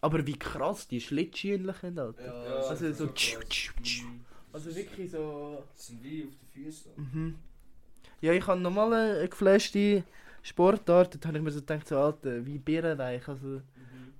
Aber 0.00 0.26
wie 0.26 0.38
krass 0.38 0.86
die 0.88 1.00
Schlittschuhe 1.00 1.58
sind, 1.80 1.98
Alter. 1.98 2.24
Ja, 2.24 2.54
Also 2.68 2.92
so 2.92 3.06
krass. 3.08 3.72
Mhm. 4.04 4.20
Also 4.52 4.74
wirklich 4.74 5.10
so... 5.10 5.62
Das 5.74 5.86
sind 5.86 6.02
wie 6.02 6.24
auf 6.24 6.30
den 6.34 6.64
Füßen. 6.64 6.92
Mhm. 6.96 7.34
Ja, 8.20 8.32
ich 8.32 8.46
habe 8.46 8.60
nochmal 8.60 8.92
eine, 8.92 9.28
geflashte 9.28 10.04
Sportart. 10.42 11.18
Da 11.22 11.28
habe 11.28 11.38
ich 11.38 11.44
mir 11.44 11.50
so 11.50 11.60
gedacht, 11.60 11.86
so 11.88 11.98
Alter, 11.98 12.44
wie 12.46 12.58
Birrenweich. 12.58 13.26
Also, 13.28 13.46
Mhm. 13.46 13.62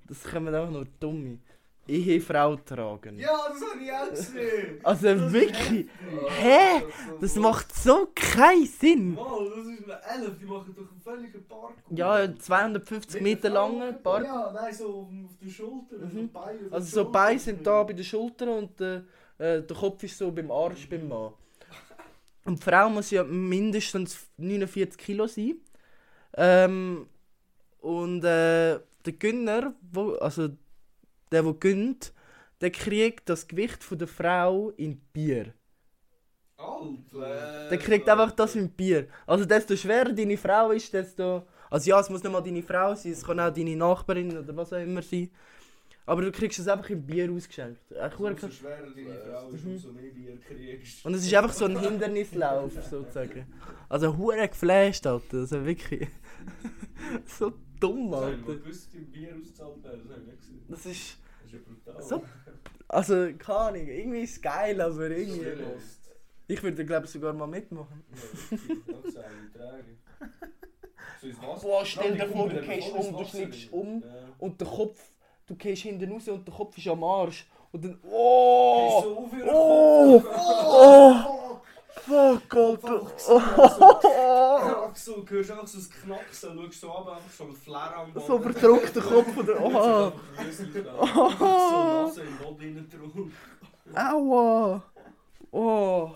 das 0.07 0.23
kommen 0.23 0.53
auch 0.53 0.69
nur 0.69 0.85
Dumme. 0.99 1.39
Ehefrau 1.87 2.55
tragen. 2.57 3.17
Ja, 3.19 3.29
das 3.49 3.61
habe 3.69 3.83
ich 3.83 3.91
auch 3.91 4.09
gesehen! 4.09 4.79
Also 4.83 5.31
wirklich, 5.33 5.85
Ja, 5.85 6.31
Hä? 6.31 6.83
das 7.21 7.35
macht 7.35 7.73
so 7.73 8.09
keinen 8.13 8.65
Sinn. 8.65 9.13
Mal, 9.15 9.49
das 9.49 9.65
ist 9.67 9.83
eine 9.89 10.23
Elf, 10.25 10.37
die 10.39 10.45
machen 10.45 10.75
doch 10.75 10.91
einen 10.91 11.01
völligen 11.01 11.43
Parkour. 11.47 11.73
Ja, 11.97 12.35
250 12.37 13.21
Meter 13.21 13.49
lange 13.49 13.93
Park. 13.93 14.25
Ja, 14.25 14.51
nein, 14.53 14.73
so 14.73 15.09
auf 15.25 15.37
der 15.41 15.49
Schulter, 15.49 15.97
Mhm. 15.97 16.11
so 16.13 16.27
Beine 16.39 16.59
Also 16.71 17.03
so. 17.03 17.11
Beine 17.11 17.39
sind 17.39 17.65
da 17.65 17.83
bei 17.83 17.93
den 17.93 18.05
Schultern 18.05 18.49
und 18.49 18.81
äh, 18.81 18.97
äh, 19.37 19.61
der 19.63 19.75
Kopf 19.77 20.03
ist 20.03 20.17
so 20.17 20.31
beim 20.31 20.51
Arsch 20.51 20.89
beim 20.89 21.07
Mann. 21.07 21.33
Und 22.45 22.59
die 22.59 22.63
Frau 22.63 22.89
muss 22.89 23.11
ja 23.11 23.23
mindestens 23.25 24.27
49 24.37 24.97
Kilo 24.97 25.27
sein. 25.27 25.55
Ähm, 26.37 27.07
und 27.81 28.23
äh, 28.23 28.79
der 29.05 29.13
Gönner, 29.19 29.73
wo, 29.91 30.13
also 30.15 30.49
der, 31.31 31.43
der 31.43 31.53
gönnt, 31.53 32.13
der 32.61 32.71
kriegt 32.71 33.29
das 33.29 33.47
Gewicht 33.47 33.83
von 33.83 33.97
der 33.97 34.07
Frau 34.07 34.71
in 34.71 34.99
Bier. 35.13 35.53
Alter! 36.57 37.69
Der 37.69 37.77
kriegt 37.77 38.09
einfach 38.09 38.31
das 38.31 38.55
in 38.55 38.69
Bier. 38.69 39.07
Also 39.27 39.45
desto 39.45 39.75
schwerer 39.75 40.11
deine 40.11 40.37
Frau 40.37 40.71
ist, 40.71 40.91
desto... 40.93 41.45
Also 41.69 41.89
ja, 41.89 41.99
es 41.99 42.09
muss 42.09 42.23
nicht 42.23 42.31
mal 42.31 42.41
deine 42.41 42.63
Frau 42.63 42.95
sein, 42.95 43.11
es 43.11 43.23
kann 43.23 43.39
auch 43.39 43.53
deine 43.53 43.75
Nachbarin 43.75 44.37
oder 44.37 44.55
was 44.55 44.71
auch 44.73 44.77
immer 44.79 45.01
sein. 45.01 45.29
Aber 46.05 46.21
du 46.21 46.31
kriegst 46.31 46.57
es 46.57 46.67
einfach 46.69 46.89
in 46.89 47.05
Bier 47.05 47.29
ausgeschenkt. 47.29 47.91
Echt 47.91 48.15
verdammt 48.15 48.41
Umso 48.41 48.49
schwerer 48.49 48.89
deine 48.95 49.19
Frau 49.19 49.49
ist, 49.49 49.65
Mhm. 49.65 49.71
umso 49.71 49.91
mehr 49.91 50.11
Bier 50.11 50.39
kriegst. 50.39 51.05
Und 51.05 51.13
es 51.13 51.25
ist 51.25 51.33
einfach 51.33 51.51
so 51.51 51.65
ein 51.65 51.77
Hindernislauf, 51.77 52.71
sozusagen. 52.89 53.45
Also 53.89 54.15
hure 54.15 54.47
geflasht, 54.47 55.05
Alter. 55.05 55.39
Also 55.39 55.65
wirklich. 55.65 56.07
so 57.25 57.51
dumm, 57.79 58.11
Das 58.11 58.21
habe 58.21 58.33
ich 58.33 58.41
mal 58.41 58.47
Alter. 58.51 58.63
gewusst, 58.63 58.93
im 58.95 59.05
Bier 59.11 59.35
ausgezahlt 59.35 59.83
werden, 59.83 60.01
das 60.03 60.11
habe 60.11 60.21
ich 60.21 60.27
nicht 60.27 60.39
gesehen. 60.39 60.65
Das 60.69 60.85
ist. 60.85 61.17
Das 61.43 61.45
ist 61.45 61.53
ja 61.53 61.59
brutal. 61.65 62.01
So- 62.03 62.23
Also, 62.89 63.13
keine 63.37 63.57
Ahnung, 63.59 63.87
irgendwie 63.87 64.21
ist 64.21 64.31
es 64.37 64.41
geil, 64.41 64.79
aber 64.81 65.09
irgendwie. 65.09 65.43
Lost. 65.63 66.11
Ich 66.49 66.63
würde, 66.63 66.85
glaube 66.85 67.05
ich, 67.05 67.11
sogar 67.11 67.33
mal 67.33 67.47
mitmachen. 67.47 68.03
Ja, 68.09 68.17
wirklich. 71.21 71.37
Auch 71.43 71.57
so. 71.57 71.67
Boah, 71.67 71.85
stell 71.85 72.15
dir 72.15 72.27
vor, 72.27 72.47
du 72.49 72.61
gehst 72.61 72.91
um, 72.93 73.17
du 73.17 73.25
schlägst 73.25 73.71
um 73.73 74.01
Ja. 74.01 74.07
und 74.39 74.59
der 74.61 74.67
Kopf, 74.67 75.11
du 75.45 75.55
gehst 75.55 75.81
hinten 75.83 76.11
raus 76.11 76.27
und 76.29 76.47
der 76.47 76.53
Kopf 76.55 76.77
ist 76.77 76.87
am 76.87 77.03
Arsch. 77.03 77.47
Und 77.71 77.83
dann. 77.83 77.99
Oh! 78.03 79.01
so 79.03 79.17
auf 79.17 79.33
ihren 79.33 79.49
Oh! 82.09 82.39
Oh! 82.53 82.75
Fuck, 82.77 83.75
Alter! 83.75 84.65
Einfach 84.65 84.95
so, 84.95 85.21
du 85.21 85.29
hörst 85.35 85.51
einfach 85.51 85.67
so 85.67 85.77
das 85.77 85.89
Knacksen, 85.89 86.55
schaust 86.57 86.81
so 86.81 86.91
ab, 86.91 87.07
einfach 87.09 87.31
so 87.31 87.43
ein 87.45 87.53
Flair 87.53 87.97
am 87.97 88.13
Boden. 88.13 88.25
So 88.27 88.39
verdruckt 88.39 88.95
der 88.95 89.03
Kopf 89.03 89.37
oder. 89.37 89.61
Oh! 89.63 90.11
So 90.37 91.29
Nase 91.29 92.21
im 92.23 92.37
Boden 92.37 92.89
drauf. 92.89 93.31
Aua! 93.93 94.83
Oh! 95.51 96.11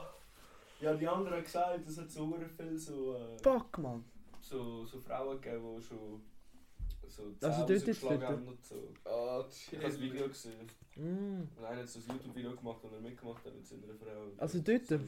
Ja, 0.79 0.93
die 0.93 1.07
anderen 1.07 1.35
haben 1.35 1.43
gesagt, 1.43 1.87
es 1.87 1.97
hat 1.97 2.09
so 2.09 2.35
viel 2.57 2.77
so, 2.77 3.15
äh, 3.15 3.37
Fuck, 3.43 3.77
man! 3.77 4.03
so, 4.41 4.85
so 4.85 4.99
Frauen 4.99 5.39
gegeben, 5.39 5.77
die 5.77 5.83
schon 5.83 6.21
so 7.07 7.23
Also 7.41 7.65
dort 7.67 7.69
jetzt 7.87 8.03
dort? 8.03 8.29
und 8.29 8.65
so. 8.65 8.75
Ah, 9.05 9.43
Ich 9.49 9.73
habe 9.77 9.83
das 9.85 9.99
Video 9.99 10.27
gesehen. 10.27 10.67
Mm. 10.95 11.41
Und 11.57 11.65
einer 11.65 11.81
hat 11.81 11.87
so 11.89 11.99
ein 11.99 12.05
YouTube-Video 12.15 12.55
gemacht, 12.55 12.79
wo 12.81 12.87
er 12.95 13.01
mitgemacht 13.01 13.45
hat 13.45 13.53
mit 13.53 13.65
seiner 13.65 13.93
Frau. 13.99 14.31
Also 14.37 14.59
dort? 14.59 14.85
So 14.87 14.99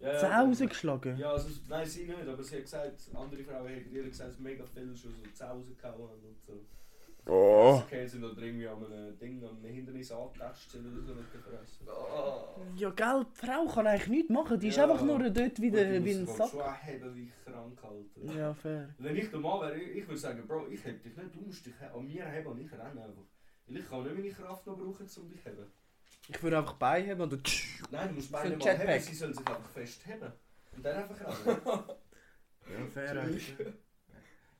Ja, 0.00 0.12
ja, 0.12 0.20
dann- 0.20 0.48
rausgeschlagen? 0.48 1.18
Ja, 1.18 1.32
also, 1.32 1.48
nein, 1.68 1.86
sie 1.86 2.04
nicht, 2.06 2.26
aber 2.28 2.42
sie 2.42 2.56
hat 2.56 2.62
gesagt, 2.62 3.10
andere 3.14 3.42
Frauen 3.42 3.66
hätten 3.68 3.90
ihr 3.92 4.04
gesagt, 4.04 4.30
dass 4.30 4.38
mega 4.38 4.64
viel 4.64 4.94
schon 4.96 5.12
so 5.14 5.22
Zähne 5.32 5.50
rausgehauen 5.50 6.08
haben 6.08 6.24
und 6.24 6.40
so. 6.46 6.52
Oh. 7.30 7.82
Okay, 7.84 8.06
sind 8.06 8.24
oder 8.24 8.40
irgendwie 8.40 8.66
an 8.66 8.82
einem 8.86 9.18
Ding, 9.18 9.42
an 9.44 9.50
einem 9.58 9.64
Hindernis 9.66 10.10
angetastet 10.12 10.70
sind 10.72 10.86
oder 10.86 11.02
so 11.02 11.14
mit 11.14 11.26
der 11.34 11.40
Fresse. 11.40 11.84
Ah. 11.90 12.56
Ja, 12.76 12.88
gell, 12.90 13.26
die 13.30 13.46
Frau 13.46 13.66
kann 13.66 13.86
eigentlich 13.86 14.08
nichts 14.08 14.30
machen. 14.30 14.58
Die 14.58 14.68
ist 14.68 14.76
Ja. 14.76 14.84
einfach 14.84 15.04
nur 15.04 15.18
dort 15.18 15.60
wie, 15.60 15.70
der, 15.70 15.98
Und 15.98 16.04
wie 16.06 16.12
ein 16.14 16.24
muss 16.24 16.36
Sack. 16.38 16.48
schon 16.50 16.62
haben 16.62 17.14
wie 17.16 17.30
krank 17.44 17.82
halten. 17.82 18.38
Ja, 18.38 18.54
fair. 18.54 18.94
Wenn 18.98 19.16
ich 19.16 19.28
der 19.30 19.40
Mann 19.40 19.60
wäre, 19.60 19.76
ich, 19.78 19.96
ich 19.98 20.08
würde 20.08 20.18
sagen, 20.18 20.46
Bro, 20.46 20.68
ich 20.70 20.82
hätte 20.82 21.00
dich 21.06 21.16
nicht, 21.18 21.34
du 21.34 21.40
musst 21.40 21.66
dich 21.66 21.74
an 21.82 22.06
mir 22.06 22.24
haben 22.24 22.46
und 22.46 22.60
ich 22.60 22.72
renne 22.72 22.84
einfach. 23.04 23.26
Weil 23.66 23.76
ich 23.76 23.88
kann 23.90 24.02
nicht 24.04 24.14
meine 24.14 24.30
Kraft 24.30 24.66
noch 24.66 24.78
brauchen, 24.78 25.06
um 25.20 25.28
dich 25.28 25.42
zu 25.42 25.50
haben. 25.50 25.72
Ich 26.28 26.42
würde 26.42 26.58
einfach 26.58 26.74
beiheben 26.74 27.20
und 27.22 27.32
dann. 27.32 27.42
Nein, 27.90 28.08
du 28.08 28.14
musst 28.16 28.28
ein 28.28 28.32
mal 28.32 28.50
haben, 28.52 28.60
Jetpack. 28.60 29.00
sie 29.00 29.14
sollen 29.14 29.34
sich 29.34 29.46
einfach 29.46 29.70
festheben. 29.70 30.32
Und 30.76 30.84
dann 30.84 30.96
einfach 31.02 31.46
rennen. 31.46 31.82
Ja, 32.70 32.86
fair. 32.86 33.22
eigentlich. 33.22 33.54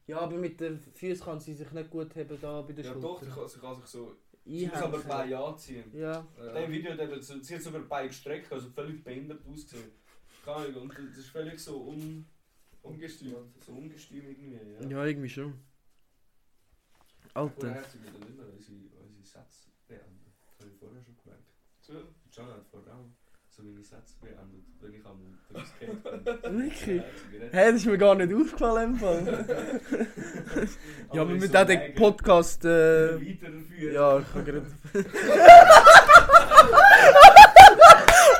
Ja, 0.07 0.21
aber 0.21 0.37
mit 0.39 0.59
den 0.59 0.79
Füßen 0.81 1.23
kann 1.27 1.39
sie 1.39 1.53
sich 1.53 1.71
nicht 1.73 1.91
gut 1.91 2.17
haben 2.17 2.41
da 2.41 2.63
bei 2.63 2.73
der 2.73 2.83
ja 2.87 2.93
Schulter. 2.93 3.07
doch, 3.09 3.23
sie 3.23 3.31
kann, 3.31 3.49
sie 3.49 3.59
kann 3.61 3.77
sich 3.77 3.85
so... 3.85 4.17
Sie 4.47 4.67
muss 4.67 4.77
aber. 4.79 4.99
Beine 5.01 5.39
anziehen. 5.39 5.85
Ja. 5.95 6.27
In 6.39 6.55
dem 6.55 6.71
Video 6.73 6.93
hat 6.93 7.01
eben, 7.01 7.21
so- 7.21 7.39
sie 7.43 7.55
hat 7.55 7.61
sogar 7.61 7.83
die 7.83 7.87
Beine 7.87 8.09
gestreckt, 8.09 8.51
also 8.51 8.71
völlig 8.71 9.05
behindert 9.05 9.47
ausgesehen. 9.47 9.91
Keine 10.43 10.57
Ahnung, 10.69 10.83
und 10.85 10.99
das 10.99 11.19
ist 11.19 11.29
völlig 11.29 11.61
so 11.61 11.83
un... 11.89 12.25
Ungestüm. 12.81 13.35
So 13.61 13.73
ungestüm 13.73 14.27
irgendwie, 14.27 14.55
ja. 14.55 14.89
Ja, 14.89 15.05
irgendwie 15.05 15.29
schon. 15.29 15.53
Alter. 17.35 17.75
hat 17.75 17.91
sie 17.91 18.01
wieder 18.03 18.19
nicht 18.19 18.37
mehr 18.37 18.47
unsere, 18.51 18.77
unsere 19.07 19.23
Sätze 19.23 19.69
beendet. 19.87 20.33
Das 20.57 20.61
habe 20.61 20.71
ich 20.73 20.79
vorher 20.79 21.03
schon 21.05 21.17
gemerkt. 21.23 21.48
John 21.89 22.47
hat 22.49 22.67
vor 22.71 22.81
allem 22.81 23.15
so 23.49 23.63
meine 23.63 23.83
Sätze 23.83 24.15
beendet, 24.21 24.63
wenn 24.81 24.93
ich 24.93 25.05
am 25.07 25.23
Unterricht 25.25 25.81
bin. 26.45 26.63
Wirklich? 26.63 27.03
Hä, 27.51 27.73
das 27.73 27.77
ist 27.77 27.87
mir 27.87 27.97
gar 27.97 28.15
nicht 28.15 28.35
aufgefallen 28.35 28.93
im 28.93 28.99
Fall. 28.99 29.47
ja, 31.15 31.23
aber 31.23 31.31
mit 31.33 31.51
so 31.51 31.65
diesem 31.65 31.95
Podcast... 31.95 32.65
Äh, 32.67 33.15
weiterführen. 33.15 33.95
Ja, 33.95 34.19
ich 34.19 34.33
kann 34.33 34.45
gerade... 34.45 34.67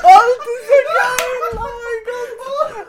Alter, 0.03 0.55
so 0.67 0.77
geil! 0.85 1.29
Oh 1.53 1.57
mein 1.83 2.01
Gott! 2.37 2.87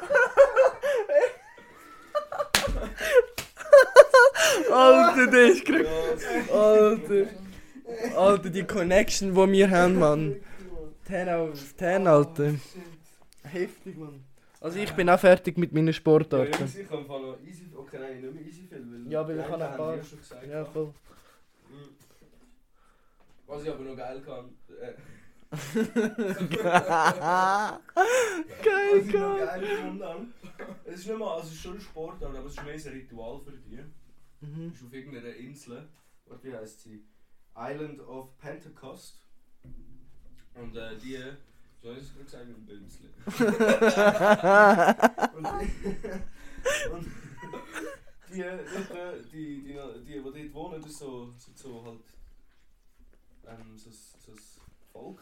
Alter, 4.71 5.27
der 5.31 5.45
ist 5.51 5.65
gekriegt. 5.65 5.89
Alter. 6.53 7.50
Alter, 8.17 8.51
die 8.51 8.65
Connection, 8.65 9.35
die 9.35 9.53
wir 9.53 9.71
haben, 9.71 9.99
Mann. 9.99 10.37
10 11.07 11.29
auf 11.29 11.77
10, 11.77 12.07
Alter. 12.07 12.55
Heftig, 13.45 13.97
Mann. 13.99 14.25
Also 14.61 14.79
ich 14.79 14.93
bin 14.93 15.09
auch 15.09 15.19
fertig 15.19 15.57
mit 15.57 15.73
meinen 15.73 15.87
Ja, 15.89 15.93
Sportarten. 15.95 16.53
Jungs, 16.53 16.77
ich 16.77 16.89
kann 16.89 17.07
noch 17.07 17.39
easy, 17.47 17.65
okay, 17.75 17.99
nein, 17.99 18.21
nicht 18.21 18.35
mehr 18.35 18.43
easy 18.45 18.63
viel, 18.69 18.87
weil... 18.91 19.11
Ja, 19.13 19.27
weil 19.27 19.39
ich 19.39 19.49
habe 19.49 19.65
ein 19.69 19.77
paar- 19.77 19.97
ja 19.97 20.05
schon 20.05 20.19
gesagt. 20.19 20.47
Ja, 20.47 20.65
voll. 20.67 20.87
Mhm. 21.71 21.89
Was 23.47 23.63
ich 23.65 23.71
aber 23.71 23.83
noch 23.85 23.97
geil 23.97 24.21
kann, 24.25 24.51
äh, 24.81 24.93
Geil, 28.63 28.93
was 28.93 29.07
ich 29.07 29.13
noch 29.15 29.39
geil. 29.39 30.27
es 30.85 30.95
ist 31.01 31.07
nicht 31.09 31.19
mal, 31.19 31.35
also 31.35 31.49
es 31.49 31.55
ist 31.55 31.61
schon 31.63 31.75
ein 31.75 31.81
Sport, 31.81 32.23
aber 32.23 32.39
es 32.45 32.53
ist 32.53 32.63
mehr 32.65 32.75
ein 32.75 32.81
Ritual 33.01 33.41
für 33.45 33.53
dich. 33.53 33.81
Mhm. 34.41 34.55
Du 34.65 34.71
bist 34.71 34.85
auf 34.85 34.93
irgendeiner 34.93 35.35
Insel, 35.35 35.89
warte, 36.27 36.47
wie 36.49 36.55
heisst 36.55 36.83
sie? 36.83 37.03
Island 37.57 38.01
of 38.01 38.37
Pentecost. 38.39 39.21
Und 40.55 40.77
äh, 40.77 40.97
die, 41.03 41.19
so 41.83 41.89
habe 41.89 41.99
ich 41.99 42.07
es 42.07 42.15
mit 42.15 42.33
dem 42.33 42.67
Bünzli. 42.67 43.09
und, 45.37 45.47
und 46.93 47.07
die, 48.33 48.43
die, 48.43 48.43
die, 49.33 49.63
die, 49.63 49.73
die, 50.05 50.13
die 50.13 50.23
dort 50.23 50.55
wohnen, 50.55 50.83
das 50.83 50.91
ist 50.91 50.99
so, 50.99 51.33
sind 51.37 51.59
so 51.59 51.85
halt 51.85 52.05
ähm, 53.47 53.77
so, 53.77 53.91
so 53.91 54.33
ein 54.33 54.39
Volk. 54.93 55.21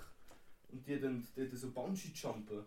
Und 0.71 0.87
die 0.87 1.01
dann 1.01 1.27
dort 1.35 1.57
so 1.57 1.71
Bungee-Jumpen. 1.71 2.65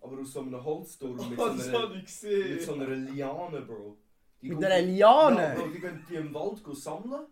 Aber 0.00 0.20
aus 0.20 0.32
so 0.32 0.40
einem 0.40 0.62
Holzturm 0.62 1.16
mit, 1.16 1.38
so 1.38 1.44
Oh, 1.44 1.48
das 1.48 1.68
einer, 1.68 1.88
mit 1.88 2.62
so 2.62 2.74
einer 2.74 2.88
Liane, 2.88 3.62
Bro. 3.62 3.96
Die 4.42 4.50
Mit 4.50 4.64
einer 4.64 4.78
ja, 4.78 5.28
Liane? 5.30 5.54
Bro, 5.58 5.68
die 5.68 5.80
gehen 5.80 6.06
die 6.08 6.14
im 6.16 6.34
Wald 6.34 6.62
sammeln. 6.76 7.26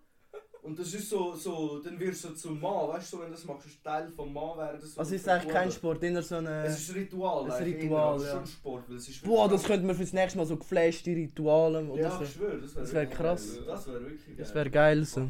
Und 0.62 0.78
das 0.78 0.94
ist 0.94 1.10
so, 1.10 1.34
so 1.34 1.80
dann 1.80 1.98
wirst 1.98 2.22
du 2.22 2.28
so 2.28 2.34
zum 2.34 2.60
Mann, 2.60 2.88
weißt 2.88 3.12
du, 3.12 3.16
so, 3.16 3.20
wenn 3.22 3.30
du 3.30 3.34
das 3.34 3.44
machst, 3.44 3.66
ist 3.66 3.82
Teil 3.82 4.08
vom 4.12 4.32
Mann 4.32 4.56
werden. 4.58 4.80
So 4.80 5.00
Also 5.00 5.14
ist 5.16 5.22
es 5.22 5.28
eigentlich 5.28 5.52
kein. 5.52 5.72
Sport, 5.72 6.02
eher 6.04 6.22
so 6.22 6.36
eine... 6.36 6.64
Es 6.66 6.78
ist 6.78 6.90
ein 6.90 6.94
Ritual, 7.02 7.50
Ein 7.50 7.62
Ritual, 7.64 8.22
ja. 8.22 8.30
schon 8.30 8.46
Sport, 8.46 8.88
weil 8.88 8.96
es 8.96 9.08
ist 9.08 9.24
Boah, 9.24 9.48
das 9.48 9.64
könnte 9.64 9.84
man 9.86 9.96
fürs 9.96 10.12
nächste 10.12 10.38
Mal 10.38 10.46
so 10.46 10.56
geflashte 10.56 11.10
Rituale 11.10 11.84
oder 11.84 12.00
Ja, 12.02 12.16
so. 12.16 12.22
ich 12.22 12.30
schwöre, 12.32 12.60
das 12.60 12.76
wäre 12.76 13.06
Das 13.08 13.16
krass. 13.18 13.56
geil. 13.56 13.64
Das 13.66 13.86
wäre 13.88 14.00
wirklich 14.02 14.26
geil. 14.26 14.36
Das 14.38 14.54
wäre 14.54 14.70
geil 14.70 15.04
so. 15.04 15.20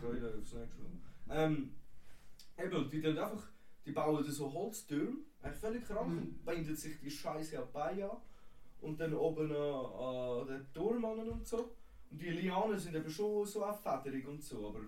Freude 0.00 0.34
aufs 0.40 0.52
nächste 0.54 0.82
Mal. 0.82 1.36
Ähm, 1.44 1.70
eben, 2.56 2.90
die 2.90 3.02
tun 3.02 3.18
einfach, 3.18 3.48
die 3.84 3.90
bauen 3.92 4.24
so 4.30 4.52
Holztürme, 4.52 5.16
eigentlich 5.42 5.58
völlig 5.60 5.84
krank, 5.84 6.08
Mhm. 6.12 6.18
und 6.18 6.44
binden 6.44 6.76
sich 6.76 7.00
die 7.00 7.10
Scheiße 7.10 7.58
an 7.58 7.64
die 7.68 7.72
Beine 7.72 8.04
an 8.08 8.16
und 8.82 9.00
dann 9.00 9.14
oben 9.14 9.50
an, 9.50 9.56
an 9.56 10.46
den 10.46 10.72
Turm 10.72 11.04
an 11.04 11.28
und 11.28 11.44
so. 11.44 11.74
Und 12.10 12.20
die 12.20 12.30
Lianen 12.30 12.78
sind 12.78 12.94
eben 12.94 13.10
schon 13.10 13.46
so 13.46 13.64
auch 13.64 13.78
federig 13.80 14.26
und 14.26 14.42
so, 14.42 14.68
aber 14.68 14.80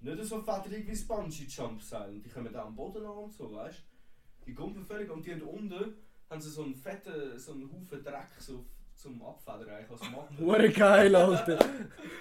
nicht 0.00 0.24
so 0.24 0.40
federig 0.40 0.86
wie 0.86 0.92
das 0.92 1.06
Bungee-Jump-Seil. 1.06 2.14
Und 2.14 2.24
die 2.24 2.30
kommen 2.30 2.52
da 2.52 2.64
am 2.64 2.76
Boden 2.76 3.04
an 3.04 3.24
und 3.24 3.32
so, 3.32 3.52
weißt 3.52 3.78
du? 3.78 4.44
Die 4.46 4.54
gumpen 4.54 4.84
völlig 4.84 5.10
und 5.10 5.26
die 5.26 5.32
haben 5.32 5.42
unten 5.42 5.94
haben 6.30 6.40
sie 6.40 6.50
so 6.50 6.62
einen 6.62 6.74
fetten, 6.74 7.38
so 7.38 7.52
einen 7.52 7.70
Haufen 7.72 8.02
Dreck 8.02 8.28
so 8.38 8.64
zum 8.98 9.22
Abfedern 9.22 9.68
eigentlich 9.70 9.90
als 9.90 10.10
Matte. 10.10 10.38
Hure 10.44 10.68
geil, 10.70 11.14
Alter. 11.14 11.58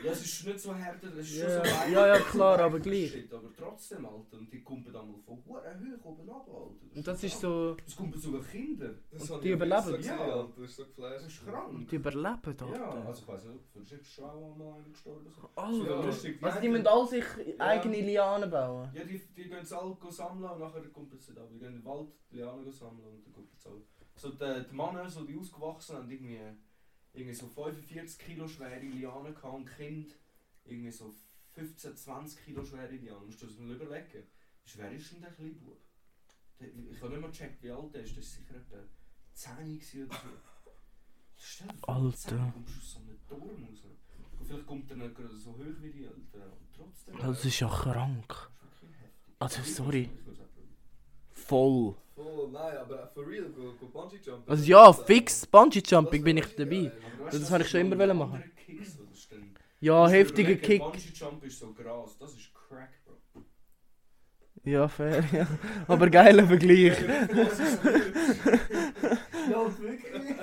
Ja, 0.04 0.12
es 0.12 0.22
ist 0.24 0.46
nicht 0.46 0.60
so 0.60 0.76
hart, 0.76 1.04
es 1.04 1.14
ist 1.18 1.38
Ja. 1.38 1.50
schon 1.50 1.54
so 1.54 1.60
weich. 1.72 1.92
Ja, 1.92 2.08
ja, 2.08 2.20
klar, 2.20 2.60
aber 2.60 2.80
gleich. 2.80 3.12
Shit, 3.12 3.34
aber 3.34 3.50
trotzdem, 3.58 4.06
Alter. 4.06 4.38
Und 4.38 4.54
die 4.54 4.62
kumpen 4.64 4.94
dann 4.94 5.12
mal 5.12 5.20
von 5.26 5.44
hure 5.46 5.62
hoch 6.00 6.06
oben 6.06 6.30
ab, 6.30 6.48
Alter. 6.48 6.96
Und 6.96 7.08
das 7.08 7.24
ist 7.24 7.40
so... 7.42 7.76
Es 7.86 7.96
kumpen 7.96 8.22
sogar 8.22 8.42
Kinder. 8.44 8.92
Das 9.12 9.30
Und 9.30 9.44
die 9.44 9.50
überleben? 9.52 10.02
Ja. 10.04 10.18
Alter. 10.20 10.50
Das 10.56 10.70
ist 10.70 10.76
so 10.78 10.86
geflasht. 10.86 11.16
Das 11.26 11.28
ist 11.34 11.46
krank. 11.46 11.88
Die 11.90 11.96
überleben, 11.96 12.56
Ja, 12.60 12.90
Alter. 12.90 13.06
also 13.08 13.22
ich 13.22 13.28
weiss 13.28 13.46
nicht, 13.46 13.60
vielleicht 13.74 13.92
ist 13.94 14.08
schon 14.14 14.26
auch 14.26 14.56
mal 14.56 14.74
einer 14.76 14.90
gestorben. 14.90 15.26
oder 15.26 15.32
So. 15.32 15.50
Alter. 15.56 15.90
Ja, 16.00 16.06
lustig. 16.06 16.44
Also 16.44 16.60
die 16.62 16.70
müssen 16.70 16.88
alle 16.88 17.08
sich 17.08 17.26
eigene 17.60 18.02
Lianen 18.02 18.50
bauen. 18.52 18.90
Ja, 18.94 19.04
die, 19.04 19.20
die 19.36 19.44
gehen 19.50 19.58
es 19.62 19.74
alle 19.74 19.98
sammeln 20.10 20.52
und 20.52 20.60
nachher 20.60 20.82
kumpeln 20.90 21.20
sie 21.20 21.34
da. 21.34 21.42
Die 21.52 21.58
gehen 21.58 21.70
in 21.70 21.74
den 21.80 21.86
Wald 21.86 22.10
die 22.32 22.38
Lianen 22.38 22.72
sammeln 22.72 23.04
und 23.16 23.26
dann 23.26 23.34
kumpeln 23.34 23.58
sie 23.58 23.70
alle. 23.70 23.82
So 24.16 24.30
die, 24.32 24.66
die 24.72 24.76
Männer, 24.76 25.08
so 25.08 25.24
die 25.26 25.38
ausgewachsenen, 25.38 26.02
haben 26.02 26.10
irgendwie, 26.10 26.40
irgendwie 27.18 27.34
so 27.36 27.48
45 27.48 28.20
Kilo 28.20 28.48
schwere 28.48 28.80
Lianen 28.80 29.34
gehabt 29.34 29.56
und 29.56 29.66
Kinder 29.66 30.14
irgendwie 30.66 30.92
so 30.92 31.14
15, 31.54 31.98
20 31.98 32.46
Kilo 32.46 32.64
schwere 32.64 32.96
Lianen. 32.96 33.26
Musst 33.26 33.42
du 33.42 33.48
das 33.48 33.58
mal 33.58 33.72
überlegen. 33.72 34.24
Wie 34.64 34.70
schwer 34.70 34.92
ist 34.92 35.12
denn 35.12 35.22
der 35.22 35.32
kleine 35.32 35.52
Bub? 35.52 35.82
Ich 36.60 37.02
habe 37.02 37.10
nicht 37.12 37.22
mal 37.22 37.32
gecheckt, 37.32 37.64
wie 37.64 37.72
alt 37.72 37.96
er 37.96 38.02
ist. 38.02 38.18
Das 38.18 38.26
war 38.26 38.46
sicher 38.46 38.56
etwa 38.56 38.78
10 39.34 39.80
gewesen 39.80 40.06
oder 40.06 40.16
so. 40.16 40.72
Stell 41.36 41.68
dir 41.68 41.78
vor, 41.78 41.96
Alter. 41.96 42.18
10 42.18 42.54
kommst 42.54 42.78
aus 42.78 42.92
so 42.92 43.00
einem 43.00 43.28
Turm 43.28 43.64
raus. 43.64 43.84
Und 44.40 44.46
vielleicht 44.48 44.68
kommt 44.68 44.92
er 44.92 44.98
nicht 44.98 45.16
gerade 45.16 45.36
so 45.36 45.52
hoch 45.52 45.82
wie 45.82 45.92
die 45.92 46.06
Eltern. 46.06 46.52
Und 46.52 46.74
trotzdem. 46.76 47.18
Das 47.18 47.46
ist 47.46 47.60
ja 47.60 47.68
krank. 47.68 48.52
Das 48.60 48.72
ist 48.74 48.82
wirklich 48.82 49.02
heftig. 49.02 49.36
Also, 49.40 49.64
sorry. 49.64 50.10
Voll. 51.32 51.96
Voll, 52.18 52.50
nein, 52.52 52.76
aber 52.78 53.12
for 53.14 53.28
real, 53.28 53.48
go, 53.50 53.74
go 53.80 53.86
Bungee 53.94 54.18
Jumpen. 54.18 54.50
Also 54.50 54.64
ja, 54.64 54.92
fix, 54.92 55.46
Bungee 55.46 55.82
Das 55.82 55.92
Jumping 55.92 56.26
wär 56.26 56.34
bin 56.34 56.38
ich 56.38 56.56
dabei. 56.56 56.92
Das 57.30 57.40
du, 57.40 57.50
habe 57.52 57.64
ich 57.64 57.70
schon 57.70 57.82
immer 57.82 58.00
wollen 58.00 58.18
machen. 58.18 58.44
Das 58.80 59.30
Ja, 59.80 60.08
heftiger 60.08 60.54
überlegen, 60.54 60.64
Kick. 60.64 60.82
Bungee 60.82 61.14
Jump 61.14 61.44
ist 61.44 61.60
so 61.60 61.72
Gras, 61.74 62.18
das 62.18 62.34
ist 62.34 62.50
Crack, 62.56 62.90
Bro. 63.06 63.44
Ja, 64.64 64.88
fair, 64.88 65.24
ja. 65.32 65.48
Aber 65.88 66.10
geiler 66.10 66.48
Vergleich. 66.48 66.98
Das. 66.98 67.60
Ja, 69.52 69.80
wirklich. 69.80 70.36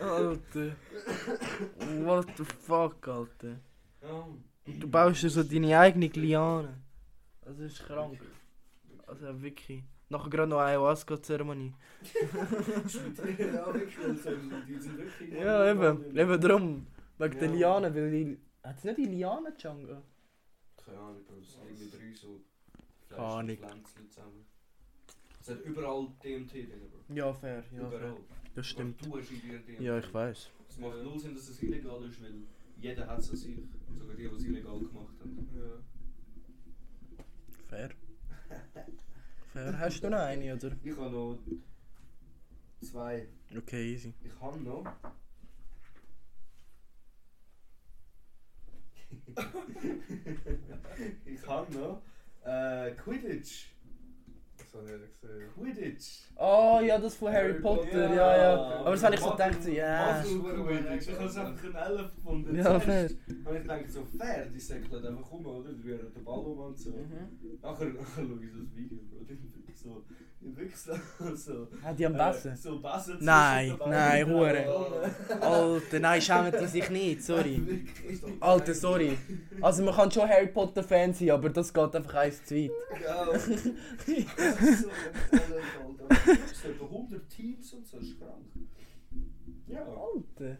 Alter. 0.00 0.76
What 2.02 2.26
the 2.36 2.44
fuck, 2.44 3.06
Alter. 3.06 3.60
Ja. 4.02 4.26
Du 4.66 4.88
baust 4.88 5.22
dir 5.22 5.30
so 5.30 5.44
deine 5.44 5.78
eigene 5.78 6.08
Liane. 6.08 6.82
Das 7.42 7.56
ist 7.60 7.86
krank. 7.86 8.18
Also 9.06 9.40
wirklich. 9.40 9.84
Nachher 10.14 10.30
gerade 10.30 10.46
noch 10.48 10.60
Ayahuasca-Zeremonie. 10.60 11.74
Ja, 15.32 15.70
eben. 15.72 16.16
Eben 16.16 16.40
drum. 16.40 16.86
Wegen 17.18 17.38
der 17.40 17.48
Ja. 17.48 17.54
Liane, 17.54 17.92
weil 17.94 18.10
die... 18.12 18.38
Hat 18.62 18.78
es 18.78 18.84
nicht 18.84 18.98
die 18.98 19.06
Liane-Jungle? 19.06 20.02
Keine 20.76 20.98
Ahnung, 20.98 21.24
Bro. 21.24 21.38
Es 21.40 21.52
sind 21.54 21.64
irgendwie 21.64 21.90
drei 21.90 22.14
so. 22.14 22.40
Ahnung. 23.16 23.56
Pflänzchen 23.56 24.08
zusammen. 24.08 24.46
Es 25.40 25.48
hat 25.50 25.60
überall 25.64 26.06
DMT 26.22 26.52
drin, 26.52 26.88
Bro. 26.90 27.00
Ja, 27.14 27.32
fair. 27.34 27.64
Ja, 27.72 27.78
Überall. 27.80 27.98
fair. 27.98 28.16
Das 28.54 28.66
stimmt. 28.68 29.04
Du 29.04 29.18
hast 29.18 29.30
in 29.32 29.40
dir 29.40 29.58
DMT. 29.58 29.80
Ja, 29.80 29.98
ich 29.98 30.14
weiß. 30.14 30.50
Es 30.68 30.78
macht 30.78 31.02
null 31.02 31.18
Sinn, 31.18 31.34
dass 31.34 31.48
es 31.48 31.60
illegal 31.62 32.04
ist, 32.04 32.22
weil 32.22 32.34
jeder 32.80 33.08
hat 33.08 33.18
es 33.18 33.30
an 33.30 33.36
sich. 33.36 33.58
Sogar 33.98 34.14
die, 34.14 34.28
die 34.28 34.34
es 34.36 34.44
illegal 34.44 34.78
gemacht 34.78 35.14
haben. 35.20 35.48
Ja. 35.56 35.82
Fair. 37.66 37.90
Fair. 39.54 39.78
Hast 39.78 40.02
du 40.02 40.10
noch 40.10 40.18
eine, 40.18 40.52
oder? 40.56 40.72
Ich 40.82 40.96
habe 40.96 41.10
noch 41.10 41.38
zwei. 42.80 43.28
Okay, 43.56 43.92
easy. 43.94 44.12
Ich 44.24 44.40
habe 44.40 44.58
noch. 44.58 44.84
ich 51.24 51.46
habe 51.46 51.72
noch 51.72 52.02
äh, 52.44 52.90
Quidditch. 52.96 53.73
Habe 54.74 54.90
ich 55.04 55.20
gesehen. 55.20 55.48
Quidditch. 55.54 56.06
Oh 56.36 56.80
ja, 56.82 56.98
das 56.98 57.14
von 57.14 57.32
Harry 57.32 57.52
Harry 57.52 57.60
Potter, 57.60 57.82
Potter. 57.82 58.14
ja, 58.14 58.36
ja. 58.36 58.54
Aber 58.80 58.90
das 58.90 59.04
habe 59.04 59.14
ich 59.14 59.20
so 59.20 59.30
gedacht, 59.30 59.62
so, 59.62 59.70
ja. 59.70 60.22
Quidditch. 60.22 61.08
Ich 61.08 61.14
habe 61.14 61.24
es 61.26 61.36
einfach 61.36 61.64
ein 61.64 61.92
Elf 61.92 62.14
gefunden. 62.16 62.56
Ja, 62.56 62.80
fair. 62.80 63.10
Und 63.28 63.56
ich 63.56 63.62
gedacht, 63.62 63.90
so 63.90 64.04
fair, 64.04 64.46
die 64.46 64.60
säckeln 64.60 65.06
einfach 65.06 65.30
um, 65.30 65.46
oder? 65.46 65.72
Die 65.72 65.88
rühren 65.88 66.12
den 66.12 66.24
Ball 66.24 66.38
um 66.38 66.58
und 66.58 66.78
so. 66.78 66.90
Mhm. 66.90 67.58
Nachher, 67.62 67.86
nachher 67.86 68.22
schaue 68.24 68.44
ich 68.44 68.52
so 68.52 68.60
das 68.60 68.76
Video, 68.76 68.98
Bro. 69.10 69.24
So. 69.84 70.02
Wirklich 70.40 70.76
so. 70.76 70.92
Ah, 71.82 71.92
die 71.92 72.04
haben 72.04 72.14
äh, 72.14 72.18
Bassen. 72.18 72.56
So 72.56 72.78
Bassen 72.78 73.16
Nein, 73.20 73.76
nein, 73.86 74.26
Hure. 74.28 74.64
Alter, 75.40 76.00
nein, 76.00 76.20
schämen 76.20 76.52
die 76.60 76.66
sich 76.66 76.90
nicht, 76.90 77.22
sorry. 77.22 77.86
Alter, 78.40 78.74
sorry. 78.74 79.16
Also 79.60 79.82
man 79.82 79.94
kann 79.94 80.10
schon 80.10 80.28
Harry 80.28 80.48
Potter 80.48 80.82
Fan 80.82 81.14
sein, 81.14 81.30
aber 81.30 81.48
das 81.48 81.72
geht 81.72 81.96
einfach 81.96 82.14
eins 82.14 82.44
zu 82.44 82.56
weit. 82.56 82.70
Ja, 83.02 83.26
Es 84.68 86.60
sind 86.62 86.74
etwa 86.74 86.84
100 86.84 87.28
Teams 87.28 87.72
und 87.74 87.86
so, 87.86 87.98
das 87.98 88.06
ist 88.06 88.18
krank. 88.18 88.46
Ja. 89.66 89.84
Alter. 89.86 90.58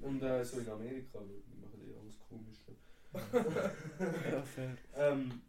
Und 0.00 0.22
äh, 0.22 0.44
so 0.44 0.58
in 0.60 0.68
Amerika, 0.68 1.20
die 1.20 1.60
machen 1.60 1.80
die 1.80 1.94
alles 1.94 2.18
komische. 2.28 2.72
Ja, 4.30 4.42
fair. 4.42 4.76
Ähm, 4.94 5.40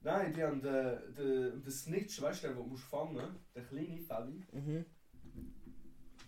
nein, 0.00 0.32
die 0.34 0.42
haben 0.42 0.60
den, 0.62 1.14
den, 1.16 1.62
den 1.62 1.70
Snitch, 1.72 2.20
weißt 2.20 2.44
du, 2.44 2.48
den, 2.48 2.56
den 2.56 2.64
du 2.64 2.70
musst 2.70 2.84
fangen 2.84 3.36
der 3.54 3.64
kleine 3.64 4.00
Fabi, 4.00 4.44
Mhm. 4.52 4.84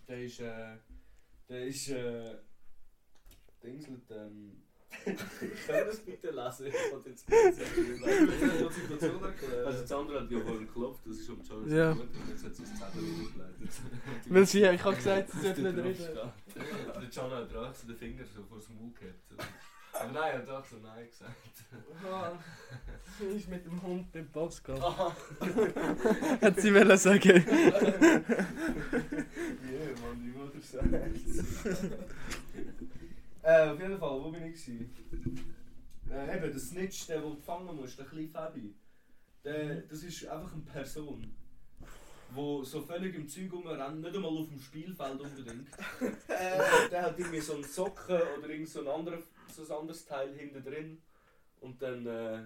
der 0.07 0.23
ist, 0.25 0.39
äh, 0.39 0.77
der 1.47 1.67
ist, 1.67 1.89
äh, 1.89 2.37
Dingselt, 3.63 4.09
ähm, 4.11 4.63
Können 5.03 5.87
das 5.87 5.99
bitte 5.99 6.29
lesen? 6.29 6.67
Ich 6.67 6.73
wollte 6.91 7.09
jetzt 7.09 7.29
nicht 7.29 8.73
Situation 8.73 9.23
erklären. 9.23 9.65
Also 9.65 9.81
das 9.81 9.91
andere 9.91 10.21
hat 10.21 10.31
ja 10.31 10.39
vorhin 10.39 10.67
geklopft, 10.67 11.01
das 11.07 11.17
ist 11.17 11.29
um 11.29 11.41
Jonas 11.41 11.71
Ja. 11.71 11.93
gut 11.93 12.01
und 12.03 12.29
jetzt 12.29 12.43
hat 12.45 12.55
sie 12.55 12.63
das 12.63 12.71
Zettel. 12.77 13.03
Weil 14.29 14.45
sie, 14.45 14.63
ich 14.63 14.83
habe 14.83 14.95
gesagt, 14.95 15.31
sie 15.31 15.39
sollte 15.41 15.61
nicht 15.61 15.77
reden. 15.77 16.31
Der 16.55 17.09
John 17.11 17.31
hat 17.31 17.53
drauf 17.53 17.75
so 17.77 17.87
den 17.87 17.95
Finger 17.97 18.23
so 18.35 18.43
vor 18.43 18.57
das 18.59 18.69
Maul 18.69 18.91
gehabt. 18.99 19.49
Aber 19.93 20.11
nein, 20.13 20.31
er 20.33 20.39
hat 20.39 20.49
auch 20.49 20.65
so 20.65 20.77
Nein 20.77 21.07
gesagt. 21.07 21.35
Sie 23.19 23.25
ist 23.25 23.49
mit 23.49 23.65
dem 23.65 23.81
Hund 23.81 24.11
beim 24.13 24.27
Pascal. 24.29 24.79
Ah, 24.81 25.13
Hat 26.41 26.59
sie 26.61 26.73
wollen 26.73 26.97
sagen. 26.97 27.43
yeah, 27.45 28.21
Mann, 30.01 30.21
die 30.23 30.31
Mutter 30.31 30.61
sagt. 30.61 30.85
Äh, 33.43 33.69
auf 33.69 33.79
jeden 33.79 33.97
Fall, 33.97 34.23
wo 34.23 34.31
bin 34.31 34.45
ich? 34.45 34.65
Gewesen? 34.65 34.93
Äh, 36.11 36.37
eben, 36.37 36.51
der 36.51 36.59
Snitch, 36.59 37.07
der, 37.07 37.21
den 37.21 37.35
du 37.35 37.41
fangen 37.41 37.75
musst, 37.75 37.97
der 37.97 38.05
kleine 38.05 38.27
Fabi. 38.27 38.75
Der, 39.43 39.81
das 39.81 40.03
ist 40.03 40.27
einfach 40.27 40.53
eine 40.53 40.61
Person, 40.61 41.33
die 42.31 42.65
so 42.65 42.81
völlig 42.81 43.15
im 43.15 43.27
Zeug 43.27 43.51
rumrennt, 43.53 44.01
nicht 44.01 44.15
einmal 44.15 44.37
auf 44.37 44.49
dem 44.49 44.59
Spielfeld 44.59 45.21
unbedingt. 45.21 45.69
äh, 46.27 46.89
der 46.89 47.03
hat 47.03 47.17
irgendwie 47.17 47.39
so 47.39 47.53
einen 47.53 47.63
Socken 47.63 48.21
oder 48.37 48.49
irgend 48.49 48.69
so 48.69 48.81
ein, 48.81 48.87
anderer, 48.87 49.19
so 49.51 49.63
ein 49.63 49.79
anderes 49.79 50.05
Teil 50.05 50.33
hinten 50.35 50.63
drin. 50.63 51.01
Und 51.61 51.81
dann, 51.81 52.05
äh, 52.05 52.43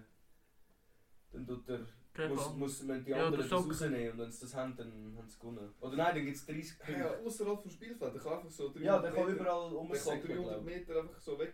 dann 1.32 1.48
tut 1.48 1.68
er 1.70 1.88
muss, 2.30 2.56
muss 2.56 2.84
man 2.84 3.04
die 3.04 3.14
anderen 3.14 3.32
der 3.32 3.44
das 3.50 3.52
rausnehmen 3.52 4.12
und 4.12 4.18
wenn 4.20 4.32
sie 4.32 4.42
das 4.42 4.56
haben, 4.56 4.76
dann 4.78 5.16
haben 5.18 5.28
sie 5.30 5.40
gewonnen. 5.40 5.74
Oder 5.82 5.96
nein, 5.98 6.16
dann 6.16 6.26
gibt 6.26 6.38
es 6.38 6.46
30 6.46 6.80
Punkte. 6.80 7.00
Ja, 7.02 7.18
außerhalb 7.26 7.62
vom 7.62 7.72
Spielfeld, 7.72 8.14
der 8.14 8.22
kann 8.22 8.34
einfach 8.34 8.50
so 8.50 8.64
300 8.70 8.84
Ja, 8.84 9.00
der 9.00 9.12
kann 9.12 9.26
Meter, 9.26 9.36
überall 9.42 9.60
der 9.62 9.70
kann 9.70 9.78
rumsäckeln, 9.78 10.22
300 10.38 10.46
glaub 10.48 10.60
ich. 10.60 10.66
Meter 10.66 11.00
einfach 11.02 11.20
so 11.20 11.40
weg. 11.40 11.54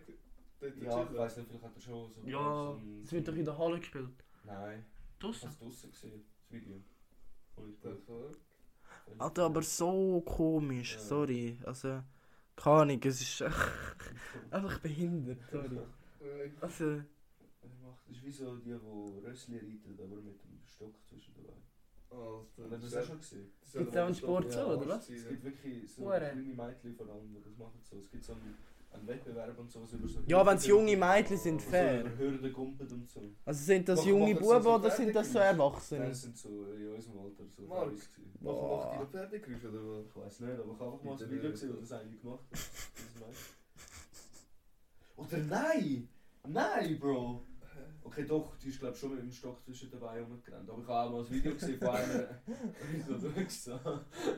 Ja, 0.80 1.02
ich 1.10 1.18
weiss 1.18 1.36
nicht, 1.36 1.48
vielleicht 1.48 1.64
hat 1.64 1.74
er 1.74 1.80
schon 1.80 2.12
so... 2.14 2.20
Ja, 2.24 2.76
es 3.02 3.12
wird 3.12 3.26
doch 3.28 3.34
in 3.34 3.44
der 3.44 3.58
Halle 3.58 3.78
gespielt. 3.80 4.10
Nein, 4.44 4.84
ich 5.14 5.18
Draussen? 5.18 5.42
habe 5.42 5.52
es 5.52 5.58
draussen 5.58 5.90
gesehen, 5.90 6.24
das 6.40 6.50
Video. 6.60 6.80
Alter, 9.18 9.44
aber 9.44 9.62
so 9.62 10.20
komisch, 10.22 10.94
Ja. 10.94 11.00
sorry. 11.00 11.58
Also, 11.64 12.02
keine 12.56 12.76
Ahnung, 12.82 13.00
es 13.04 13.20
ist 13.20 13.42
einfach 14.50 14.78
behindert, 14.78 15.38
sorry. 15.50 15.78
Äh, 16.20 16.50
Also, 16.60 17.02
das 18.12 18.18
ist 18.18 18.24
wie 18.26 18.30
so 18.44 18.56
die, 18.56 18.70
die 18.70 19.26
Rössli 19.26 19.56
reiten, 19.56 19.98
aber 19.98 20.16
mit 20.16 20.42
dem 20.42 20.60
Stock 20.66 20.94
zwischen 21.08 21.34
dabei. 21.34 21.54
Alter, 22.10 22.64
Hast 22.64 22.70
du 22.72 22.76
das 22.76 22.90
das 22.90 23.04
auch 23.04 23.06
schon 23.08 23.18
gesehen? 23.20 23.52
Gibt's 23.72 23.72
soll 23.72 23.88
auch 24.02 24.06
einen 24.06 24.14
Sport 24.14 24.52
so, 24.52 24.60
oder 24.66 24.88
was? 24.88 25.08
Es 25.08 25.28
gibt 25.28 25.44
wirklich 25.44 25.90
so 25.90 26.02
Hure. 26.02 26.18
kleine 26.18 26.42
Mädchen 26.42 26.94
vor 26.94 27.08
allem, 27.08 27.34
die 27.34 27.40
das 27.42 27.56
machen 27.56 27.80
so. 27.82 27.98
Es 27.98 28.10
gibt 28.10 28.22
so 28.24 28.32
einen, 28.34 28.54
einen 28.92 29.06
Wettbewerb 29.08 29.58
und 29.58 29.70
so. 29.70 29.86
so 29.86 29.96
über 29.96 30.06
so 30.08 30.20
Ja, 30.26 30.44
wenn's 30.46 30.66
Hürden- 30.66 30.88
junge 30.88 30.96
Mädchen 30.98 31.38
sind, 31.38 31.62
so 31.62 31.70
fair. 31.70 32.00
über 32.00 32.18
Hürden 32.18 32.52
gumpelt 32.52 32.92
und 32.92 33.08
so. 33.10 33.22
also 33.46 33.64
sind 33.64 33.88
das 33.88 34.04
junge 34.04 34.34
Buben 34.34 34.62
so 34.62 34.74
oder 34.74 34.90
sind 34.90 35.14
das 35.16 35.32
so? 35.32 35.38
Erwachsene? 35.38 36.08
Das 36.08 36.20
sind 36.20 36.36
so 36.36 36.66
in 36.66 36.88
unserem 36.94 37.18
Alter 37.20 37.44
so 37.48 37.62
Mark. 37.62 37.92
Machen 38.42 38.68
macht 38.68 39.00
die 39.00 39.06
Pferdegeräusche 39.16 39.68
oder 39.70 39.82
was? 39.88 40.06
Ich 40.06 40.16
weiß 40.16 40.40
nicht, 40.40 40.60
aber 40.60 40.72
ich 40.74 40.80
habe 40.80 40.92
einfach 40.92 41.02
mal 41.04 41.22
ein 41.22 41.30
Video 41.30 41.50
gesehen, 41.50 41.72
wo 41.74 41.80
das 41.80 41.92
eine 41.92 42.10
gemacht 42.10 42.44
hat. 42.52 42.60
Oder 45.16 45.38
nein! 45.38 46.08
Nein, 46.46 46.98
Bro! 46.98 47.42
Okay, 48.04 48.24
doch, 48.26 48.56
die 48.56 48.68
ist 48.68 48.80
glaube 48.80 48.96
schon 48.96 49.14
mit 49.14 49.22
dem 49.22 49.32
Stock 49.32 49.62
zwischen 49.64 49.90
dabei 49.90 50.20
rumgerannt. 50.20 50.68
Aber 50.68 50.82
ich 50.82 50.88
habe 50.88 50.98
auch 50.98 51.12
mal 51.12 51.20
ein 51.24 51.30
Video 51.30 51.54
gesehen 51.54 51.78
von 51.78 51.88
einer, 51.88 52.28
wie 52.92 53.00
so 53.00 53.16
durchgesehen. 53.16 53.80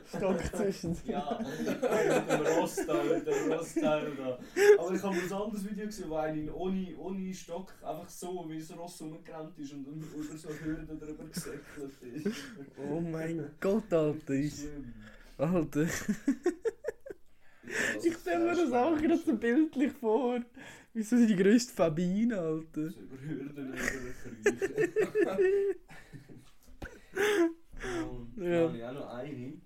Stock 0.07 0.43
zwischen. 0.55 0.95
Ja, 1.05 1.39
mit 1.39 1.67
dem 1.67 2.45
Rostteil, 2.59 3.15
mit 3.17 3.27
dem 3.27 3.51
Rostteil 3.51 4.15
da. 4.15 4.39
Aber 4.77 4.93
ich 4.93 5.03
habe 5.03 5.15
mal 5.15 5.23
ein 5.23 5.33
anderes 5.33 5.69
Video 5.69 5.85
gesehen, 5.85 6.09
wo 6.09 6.15
einer 6.15 6.55
ohne, 6.55 6.97
ohne 6.97 7.33
Stock 7.33 7.73
einfach 7.83 8.09
so 8.09 8.45
wie 8.49 8.59
das 8.59 8.77
Ross 8.77 9.01
rumgerannt 9.01 9.57
ist 9.59 9.73
und 9.73 9.85
dann 9.85 9.99
über 9.99 10.37
so 10.37 10.49
Hürden 10.49 10.99
drüber 10.99 11.25
gesäckelt 11.25 12.01
ist. 12.01 12.43
Oh 12.77 13.01
mein 13.01 13.51
Gott, 13.59 13.91
Alter. 13.91 14.33
ist-. 14.33 14.67
Alter. 15.37 15.87
Ich 18.03 18.13
stelle 18.15 18.45
mir 18.45 18.55
das 18.55 18.71
auch 18.71 18.95
gerade 18.97 19.17
so 19.17 19.35
bildlich 19.35 19.91
vor. 19.93 20.39
Wie 20.95 21.03
so 21.03 21.17
die 21.17 21.35
grösste 21.35 21.73
Fabine, 21.73 22.39
Alter. 22.39 22.89
So 22.89 23.01
über 23.01 23.17
Hürden 23.21 23.73
rüberkriechen. 23.73 25.75
Und 28.09 28.37
Ja. 28.37 28.51
dann 28.51 28.67
habe 28.69 28.77
ich 28.77 28.83
auch 28.85 28.93
noch 28.93 29.09
eine. 29.13 29.61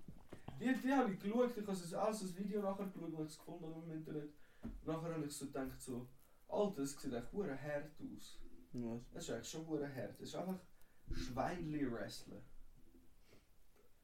Die, 0.60 0.74
die 0.82 0.92
habe 0.92 1.12
ich 1.12 1.20
geschaut, 1.20 1.56
ich 1.56 1.66
habe 1.94 2.10
ein 2.10 2.36
Video 2.36 2.62
nachher 2.62 2.86
geschaut, 2.86 3.12
das 3.12 3.20
ich 3.20 3.26
es 3.28 3.38
gefunden 3.38 3.64
habe 3.66 3.80
im 3.86 3.92
Internet. 3.92 4.30
Und 4.62 4.86
nachher 4.86 5.14
habe 5.14 5.24
ich 5.24 5.32
so 5.32 5.46
gedacht, 5.46 5.80
so, 5.80 6.08
Alter, 6.48 6.80
das 6.82 7.00
sieht 7.00 7.12
echt 7.12 7.32
hure 7.32 7.56
hart 7.62 7.92
aus. 8.00 8.40
Was? 8.72 9.00
Das 9.14 9.24
ist 9.24 9.30
eigentlich 9.30 9.48
schon 9.48 9.66
hure 9.68 9.88
hart. 9.94 10.20
Das 10.20 10.28
ist 10.28 10.34
einfach 10.34 10.58
Schweinli-Wrestling. 11.12 12.42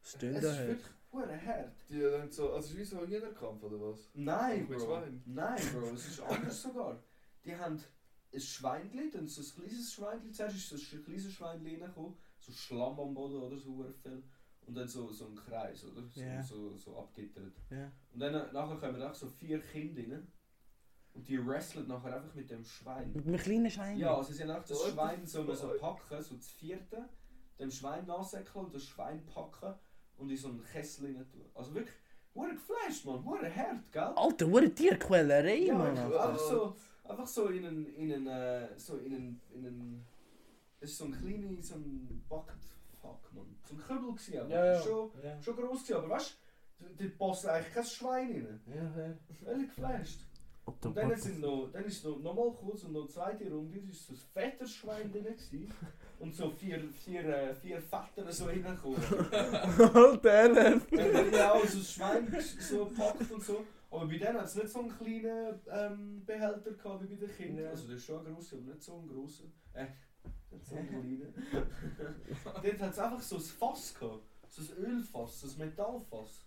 Stimmt 0.01 0.37
Es 0.37 0.43
da 0.43 0.51
ist 0.53 0.59
her. 0.59 0.69
wirklich 0.69 0.93
hure 1.13 1.47
hart. 1.47 1.73
Die 1.91 2.01
dann 2.01 2.31
so, 2.31 2.53
also 2.53 2.67
es 2.69 2.73
ist 2.73 2.79
wie 2.79 2.85
so 2.85 3.01
ein 3.01 3.09
Hühnerkampf 3.09 3.63
oder 3.65 3.81
was? 3.81 4.09
Nein, 4.15 4.67
Bro. 4.69 5.03
Nein, 5.27 5.61
Bro, 5.73 5.91
es 5.95 6.07
ist 6.07 6.21
anders 6.21 6.63
sogar. 6.63 7.03
Die 7.47 7.57
haben 7.57 7.81
ein 8.35 8.41
Schweinli, 8.41 9.11
dann 9.11 9.29
so 9.29 9.41
ein 9.41 9.63
kleines 9.65 9.93
Schweinli. 9.93 10.33
Zuerst 10.33 10.57
ist 10.57 10.69
so 10.69 10.97
ein 10.97 11.05
kleines 11.05 11.33
Schweinli 11.33 11.77
reingekommen, 11.77 12.17
so 12.41 12.53
Schlamm 12.53 12.99
am 12.99 13.15
Boden 13.15 13.37
oder 13.41 13.57
so 13.57 13.85
viel. 14.03 14.23
Und 14.67 14.75
dann 14.75 14.89
so, 14.89 15.13
so 15.13 15.27
ein 15.29 15.37
Kreis, 15.37 15.85
oder? 15.85 16.03
So, 16.09 16.21
Ja. 16.21 16.43
so, 16.43 16.77
so 16.77 16.99
abgittert. 16.99 17.53
Ja. 17.71 17.91
Und 18.13 18.19
dann 18.21 18.35
äh, 18.35 18.53
nachher 18.53 18.77
kommen 18.79 19.01
auch 19.01 19.15
so 19.15 19.29
vier 19.29 19.61
Kinder 19.61 20.03
rein. 20.03 20.27
Und 21.15 21.27
die 21.29 21.39
wrestlen 21.47 21.87
nachher 21.87 22.17
einfach 22.17 22.35
mit 22.35 22.51
dem 22.51 22.65
Schwein. 22.65 23.13
Mit 23.15 23.27
einem 23.27 23.37
kleinen 23.39 23.71
Schein. 23.71 23.97
Ja, 23.97 24.17
also 24.17 24.33
sie 24.33 24.43
haben 24.43 24.51
auch 24.51 24.65
das 24.65 24.73
Oh, 24.83 24.89
Schwein 24.91 25.25
so, 25.25 25.45
das- 25.45 25.61
so 25.61 25.69
packen, 25.79 26.21
so 26.23 26.35
das 26.35 26.49
vierte, 26.49 27.09
dem 27.61 27.71
Schwein 27.71 28.05
nachsäckeln 28.07 28.67
und 28.67 28.75
das 28.75 28.83
Schwein 28.83 29.25
packen 29.25 29.73
und 30.19 30.29
in 30.31 30.37
so 30.37 30.49
einen 30.49 30.63
Kessel 30.65 31.07
rein 31.07 31.27
tun. 31.31 31.49
Also 31.55 31.73
wirklich, 31.73 31.95
hure 32.35 32.51
geflasht, 32.53 33.05
man, 33.07 33.25
hure 33.25 33.55
hart, 33.55 33.91
gell? 33.93 34.03
Alter, 34.03 34.47
hure 34.47 34.69
Tierquälerei, 34.75 35.59
Ja, 35.67 35.79
Alter. 35.79 36.03
einfach 36.29 36.39
so, 36.39 36.77
einfach 37.09 37.27
so 37.27 37.49
in 37.49 37.65
einen, 37.65 37.87
in 37.95 38.13
einen, 38.13 38.27
äh, 38.27 38.69
so 38.79 38.97
in 38.99 39.15
einen, 39.15 39.41
in 39.55 39.67
einen, 39.67 40.07
es 40.81 40.91
ist 40.93 40.99
so 40.99 41.05
ein 41.07 41.13
kleiner, 41.13 41.63
so 41.63 41.75
ein 41.77 42.23
Bucket, 42.29 42.55
fuck, 43.01 43.33
man, 43.33 43.47
so 43.65 43.75
ein 43.75 43.81
Kübel 43.81 44.13
gewesen, 44.13 44.39
aber 44.41 44.51
Ja, 44.51 44.65
ja. 44.75 44.83
schon, 44.83 45.11
Ja. 45.23 45.43
schon 45.43 45.57
gross 45.57 45.83
gewesen, 45.83 45.97
aber 46.05 46.09
weißt 46.11 46.37
du, 46.79 46.85
dort 47.05 47.19
passt 47.19 47.47
eigentlich 47.47 47.75
kein 47.75 47.85
Schwein 47.85 48.31
rein. 48.31 48.61
Ja, 48.75 49.07
ja. 49.07 49.15
Völlig 49.45 49.69
geflasht. 49.75 50.21
Und 50.67 50.97
dann, 50.97 51.17
sind 51.17 51.41
noch, 51.41 51.71
dann 51.73 51.85
ist 51.85 52.05
noch, 52.05 52.19
noch 52.19 52.35
mal 52.35 52.51
kurz 52.53 52.83
und 52.83 52.93
noch 52.93 53.03
eine 53.03 53.09
zweite 53.09 53.49
Runde, 53.49 53.79
da 53.79 53.87
war 53.87 53.95
so 53.95 54.13
ein 54.15 54.19
fettes 54.35 54.73
Schwein 54.73 55.13
drin 55.13 55.23
gewesen. 55.23 55.73
und 56.19 56.35
so 56.35 56.51
vier, 56.51 56.81
vier, 57.05 57.25
äh, 57.25 57.55
vier 57.55 57.81
Väter 57.81 58.33
so 58.33 58.47
reingekommen. 58.47 59.01
Alter, 59.95 60.49
dann 60.55 60.83
ja 61.33 61.53
auch 61.53 61.65
so 61.67 61.79
ein 61.79 61.85
Schwein 61.85 62.37
so 62.59 62.85
gepackt 62.87 63.31
und 63.31 63.45
so. 63.45 63.65
Aber 63.91 64.07
bei 64.07 64.19
denen 64.19 64.39
hat 64.39 64.45
es 64.45 64.55
nicht 64.57 64.69
so 64.69 64.81
einen 64.81 64.97
kleinen 64.99 65.61
ähm, 65.71 66.25
Behälter 66.25 66.73
gehabt 66.73 67.03
wie 67.03 67.15
bei 67.15 67.27
den 67.27 67.37
Kindern. 67.37 67.65
Ja. 67.65 67.71
Also 67.71 67.89
das 67.89 67.97
ist 67.97 68.05
schon 68.05 68.27
ein 68.27 68.35
grosser, 68.35 68.57
aber 68.57 68.65
nicht 68.67 68.83
so 68.83 68.99
ein 68.99 69.09
grosser. 69.09 69.45
Äh, 69.75 69.87
nicht 70.51 70.67
so 70.67 70.77
ein 70.77 70.89
kleiner. 70.89 71.65
Dort 72.63 72.81
hat 72.81 72.93
es 72.93 72.99
einfach 72.99 73.21
so 73.21 73.37
ein 73.37 73.43
Fass 73.43 73.95
gehabt. 73.99 74.23
So 74.49 74.63
ein 74.63 74.85
Ölfass, 74.85 75.41
so 75.41 75.49
ein 75.49 75.69
Metallfass. 75.69 76.47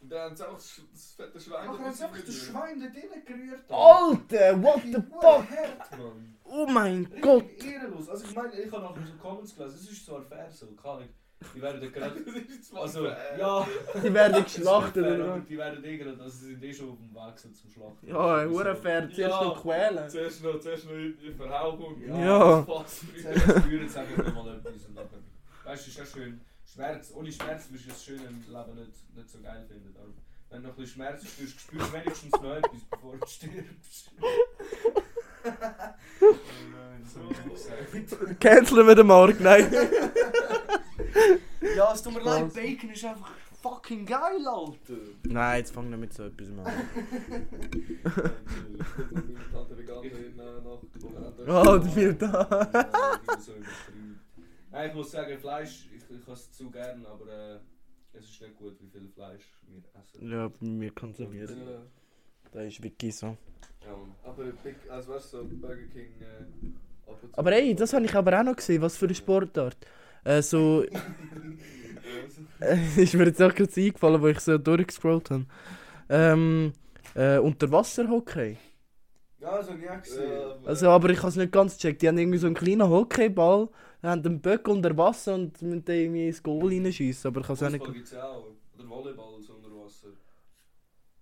Und 0.00 0.10
dann 0.10 0.30
haben 0.30 0.36
sie 0.36 0.48
auch 0.48 0.54
das 0.54 1.14
fette 1.16 1.40
Schwein. 1.40 1.66
Nachher 1.66 1.84
haben 1.86 1.94
sie 1.94 2.04
einfach 2.04 2.24
das 2.24 2.34
Schwein 2.34 2.80
dort 2.80 2.94
drinnen 2.94 3.24
gerührt. 3.24 3.70
Alter, 3.70 4.62
what 4.62 4.82
the 4.84 4.92
fuck? 4.92 5.50
Hart, 5.50 5.98
Mann. 5.98 6.36
Oh 6.44 6.66
mein 6.66 7.20
Gott. 7.20 7.64
Ehrenlos. 7.64 8.08
Also 8.08 8.24
ich 8.24 8.34
meine, 8.34 8.60
ich 8.60 8.70
habe 8.70 8.82
nachher 8.82 9.06
so 9.06 9.14
Comments 9.14 9.54
gelesen, 9.54 9.76
es 9.76 9.90
ist 9.90 10.06
zwar 10.06 10.22
fair 10.22 10.50
so, 10.50 10.66
keine 10.68 10.94
Ahnung. 10.94 11.08
Die 11.54 11.62
werden 11.62 11.92
gerade... 11.92 12.16
Also, 12.74 13.06
ja... 13.06 13.66
Die 14.02 14.12
werden 14.12 14.44
geschlachtet, 14.44 15.04
oder? 15.04 15.40
Die 15.40 15.56
werden 15.56 15.84
eh 15.84 15.96
gerade, 15.96 16.20
also 16.20 16.36
sie 16.36 16.46
sind 16.46 16.62
eh 16.64 16.74
schon 16.74 16.90
auf 16.90 16.98
dem 16.98 17.14
Weg 17.14 17.38
so 17.38 17.48
zum 17.50 17.70
Schlachten. 17.70 18.08
Ja, 18.08 18.44
hure 18.44 18.76
fair. 18.76 19.08
Zuerst 19.08 19.18
Ja. 19.18 19.44
noch 19.44 19.62
quälen. 19.62 20.10
Zuerst 20.10 20.42
noch, 20.42 20.60
zuerst 20.60 20.84
noch 20.86 20.92
in 20.92 21.16
die 21.18 21.32
Verhauchung. 21.32 22.02
Ja. 22.06 22.62
Fass. 22.62 23.02
Zuerst 23.22 23.64
spüren 23.64 23.88
sie 23.88 23.98
einfach 23.98 24.24
nochmal 24.24 24.56
etwas 24.56 24.84
und 24.86 24.94
nachher... 24.94 25.18
Weißt 25.64 25.86
du, 25.86 25.90
ist 25.90 25.98
ja 25.98 26.06
schön... 26.06 26.40
Schmerz, 26.70 27.12
ohne 27.14 27.32
Schmerz 27.32 27.66
wirst 27.72 27.86
du 27.86 27.88
das 27.88 28.04
schöne 28.04 28.22
Leben 28.22 28.74
nicht, 28.74 29.16
nicht 29.16 29.30
so 29.30 29.40
geil 29.40 29.64
finden. 29.66 29.96
Aber 29.98 30.12
wenn 30.50 30.62
du 30.62 30.68
noch 30.68 30.74
ein 30.74 30.80
bisschen 30.80 30.94
Schmerz 30.96 31.26
spürst, 31.26 31.60
spürst 31.60 31.88
du 31.88 31.92
wenigstens 31.92 32.32
noch 32.32 32.56
etwas, 32.56 32.80
bevor 32.90 33.16
du 33.16 33.26
stirbst. 33.26 34.12
oh 36.20 36.34
nein, 36.72 37.02
gesagt. 37.50 38.40
Canceln 38.40 38.86
wir 38.86 38.94
den 38.94 39.06
Markt, 39.06 39.40
nein. 39.40 39.72
Ja, 41.76 41.92
es 41.92 42.02
tut 42.02 42.14
mir 42.14 42.22
leid? 42.22 42.52
Bacon 42.54 42.90
ist 42.90 43.04
einfach 43.04 43.32
fucking 43.62 44.06
geil, 44.06 44.46
Alter. 44.46 45.00
Nein, 45.24 45.58
jetzt 45.58 45.72
fang 45.72 45.90
nicht 45.90 45.98
mit 45.98 46.12
so 46.12 46.24
etwas 46.24 46.48
an. 46.48 46.66
Äh. 46.66 46.72
Oh, 51.50 51.78
bist 51.78 52.22
da. 52.22 52.68
Nein, 54.70 54.88
ich 54.90 54.94
muss 54.94 55.10
sagen, 55.10 55.38
Fleisch, 55.38 55.88
ich, 55.94 56.02
ich 56.16 56.28
es 56.28 56.52
zu 56.52 56.70
gern, 56.70 57.04
aber 57.06 57.26
äh, 57.26 57.58
es 58.12 58.24
ist 58.28 58.40
nicht 58.42 58.56
gut, 58.56 58.76
wie 58.80 58.88
viel 58.88 59.08
Fleisch 59.08 59.44
wir 59.66 59.82
essen. 60.00 60.30
Ja, 60.30 60.48
bei 60.48 60.66
mir 60.66 60.90
konsumiert. 60.92 61.50
Ja. 61.50 61.56
Das 62.52 62.66
ist 62.66 62.82
wirklich 62.82 63.16
so. 63.16 63.26
Ja. 63.26 63.96
Aber 64.24 64.44
Big, 64.44 64.76
also 64.90 65.12
weißt 65.12 65.32
du, 65.32 65.38
so 65.38 65.44
Burger 65.44 65.86
King 65.92 66.12
äh, 66.20 67.10
und. 67.10 67.38
Aber 67.38 67.52
ey, 67.52 67.74
das 67.74 67.92
habe 67.92 68.04
ich 68.04 68.14
aber 68.14 68.38
auch 68.38 68.44
noch 68.44 68.56
gesehen. 68.56 68.82
Was 68.82 68.96
für 68.96 69.06
eine 69.06 69.14
Sportart. 69.14 69.76
Äh, 70.24 70.42
so... 70.42 70.84
Ist 72.96 73.14
mir 73.14 73.26
jetzt 73.26 73.40
auch 73.42 73.54
gerade 73.54 73.70
so 73.70 73.80
eingefallen, 73.80 74.20
wo 74.20 74.26
ich 74.26 74.40
so 74.40 74.58
durchgescrollt 74.58 75.30
habe. 75.30 75.46
Ähm, 76.08 76.72
äh, 77.14 77.38
Unterwasserhockey. 77.38 78.56
Ja, 79.40 79.58
das 79.58 79.70
habe 79.70 79.78
ich 79.80 79.88
auch 79.88 80.02
gesehen. 80.02 80.66
Also, 80.66 80.90
aber 80.90 81.10
ich 81.10 81.18
habe 81.18 81.28
es 81.28 81.36
nicht 81.36 81.52
ganz 81.52 81.76
gecheckt. 81.76 82.02
Die 82.02 82.08
haben 82.08 82.18
irgendwie 82.18 82.38
so 82.38 82.46
einen 82.46 82.56
kleinen 82.56 82.88
Hockeyball, 82.88 83.68
haben 84.02 84.24
einen 84.26 84.40
Böck 84.40 84.66
unter 84.66 84.96
Wasser 84.96 85.36
und 85.36 85.62
müssen 85.62 85.84
den 85.84 86.00
irgendwie 86.00 86.26
ins 86.26 86.42
Goal 86.42 86.66
reinschießen. 86.68 87.28
Aber 87.28 87.40
ich 87.40 87.46
habe 87.48 87.54
es 87.54 87.62
auch 87.62 87.70
nicht. 87.70 87.78
Fußball 87.78 87.94
gibt 87.94 88.06
es 88.08 88.14
auch. 88.16 88.44
Oder 88.76 88.88
Volleyball 88.88 89.40
so 89.40 89.54
unter 89.54 89.70
Wasser. 89.70 90.08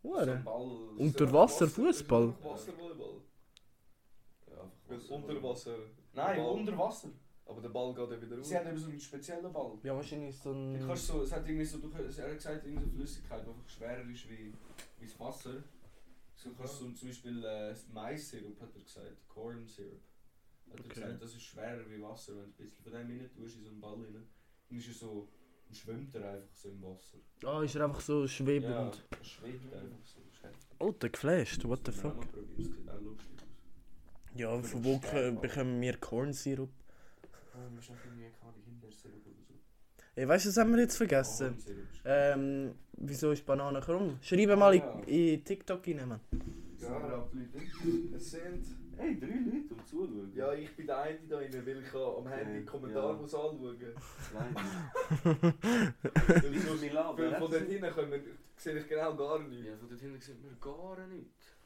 So 0.03 0.09
Hure. 0.09 0.33
ein 0.33 0.45
Ball. 0.45 0.71
Unter 0.97 1.33
Wasser 1.33 1.69
Fußball. 1.69 2.35
Wasservolleyball. 2.43 3.21
Ja, 4.49 4.71
Wasser. 4.97 5.15
unter 5.15 5.43
Wasser. 5.43 5.75
Nein, 6.15 6.37
Ball- 6.39 6.47
unter 6.53 6.79
Wasser. 6.79 7.09
Aber 7.49 7.61
der 7.61 7.69
Ball 7.69 7.95
geht 7.95 8.11
ja 8.11 8.21
wieder 8.21 8.37
raus. 8.39 8.49
Sie 8.49 8.57
haben 8.59 8.67
eben 8.69 8.77
so 8.79 8.89
einen 8.89 9.01
speziellen 9.01 9.53
Ball. 9.53 9.79
Ja, 9.85 9.95
wahrscheinlich 9.95 10.37
so 10.37 10.53
Du 10.53 10.59
ein. 10.59 10.85
kannst 10.87 11.07
so, 11.07 11.23
es 11.23 11.33
hat 11.33 11.47
irgendwie 11.47 11.65
so, 11.65 11.79
du, 11.79 11.89
er 11.93 11.99
hat 11.99 12.35
gesagt, 12.37 12.65
irgendeine 12.67 12.91
Flüssigkeit, 12.93 13.45
die 13.45 13.49
einfach 13.51 13.69
schwerer 13.69 14.11
ist 14.11 14.29
wie, 14.29 14.53
wie 14.99 15.07
das 15.07 15.21
Wasser. 15.21 15.63
So 16.35 16.51
kannst 16.59 16.81
du 16.81 16.91
zum 16.91 17.09
Beispiel 17.09 17.45
äh, 17.45 17.75
Mais-Sirup, 17.93 18.61
hat 18.61 18.75
er 18.75 18.83
gesagt, 18.83 19.29
Corn 19.29 19.67
Syrup. 19.67 20.01
Hat 20.71 20.79
er 20.81 20.85
Okay. 20.85 20.95
gesagt, 21.01 21.23
das 21.23 21.31
ist 21.35 21.43
schwerer 21.43 21.89
wie 21.89 22.03
Wasser, 22.03 22.33
wenn 22.37 22.45
du 22.45 22.49
ein 22.51 22.53
bisschen 22.57 22.83
von 22.83 22.93
dem 22.93 23.07
rein 23.07 23.31
tust 23.37 23.57
in 23.57 23.63
so 23.65 23.71
einen 23.71 23.81
Ball 23.81 23.95
rein. 23.95 24.27
Dann 24.69 24.79
ist 24.79 24.89
er 24.89 24.95
so, 24.95 25.29
dann 25.69 25.75
schwimmt 25.75 26.15
er 26.17 26.33
einfach 26.33 26.55
so 26.55 26.69
im 26.69 26.83
Wasser. 26.83 27.19
Ah, 27.45 27.63
ist 27.63 27.77
er 27.77 27.85
einfach 27.85 28.01
so 28.01 28.27
schwebend. 28.27 28.71
Ja, 28.71 28.91
er 29.19 29.25
schwebt 29.25 29.73
einfach 29.73 30.05
so. 30.05 30.21
Oh, 30.81 30.91
der 30.93 31.11
geflasht, 31.11 31.65
what 31.65 31.81
the 31.87 31.93
fuck. 31.93 32.27
Ja, 34.35 34.61
von 34.63 34.85
wo 34.85 34.99
bekommen 34.99 35.81
wir 35.81 35.97
Corn 35.97 36.33
Ähm, 37.57 37.77
weißt 40.29 40.45
du, 40.45 40.49
was 40.49 40.57
haben 40.57 40.73
wir 40.75 40.81
jetzt 40.83 40.97
vergessen? 40.97 41.57
Ist- 41.57 41.71
Ähm, 42.05 42.75
wieso 42.93 43.33
ist 43.33 43.45
Banane 43.45 43.81
krumm? 43.81 44.19
Schreibe 44.23 44.57
mal 44.57 44.75
in, 44.75 44.83
in 45.07 45.45
TikTok 45.45 45.87
rein, 45.87 46.09
Mann. 46.09 46.21
Ja, 46.81 46.89
aber 46.97 47.29
die 47.33 47.39
Leute. 47.39 48.17
Es 48.17 48.31
sind. 48.31 48.65
Hey, 48.97 49.19
drei 49.21 49.27
Leute, 49.27 49.75
um 49.75 49.85
zuzuschauen. 49.85 50.33
Ja, 50.35 50.53
ich 50.55 50.75
bin 50.75 50.87
der 50.87 50.99
eine 50.99 51.19
da 51.29 51.37
rein, 51.37 51.53
weil 51.67 51.83
ich 51.83 51.95
am 51.95 52.27
Handy 52.29 52.51
Okay, 52.51 52.61
die 52.61 52.65
Kommentare 52.65 53.13
ja. 53.13 53.21
muss 53.21 53.35
anschauen 53.35 53.77
Ich 53.79 53.85
muss. 56.65 56.83
Weil 57.19 57.35
von 57.35 57.51
dort 57.51 57.63
hinten 57.69 57.91
können 57.91 58.11
wir, 58.13 58.21
sehe 58.57 58.79
ich 58.79 58.89
genau 58.89 59.15
gar 59.17 59.39
nichts. 59.41 59.67
Ja, 59.67 59.77
von 59.77 59.89
dort 59.91 60.01
hinten 60.01 60.21
sieht 60.21 60.43
man 60.43 60.59
gar 60.61 61.07
nichts. 61.09 61.57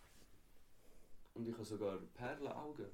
Und 1.35 1.47
ich 1.49 1.55
habe 1.55 1.65
sogar 1.65 1.99
Perlenaugen. 2.15 2.87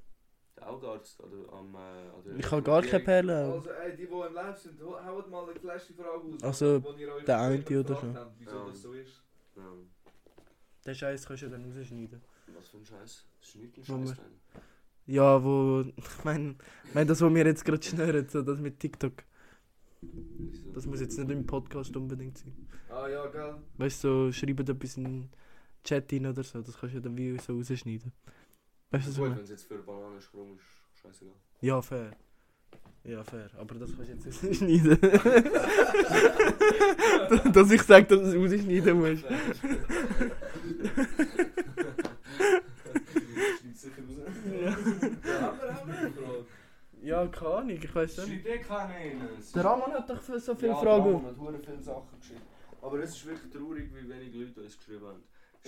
Der 0.56 0.70
Augenarzt 0.70 1.22
an 1.22 1.30
der, 1.30 1.52
am, 1.52 1.74
äh, 1.74 1.78
an 1.78 2.22
der 2.24 2.36
Ich 2.36 2.50
habe 2.50 2.62
gar 2.62 2.82
keine 2.82 3.04
Perlen. 3.04 3.52
Also, 3.52 3.70
ey, 3.70 3.90
die, 3.96 4.06
die 4.06 4.12
im 4.12 4.32
Live 4.34 4.58
sind, 4.58 4.80
hau- 4.82 5.04
haut 5.04 5.30
mal 5.30 5.44
eine 5.50 5.58
flashy 5.60 5.92
Frage 5.92 6.34
aus. 6.34 6.42
Also, 6.42 6.78
der 7.26 7.40
eine 7.40 7.58
oder 7.80 7.94
so. 7.94 8.16
Wieso 8.38 8.50
Ja. 8.56 8.66
das 8.66 8.82
so 8.82 8.92
ist. 8.94 9.22
Ja. 9.56 9.62
Den 10.86 10.94
Scheiß 10.94 11.26
kannst 11.26 11.42
du 11.42 11.50
dann 11.50 11.64
rausschneiden. 11.64 12.22
Was 12.54 12.68
für 12.68 12.78
ein 12.78 12.84
Scheiß? 12.86 13.26
Wo 13.54 13.98
wir- 13.98 14.06
Scheiß 14.06 14.16
drin. 14.16 14.62
Ja, 15.06 15.44
wo. 15.44 15.84
Ich 15.96 16.24
meine, 16.24 16.56
ich 16.84 16.94
mein, 16.94 17.06
das, 17.06 17.20
was 17.20 17.32
wir 17.34 17.46
jetzt 17.46 17.64
gerade 17.64 17.82
schnüren, 17.82 18.28
so 18.28 18.42
das 18.42 18.58
mit 18.58 18.80
TikTok. 18.80 19.12
Das 20.72 20.86
muss 20.86 21.00
jetzt 21.00 21.18
nicht 21.18 21.30
im 21.30 21.46
Podcast 21.46 21.96
unbedingt 21.96 22.38
sein. 22.38 22.66
Ah 22.88 23.08
ja, 23.08 23.26
gell. 23.26 23.56
Weißt 23.78 24.04
du, 24.04 24.26
so, 24.26 24.32
schreibt 24.32 24.68
etwas 24.68 24.96
in 24.96 25.04
den 25.04 25.30
Chat 25.84 26.12
rein 26.12 26.26
oder 26.26 26.42
so, 26.42 26.60
das 26.62 26.78
kannst 26.78 26.94
du 26.96 27.00
dann 27.00 27.16
wie 27.16 27.38
so 27.38 27.54
rausschneiden. 27.54 28.12
Weißt 28.90 29.08
du, 29.08 29.12
Gut, 29.22 29.36
wenn 29.36 29.44
es 29.44 29.50
jetzt 29.50 29.66
für 29.66 29.78
Bananensprung 29.78 30.56
ist, 30.56 30.64
scheißegal. 31.00 31.34
Ja, 31.60 31.80
fair. 31.82 32.10
Ja, 33.04 33.22
fair. 33.22 33.48
Aber 33.56 33.76
das 33.76 33.90
kannst 33.96 34.10
du 34.10 34.14
jetzt 34.28 34.44
rausschneiden. 34.44 34.98
dass 37.52 37.70
ich 37.70 37.82
sage, 37.82 38.06
dass 38.06 38.20
du 38.20 38.26
es 38.26 38.34
rausschneiden 38.52 38.98
musst. 38.98 39.24
Ja. 44.46 44.66
Ja, 44.66 44.72
haben 44.72 45.60
wir, 45.60 45.74
haben 45.74 45.88
wir 45.88 45.98
eine 45.98 46.10
Frage. 46.10 46.46
Ja, 47.02 47.26
keine 47.28 47.54
Ahnung, 47.54 47.70
ich 47.70 47.94
weiß 47.94 48.16
nicht. 48.18 48.28
Schreib 48.28 48.44
dir 48.44 48.58
keine 48.58 48.94
rein. 48.94 49.28
Der 49.54 49.64
Ramon 49.64 49.92
hat 49.92 50.10
doch 50.10 50.22
so 50.22 50.54
viele 50.54 50.72
ja, 50.72 50.76
Fragen. 50.76 51.14
Ramon 51.14 51.54
hat 51.54 51.64
viele 51.64 51.82
Sachen 51.82 52.18
geschrieben. 52.18 52.42
Aber 52.82 52.98
es 52.98 53.10
ist 53.10 53.26
wirklich 53.26 53.52
traurig, 53.52 53.90
wie 53.94 54.08
wenig 54.08 54.34
Leute 54.34 54.62
uns 54.62 54.76
geschrieben 54.76 55.06
haben. 55.06 55.22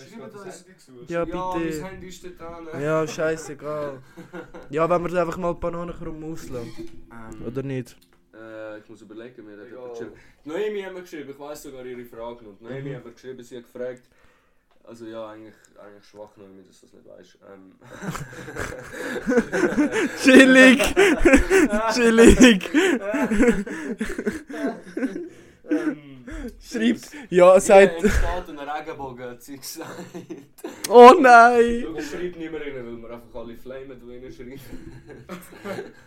Schreibt 0.07 0.35
uns... 0.35 0.65
Ja, 1.07 1.19
Ja, 1.19 1.25
bitte. 1.25 1.37
mein 1.81 1.91
Handy 1.91 2.07
ist 2.07 2.23
dort 2.23 2.39
dran. 2.39 2.67
Ja, 2.81 3.07
scheißegal. 3.07 4.01
Ja, 4.69 4.89
wenn 4.89 5.03
wir 5.11 5.21
einfach 5.21 5.37
mal 5.37 5.53
die 5.53 5.59
Bananenkrumm 5.59 6.23
auslassen. 6.31 6.71
Ähm, 7.11 7.45
Oder 7.45 7.63
nicht? 7.63 7.97
Äh, 8.33 8.79
ich 8.79 8.89
muss 8.89 9.01
überlegen, 9.01 9.45
mir 9.45 9.57
hat 9.59 9.67
jemand 9.69 9.91
geschrieben. 9.91 10.11
Noemi 10.45 10.81
hat 10.81 10.93
mir 10.93 11.01
geschrieben, 11.01 11.29
ich 11.31 11.39
weiss 11.39 11.63
sogar 11.63 11.85
ihre 11.85 12.05
Frage 12.05 12.45
noch. 12.45 12.59
Noemi 12.61 12.89
Mhm. 12.91 12.95
hat 12.95 13.05
mir 13.05 13.11
geschrieben, 13.11 13.43
sie 13.43 13.57
hat 13.57 13.63
gefragt. 13.63 14.03
Also 14.83 15.05
ja, 15.05 15.29
eigentlich, 15.29 15.53
eigentlich 15.77 16.05
schwach 16.05 16.35
Noemi, 16.37 16.63
dass 16.63 16.79
du 16.81 16.87
das 16.87 16.93
nicht 16.93 17.07
weißt. 17.07 17.37
Ähm, 17.51 17.75
Chillig! 20.23 20.81
Chillig! 21.93 22.69
ähm, 25.69 26.08
Schreibt. 26.59 27.11
Ja, 27.31 27.59
sagt. 27.59 28.01
Hier 28.01 28.09
steht 28.09 28.49
ein 28.49 28.59
Regenbogen, 28.69 29.29
hat 29.31 29.41
sie 29.41 29.57
gesagt. 29.57 29.89
Oh 30.89 31.13
nein! 31.19 31.83
Schau, 31.85 32.01
schreibt 32.01 32.37
nicht 32.37 32.51
mehr 32.51 32.61
rein, 32.61 32.75
weil 32.75 32.97
wir 33.01 33.09
einfach 33.11 33.35
alle 33.41 33.55
flamen, 33.57 33.99
die 33.99 34.17
reinschreiben. 34.19 34.59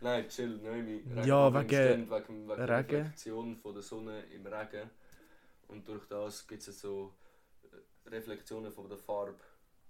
Nein, 0.00 0.28
chill, 0.28 0.58
Noemi. 0.62 1.02
Ja, 1.24 1.52
wegen- 1.52 1.70
wegen, 1.70 2.10
wegen 2.10 2.48
der 2.48 2.68
Regen. 2.68 2.96
Reflexion 2.96 3.56
von 3.56 3.74
der 3.74 3.82
Sonne 3.82 4.22
im 4.34 4.46
Regen. 4.46 4.90
Und 5.68 5.86
durch 5.88 6.04
das 6.08 6.46
gibt 6.46 6.66
es 6.66 6.80
so 6.80 7.12
äh, 7.64 8.08
Reflexionen 8.10 8.72
von 8.72 8.88
der 8.88 8.98
Farbe. 8.98 9.34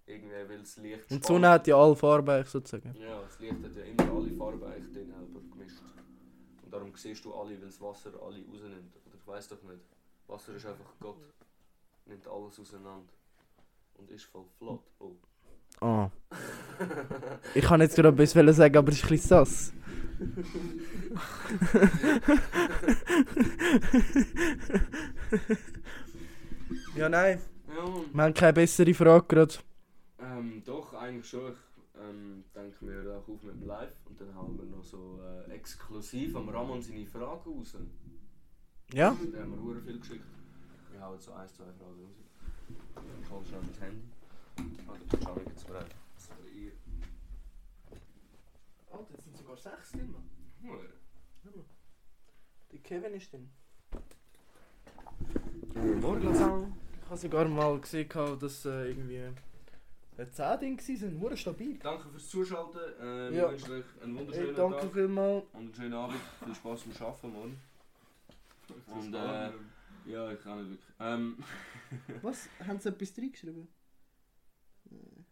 Irgendwie, 0.07 0.35
weil 0.49 0.59
das 0.61 0.77
Licht 0.79 1.11
Und 1.11 1.23
die. 1.23 1.27
Sonne 1.27 1.51
hat 1.51 1.67
ja 1.67 1.77
alle 1.77 1.95
Farben 1.95 2.31
eigentlich 2.31 2.49
sozusagen. 2.49 2.95
Ja, 2.99 3.21
das 3.21 3.39
Licht 3.39 3.53
hat 3.63 3.77
ja 3.77 3.85
immer 3.85 4.17
alle 4.17 4.31
Farben 4.33 4.65
eigentlich 4.65 4.93
drin 4.95 5.13
selber 5.13 5.41
gemischt. 5.53 5.79
Und 6.63 6.73
darum 6.73 6.93
siehst 6.97 7.25
du 7.25 7.35
alle, 7.35 7.51
weil 7.51 7.67
das 7.67 7.81
Wasser 7.81 8.11
alle 8.15 8.39
rausnimmt. 8.51 8.95
Weiß 9.29 9.47
doch 9.49 9.63
nicht. 9.63 9.83
Wasser 10.27 10.55
ist 10.55 10.65
einfach 10.65 10.95
Gott. 10.99 11.19
Nimmt 12.07 12.27
alles 12.27 12.59
auseinander. 12.59 13.13
Und 13.95 14.11
ist 14.11 14.25
voll 14.25 14.47
flott. 14.57 14.81
Oh. 14.99 15.17
Ah. 15.83 16.11
Ich 17.55 17.65
kann 17.65 17.83
jetzt 17.83 17.95
gerade 17.97 18.09
etwas 18.09 18.57
sagen, 18.57 18.77
aber 18.79 18.91
es 18.91 18.97
ist 18.97 19.05
ein 19.05 19.09
bisschen 19.11 19.29
sass. 19.29 19.73
ja, 26.97 27.09
nein. 27.09 27.41
Ja, 27.69 27.85
Wir 28.13 28.23
haben 28.23 28.35
keine 28.35 28.53
bessere 28.55 28.95
Frage 28.95 29.27
gerade. 29.29 29.55
ähm, 30.21 30.63
doch, 30.65 30.95
eigentlich 30.95 31.29
schon. 31.29 31.53
Ich 31.53 32.01
ähm, 32.01 32.45
denke 32.55 32.85
mir 32.85 33.19
auch 33.19 33.29
auf 33.29 33.43
mit 33.43 33.55
dem 33.61 33.67
Live. 33.67 33.93
Und 34.07 34.21
dann 34.21 34.35
haben 34.35 34.59
wir 34.59 34.65
noch 34.65 34.83
so 34.85 35.21
äh, 35.23 35.53
exklusiv 35.53 36.35
am 36.35 36.49
Ramon 36.49 36.81
seine 36.81 37.05
Fragen 37.07 37.51
raus. 37.59 37.77
Ja? 38.93 39.11
Da 39.33 39.41
haben 39.43 39.67
wir 39.75 39.83
viel 39.83 39.99
geschickt. 39.99 40.25
Wir 40.93 41.01
hauen 41.03 41.19
so 41.21 41.33
ein, 41.33 41.49
zwei 41.49 41.65
Fragen 41.65 42.03
raus. 42.03 42.17
Ich 43.23 43.31
hole 43.31 43.45
schnell 43.47 43.61
mein 43.61 43.81
Handy. 43.81 44.03
Ah, 44.89 44.95
der 45.13 45.19
Gianni 45.21 45.45
geht's 45.45 45.65
bereit. 45.65 45.95
Sorry, 46.17 46.51
ihr. 46.65 46.73
Oh, 48.91 49.07
da 49.11 49.23
sind 49.23 49.37
sogar 49.37 49.57
sechs 49.57 49.93
drin. 49.93 50.15
Hure. 50.63 50.89
Der 52.73 52.79
Kevin 52.81 53.15
ist 53.15 53.33
drin. 53.33 53.49
Morgen 56.01 56.33
zusammen. 56.35 56.75
Ich 57.03 57.09
habe 57.11 57.17
sogar 57.21 57.49
mal 57.49 57.79
gesehen, 57.81 58.09
dass 58.41 58.65
äh, 58.67 58.89
irgendwie 58.91 59.21
ein 60.19 60.33
10 60.33 60.61
Ding 60.61 60.79
waren. 60.79 61.21
Hure 61.21 61.37
stabil. 61.37 61.79
Danke 61.79 62.09
fürs 62.09 62.29
Zuschalten. 62.29 62.81
Äh, 63.01 63.37
Ja. 63.37 63.43
Wir 63.45 63.51
wünschen 63.53 63.73
euch 63.73 63.85
einen 64.03 64.17
Hey, 64.17 64.27
wunderschönen 64.27 64.57
danke 64.57 64.81
Tag 64.81 64.93
vielmals. 64.93 65.45
und 65.53 65.61
einen 65.61 65.75
schönen 65.75 65.95
Abend. 65.95 66.17
Viel 66.45 66.55
Spaß 66.55 66.81
beim 66.83 67.07
Arbeiten 67.07 67.33
morgen. 67.33 67.61
Und 68.87 69.15
äh, 69.15 69.53
ja, 70.07 70.33
ich 70.33 70.41
kann 70.41 70.59
nicht 70.59 70.71
wirklich. 70.71 70.95
Ähm, 71.01 71.39
Was? 72.23 72.49
Haben 72.67 72.81
sie 72.81 72.89
etwas 72.89 73.17
reingeschrieben? 73.19 73.69
Nein. 74.85 75.27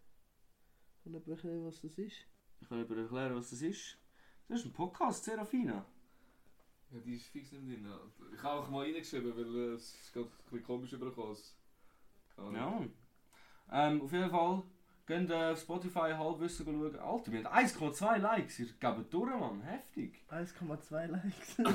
Kann 1.03 1.13
jemand 1.13 1.29
erklären, 1.29 1.65
was 1.65 1.81
das 1.81 1.99
ist? 1.99 2.27
ich 2.61 2.69
kann 2.69 2.87
dir 2.87 2.97
erklären, 2.97 3.35
was 3.35 3.51
das 3.51 3.63
ist. 3.63 3.99
Das 4.49 4.61
ist 4.61 4.67
ein 4.67 4.73
Podcast, 4.73 5.25
Serafina. 5.25 5.85
Ja, 6.91 7.01
die 7.01 7.15
ist 7.17 7.27
fix 7.27 7.53
nicht 7.53 7.83
drin. 7.83 7.89
Ich 8.35 8.43
habe 8.43 8.61
auch 8.61 8.71
mal 8.71 8.85
reingeschrieben, 8.85 9.37
weil 9.37 9.57
äh, 9.57 9.75
es 9.75 9.93
ist 9.95 10.13
gerade 10.13 10.27
ein 10.27 10.33
bisschen 10.51 10.65
komisch 10.65 10.93
Ahnung. 12.37 12.55
Ja. 12.55 13.89
Ähm, 13.89 14.03
auf 14.03 14.13
jeden 14.13 14.31
Fall, 14.31 14.63
geht 15.07 15.31
äh, 15.31 15.53
auf 15.53 15.61
Spotify 15.61 16.13
Halbwissen 16.17 16.67
schauen. 16.67 16.97
Alter, 16.99 17.33
wir 17.33 17.45
haben 17.45 17.67
1,2 17.67 18.19
Likes. 18.19 18.59
Ihr 18.59 18.67
gebt 18.67 19.13
durch, 19.15 19.31
Mann. 19.31 19.63
Heftig. 19.63 20.21
1,2 20.31 21.07
Likes. 21.07 21.57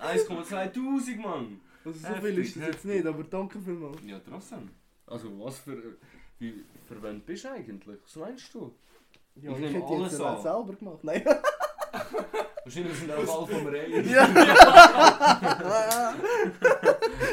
1,2000, 0.00 1.16
Mann. 1.20 1.60
Also 1.84 1.98
so 1.98 2.14
viel 2.20 2.38
ist 2.38 2.56
das 2.56 2.66
jetzt 2.66 2.84
nicht, 2.84 3.06
aber 3.06 3.24
danke 3.24 3.60
vielmals. 3.60 3.98
Ja, 4.06 4.20
trotzdem. 4.28 4.70
Also, 5.06 5.28
was 5.40 5.58
für. 5.58 5.96
Wie 6.38 6.64
verwendet 6.86 7.26
bist 7.26 7.44
du 7.44 7.50
eigentlich? 7.50 7.98
Was 8.04 8.16
meinst 8.16 8.54
du? 8.54 8.74
Ja, 9.36 9.52
Ich 9.52 9.58
ich, 9.58 9.64
hätte 9.64 9.78
jetzt 9.78 9.90
alles 9.90 10.20
an. 10.20 10.42
selber 10.42 10.74
gemacht. 10.74 11.04
Nein. 11.04 11.22
Wahrscheinlich 12.64 12.96
sind 12.96 13.10
auch 13.10 13.18
alle 13.18 13.46
vom 13.46 13.66
Rhein. 13.66 14.04
Ja! 14.08 14.24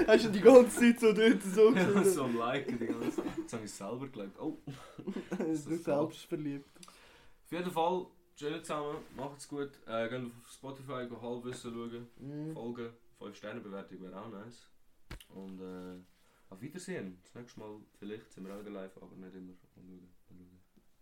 Hast 0.08 0.26
du 0.26 0.30
die 0.30 0.42
ganze 0.42 0.80
Zeit 0.80 1.00
so 1.00 1.14
dort 1.14 1.44
so 1.44 1.70
Ja, 1.76 2.04
so 2.04 2.24
am 2.24 2.36
Liken 2.38 2.80
die 2.80 2.88
ganze 2.88 3.12
Zeit. 3.18 3.26
Jetzt 3.38 3.54
habe 3.54 3.64
ich 3.66 3.70
es 3.72 3.78
selber 3.78 4.06
geglaubt. 4.08 4.40
Oh. 4.40 4.58
Du 5.38 5.56
selbst 5.56 6.26
verliebt. 6.26 6.68
Auf 7.46 7.52
jeden 7.52 7.72
Fall, 7.72 8.08
schön 8.36 8.64
zusammen, 8.64 8.98
macht's 9.16 9.48
gut. 9.48 9.70
Äh, 9.88 10.10
geht 10.10 10.26
auf 10.26 10.32
Spotify, 10.52 11.06
go 11.08 11.22
Halbwissen 11.22 11.72
schauen, 11.74 12.08
Mhm. 12.18 12.54
folgen. 12.54 12.90
5 13.20 13.36
Sterne 13.36 13.60
Bewertung 13.60 14.02
wäre 14.02 14.20
auch 14.20 14.30
nice. 14.30 14.68
Und 15.30 15.60
äh, 15.60 16.00
auf 16.50 16.60
Wiedersehen. 16.62 17.20
Das 17.24 17.36
nächste 17.36 17.60
Mal 17.60 17.76
vielleicht 18.00 18.32
sind 18.32 18.48
wir 18.48 18.56
auch 18.56 18.64
live, 18.64 18.96
aber 18.98 19.16
nicht 19.16 19.36
immer. 19.36 19.54
Mal 19.54 19.58
schauen. 19.76 20.10
Mal 20.30 20.38
schauen. 20.40 20.60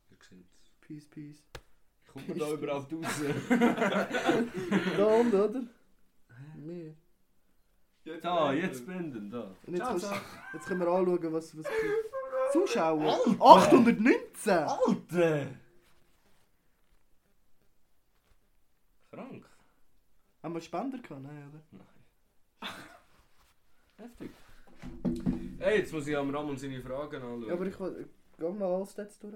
Ihr 0.10 0.18
seht's. 0.20 0.72
Peace, 0.82 1.06
peace. 1.06 1.44
Kommt 2.08 2.28
man 2.30 2.38
da 2.40 2.52
überhaupt 2.52 2.94
raus? 2.94 3.22
Da 4.98 5.06
und, 5.06 5.34
oder? 5.34 5.62
Mehr. 6.56 6.94
da, 8.22 8.54
jetzt 8.54 8.86
blenden, 8.86 9.30
da. 9.30 9.42
Und 9.66 9.74
jetzt, 9.74 9.78
Ciao, 9.78 9.90
kannst- 9.90 10.06
ciao. 10.08 10.18
jetzt 10.54 10.66
können 10.68 10.80
wir 10.82 10.88
anschauen, 10.88 11.34
was, 11.34 11.58
was 11.58 11.66
Zuschauer. 12.54 13.20
819! 13.40 14.52
Alter! 14.54 15.48
Krank? 19.12 19.46
Haben 20.44 20.54
wir 20.54 20.62
Spender 20.62 20.98
gehabt? 21.00 21.22
Nein, 21.24 21.50
oder? 21.50 21.62
Nein. 21.72 22.70
Heftig. 23.98 24.32
Hey, 25.60 25.80
jetzt 25.80 25.92
muss 25.92 26.08
ich 26.08 26.16
am 26.16 26.34
Ramon 26.34 26.58
seine 26.58 26.82
Fragen 26.82 27.16
anschauen. 27.16 27.46
Ja, 27.48 27.54
aber 27.54 27.66
ich 27.66 27.80
will. 27.80 28.08
Geh 28.38 28.50
mal 28.52 28.76
alles 28.76 28.96
jetzt 28.96 29.24
durch. 29.24 29.34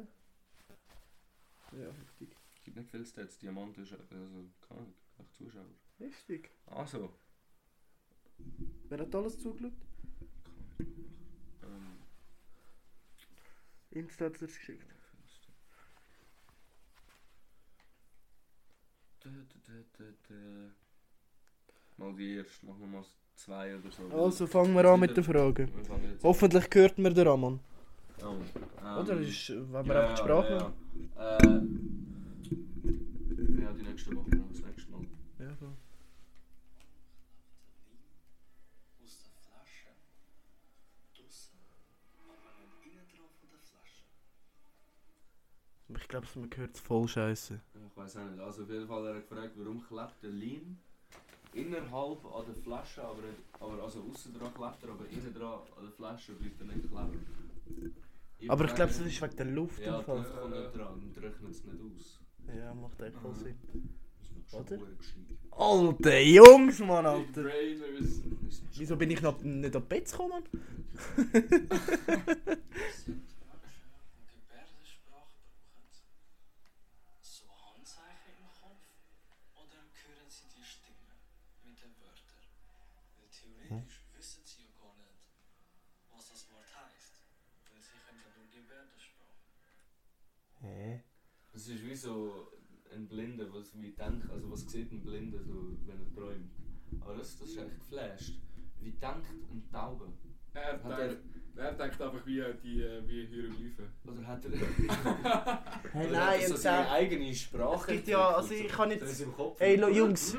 Ja, 1.72 1.86
heftig. 1.88 2.30
Gibt 2.72 2.84
nicht 2.84 2.92
viele 2.92 3.06
Stats. 3.06 3.38
Diamant 3.38 3.78
ist 3.80 3.92
also, 3.92 4.06
keine 4.66 4.88
acht 5.20 5.36
Zuschauer. 5.36 5.66
Heftig. 5.98 6.50
Also. 6.68 7.12
Wer 8.88 9.00
hat 9.00 9.14
alles 9.14 9.38
zugeschaut? 9.38 9.74
Ähm, 10.80 11.98
Insta 13.90 14.26
hat 14.26 14.42
es 14.42 14.58
geschickt. 14.58 14.88
Mal 21.98 22.14
die 22.16 22.36
erste, 22.36 22.66
machen 22.66 22.80
wir 22.80 22.88
mal 22.88 23.06
zwei 23.36 23.76
oder 23.76 23.92
so. 23.92 24.18
Also 24.18 24.48
fangen 24.48 24.74
wir 24.74 24.86
an 24.86 25.00
mit 25.02 25.18
den 25.18 25.26
Fragen. 25.26 25.70
Hoffentlich 26.24 26.70
hört 26.72 26.98
mir 26.98 27.14
der 27.14 27.26
Ramon. 27.26 27.60
an. 28.22 28.42
Ähm, 28.82 28.98
Oder 28.98 29.18
ist, 29.20 29.50
wenn 29.50 29.86
wir 29.86 29.94
ja, 29.94 30.02
einfach 30.02 30.16
die 30.16 30.22
Sprache 30.22 30.54
ja, 30.54 30.62
haben? 30.62 30.74
ja. 31.18 31.38
Äh, 31.38 31.91
glaube, 46.12 46.28
man 46.36 46.50
hört 46.56 46.76
es 46.76 46.80
voll 46.82 47.08
scheiße. 47.08 47.60
Ich 47.90 47.98
weiß 47.98 48.18
auch 48.18 48.26
nicht. 48.30 48.40
Also 48.40 48.64
auf 48.64 48.70
jeden 48.70 48.88
Fall 48.88 49.02
hat 49.08 49.16
er 49.16 49.22
gefragt, 49.22 49.52
warum 49.56 49.84
klebt 49.88 50.22
der 50.24 50.30
Lean 50.30 50.78
innerhalb 51.54 52.26
an 52.26 52.46
der 52.46 52.56
Flasche, 52.56 53.04
aber, 53.04 53.22
nicht, 53.22 53.38
aber 53.60 53.84
also 53.84 54.04
außen 54.10 54.34
dran 54.34 54.54
klebt 54.54 54.84
er, 54.84 54.90
aber 54.90 55.06
innen 55.10 55.34
dran 55.34 55.60
an 55.78 55.84
der 55.84 55.92
Flasche 55.92 56.34
bleibt 56.34 56.60
er 56.62 56.68
nicht 56.68 56.88
kleben. 56.90 57.26
Aber 58.48 58.66
ich 58.66 58.76
glaube, 58.76 58.92
das 58.92 59.00
mich- 59.02 59.16
ist 59.16 59.22
wegen 59.22 59.36
der 59.38 59.46
Luft 59.48 59.80
Ja, 59.82 60.02
Fall. 60.02 60.24
kommt 60.24 60.52
nicht 60.52 60.76
dran 60.76 60.94
und 60.94 61.18
rechnet 61.18 61.52
es 61.52 61.64
nicht 61.66 61.80
aus. 61.82 62.20
Ja, 62.56 62.74
macht 62.74 63.02
echt 63.02 63.18
voll. 63.18 63.36
Sinn. 63.36 63.56
Das 64.50 64.54
Oder? 64.60 64.80
Alter 65.52 66.20
Jungs, 66.20 66.80
Mann, 66.80 67.06
Alter! 67.06 67.44
Das 67.44 68.22
Wieso 68.78 68.96
bin 68.98 69.12
ich 69.12 69.22
noch 69.22 69.40
nicht 69.42 69.76
auf 69.76 69.84
Bett 69.86 70.10
gekommen? 70.12 70.44
Mann? 70.44 70.44
Sind 73.06 73.22
Menschen, 73.48 73.88
die 74.18 74.28
Gebärdensprache 74.34 75.36
brauchen, 75.46 75.88
so 77.22 77.46
Handzeichen 77.48 78.34
im 78.40 78.50
Kopf 78.60 78.84
oder 79.56 79.80
hören 80.04 80.28
sie 80.30 80.48
die 80.56 80.64
Stimme 80.64 81.16
mit 81.64 81.78
den 81.80 81.94
Wörtern? 82.02 82.44
Weil 83.20 83.28
theoretisch 83.32 84.02
wissen 84.18 84.42
sie 84.46 84.64
ja 84.64 84.72
gar 84.82 84.96
nicht, 84.98 85.20
was 86.12 86.28
das 86.32 86.42
Wort 86.52 86.68
heißt. 86.76 87.14
Weil 87.72 87.82
sie 87.82 87.96
können 88.04 88.20
ja 88.20 88.30
nur 88.36 88.48
Gebärdensprache. 88.52 89.40
Hä? 90.62 91.04
Das 91.54 91.68
ist 91.68 91.84
wie 91.84 91.91
so 92.02 92.48
ein 92.94 93.08
Blinder, 93.08 93.46
was 93.54 93.74
wie 93.80 93.92
denkt, 93.92 94.30
also 94.32 94.52
was 94.52 94.62
sieht 94.70 94.92
ein 94.92 95.02
Blinder, 95.02 95.40
so, 95.44 95.78
wenn 95.86 96.00
er 96.06 96.14
träumt. 96.14 96.52
Aber 97.02 97.16
das, 97.16 97.38
das 97.40 97.50
ist 97.50 97.58
echt 97.58 97.80
geflasht. 97.80 98.34
Wie 98.82 98.92
denkt 98.92 99.28
ein 99.52 99.64
Taube? 99.72 100.06
Er 100.54 100.84
Hat 100.84 101.00
er- 101.00 101.08
denkt, 101.08 101.22
er 101.56 101.74
denkt 101.74 102.02
einfach 102.02 102.26
wie 102.26 102.40
äh, 102.40 102.54
die 102.64 102.82
äh, 102.82 103.02
wie 103.08 103.26
Hieroglyphen. 103.26 103.86
Oder 104.06 104.28
hat 104.28 104.44
er. 104.46 104.52
Hey, 105.94 106.08
oder 106.08 106.18
hat 106.18 106.28
nein, 106.28 106.42
er 106.42 106.48
so 106.48 106.56
seine 106.56 106.90
eigene 106.90 107.34
Sprache? 107.36 107.76
Es 107.92 107.98
gibt 107.98 108.08
ja, 108.08 108.30
also 108.36 108.48
so. 108.50 108.54
ich 108.56 108.68
kann 108.68 108.92
ist 108.92 109.22
im 109.22 109.34
Kopf. 109.34 109.60
Ey, 109.62 109.76
lo- 109.76 109.90
Jungs. 109.90 110.36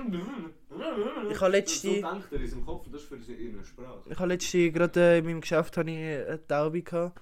Ich 1.30 1.40
habe 1.40 1.52
letzte- 1.52 1.88
So 1.88 1.92
denkt 1.94 2.32
er 2.32 2.40
in 2.40 2.46
seinem 2.48 2.64
Kopf 2.66 2.86
und 2.86 2.92
das 2.94 3.02
ist 3.02 3.08
für 3.08 3.18
seine 3.20 3.64
Sprache. 3.64 4.02
Ich 4.10 4.18
habe 4.18 4.28
letztens 4.28 4.72
gerade 4.74 5.00
äh, 5.00 5.18
in 5.18 5.24
meinem 5.26 5.40
Geschäft 5.40 5.76
habe 5.76 5.90
ich 5.90 5.96
eine 5.98 6.46
Taube 6.46 6.82
gehabt, 6.82 7.20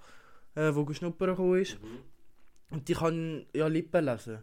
äh, 0.55 0.73
die 0.73 0.95
schnuppern 0.95 1.31
gekommen 1.31 1.61
ist. 1.61 1.81
Mhm. 1.83 1.99
Und 2.71 2.89
die 2.89 2.95
kann 2.95 3.47
ja 3.55 3.67
Lippen 3.67 4.05
lesen. 4.05 4.39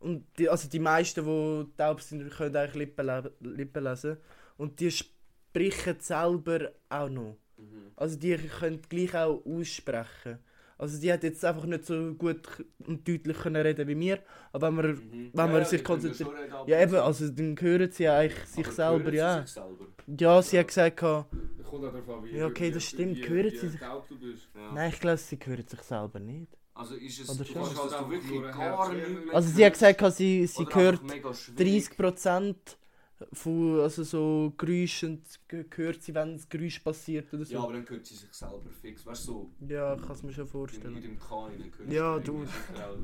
Und 0.00 0.26
die, 0.38 0.48
also 0.48 0.68
die 0.68 0.78
meisten, 0.78 1.24
die 1.24 1.66
taub 1.76 2.00
sind, 2.00 2.30
können 2.30 2.54
eigentlich 2.56 2.74
Lippen, 2.74 3.06
le 3.06 3.32
Lippen 3.40 3.84
lesen. 3.84 4.16
Und 4.56 4.78
die 4.80 4.90
sprechen 4.90 5.96
selber 6.00 6.70
auch 6.88 7.08
noch. 7.08 7.36
Mhm. 7.56 7.92
Also 7.96 8.16
die 8.18 8.36
können 8.36 8.80
gleich 8.88 9.14
auch 9.14 9.42
aussprechen. 9.44 10.38
Also 10.80 11.00
die 11.00 11.12
hat 11.12 11.24
jetzt 11.24 11.44
einfach 11.44 11.64
nicht 11.64 11.86
so 11.86 12.14
gut 12.14 12.46
und 12.86 13.08
deutlich 13.08 13.36
können 13.38 13.60
reden 13.66 13.88
wie 13.88 13.96
mir. 13.96 14.20
Aber 14.52 14.68
wenn 14.68 14.74
man, 14.76 14.86
Mhm. 14.92 15.30
wenn 15.32 15.52
man 15.52 15.64
sich 15.64 15.80
die 15.80 15.84
können 15.84 16.00
konzentriert... 16.02 16.68
Ja 16.68 16.80
eben, 16.80 16.94
also 16.94 17.28
dann 17.30 17.56
hören 17.60 17.90
sie 17.90 18.04
ja 18.04 18.18
eigentlich 18.18 18.46
sich 18.46 18.66
selber, 18.68 19.12
ja. 19.12 19.40
sich 19.42 19.54
selber? 19.54 19.86
Ja, 20.06 20.40
sie 20.42 20.58
hat 20.60 20.68
gesagt, 20.68 21.02
Ja, 21.02 22.46
okay, 22.46 22.70
das 22.70 22.84
stimmt. 22.84 23.16
Wie, 23.16 23.28
Hören 23.28 23.46
wie, 23.52 23.56
sie 23.56 23.68
sich- 23.70 23.80
taub 23.80 24.08
du 24.08 24.18
bist. 24.20 24.48
Ja. 24.54 24.72
nein, 24.72 24.90
ich 24.90 25.00
glaube, 25.00 25.16
sie 25.18 25.36
hören 25.44 25.66
sich 25.66 25.80
selber 25.80 26.20
nicht. 26.20 26.56
Also 26.78 26.94
ist 26.94 27.18
es, 27.20 27.28
Oder 27.28 27.38
du 27.38 27.44
schon? 27.44 27.54
kannst 27.62 27.80
Also 27.80 27.96
also 27.96 28.10
wirklich 28.10 28.42
gar 28.52 28.92
nichts 28.94 29.08
mehr 29.24 29.34
Also 29.34 29.48
sie 29.50 29.66
hat 29.66 29.72
gesagt, 29.72 30.16
sie, 30.16 30.46
sie 30.46 30.62
Oder 30.62 30.74
hört 30.76 31.00
einfach 31.02 31.14
mega 31.14 31.34
schwierig. 31.34 31.88
30% 31.98 32.54
von 33.32 33.80
also 33.80 34.04
so 34.04 34.52
Geräuschen 34.56 35.20
hört 35.74 36.02
sie, 36.04 36.14
wenn 36.14 36.34
das 36.36 36.48
Geräusch 36.48 36.78
passiert 36.78 37.34
oder 37.34 37.44
so. 37.44 37.52
Ja, 37.54 37.62
aber 37.64 37.72
dann 37.72 37.88
hört 37.88 38.06
sie 38.06 38.14
sich 38.14 38.32
selber 38.32 38.70
fix. 38.80 39.04
Weißt 39.04 39.26
du, 39.26 39.32
so 39.32 39.50
Ja, 39.66 39.94
ich 39.96 40.02
kann 40.02 40.12
es 40.12 40.22
mir 40.22 40.32
schon 40.32 40.44
in, 40.44 40.50
vorstellen. 40.50 41.02
dem 41.02 41.18
Kahn, 41.18 41.50
dann 41.58 41.72
hört 41.78 41.92
Ja, 41.92 42.18
sie 42.18 42.24
du- 42.24 42.42
auch. 42.44 42.96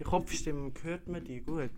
Die 0.00 0.04
Kopfstimme 0.04 0.72
hört 0.82 1.06
man 1.06 1.24
die 1.24 1.40
gut. 1.40 1.70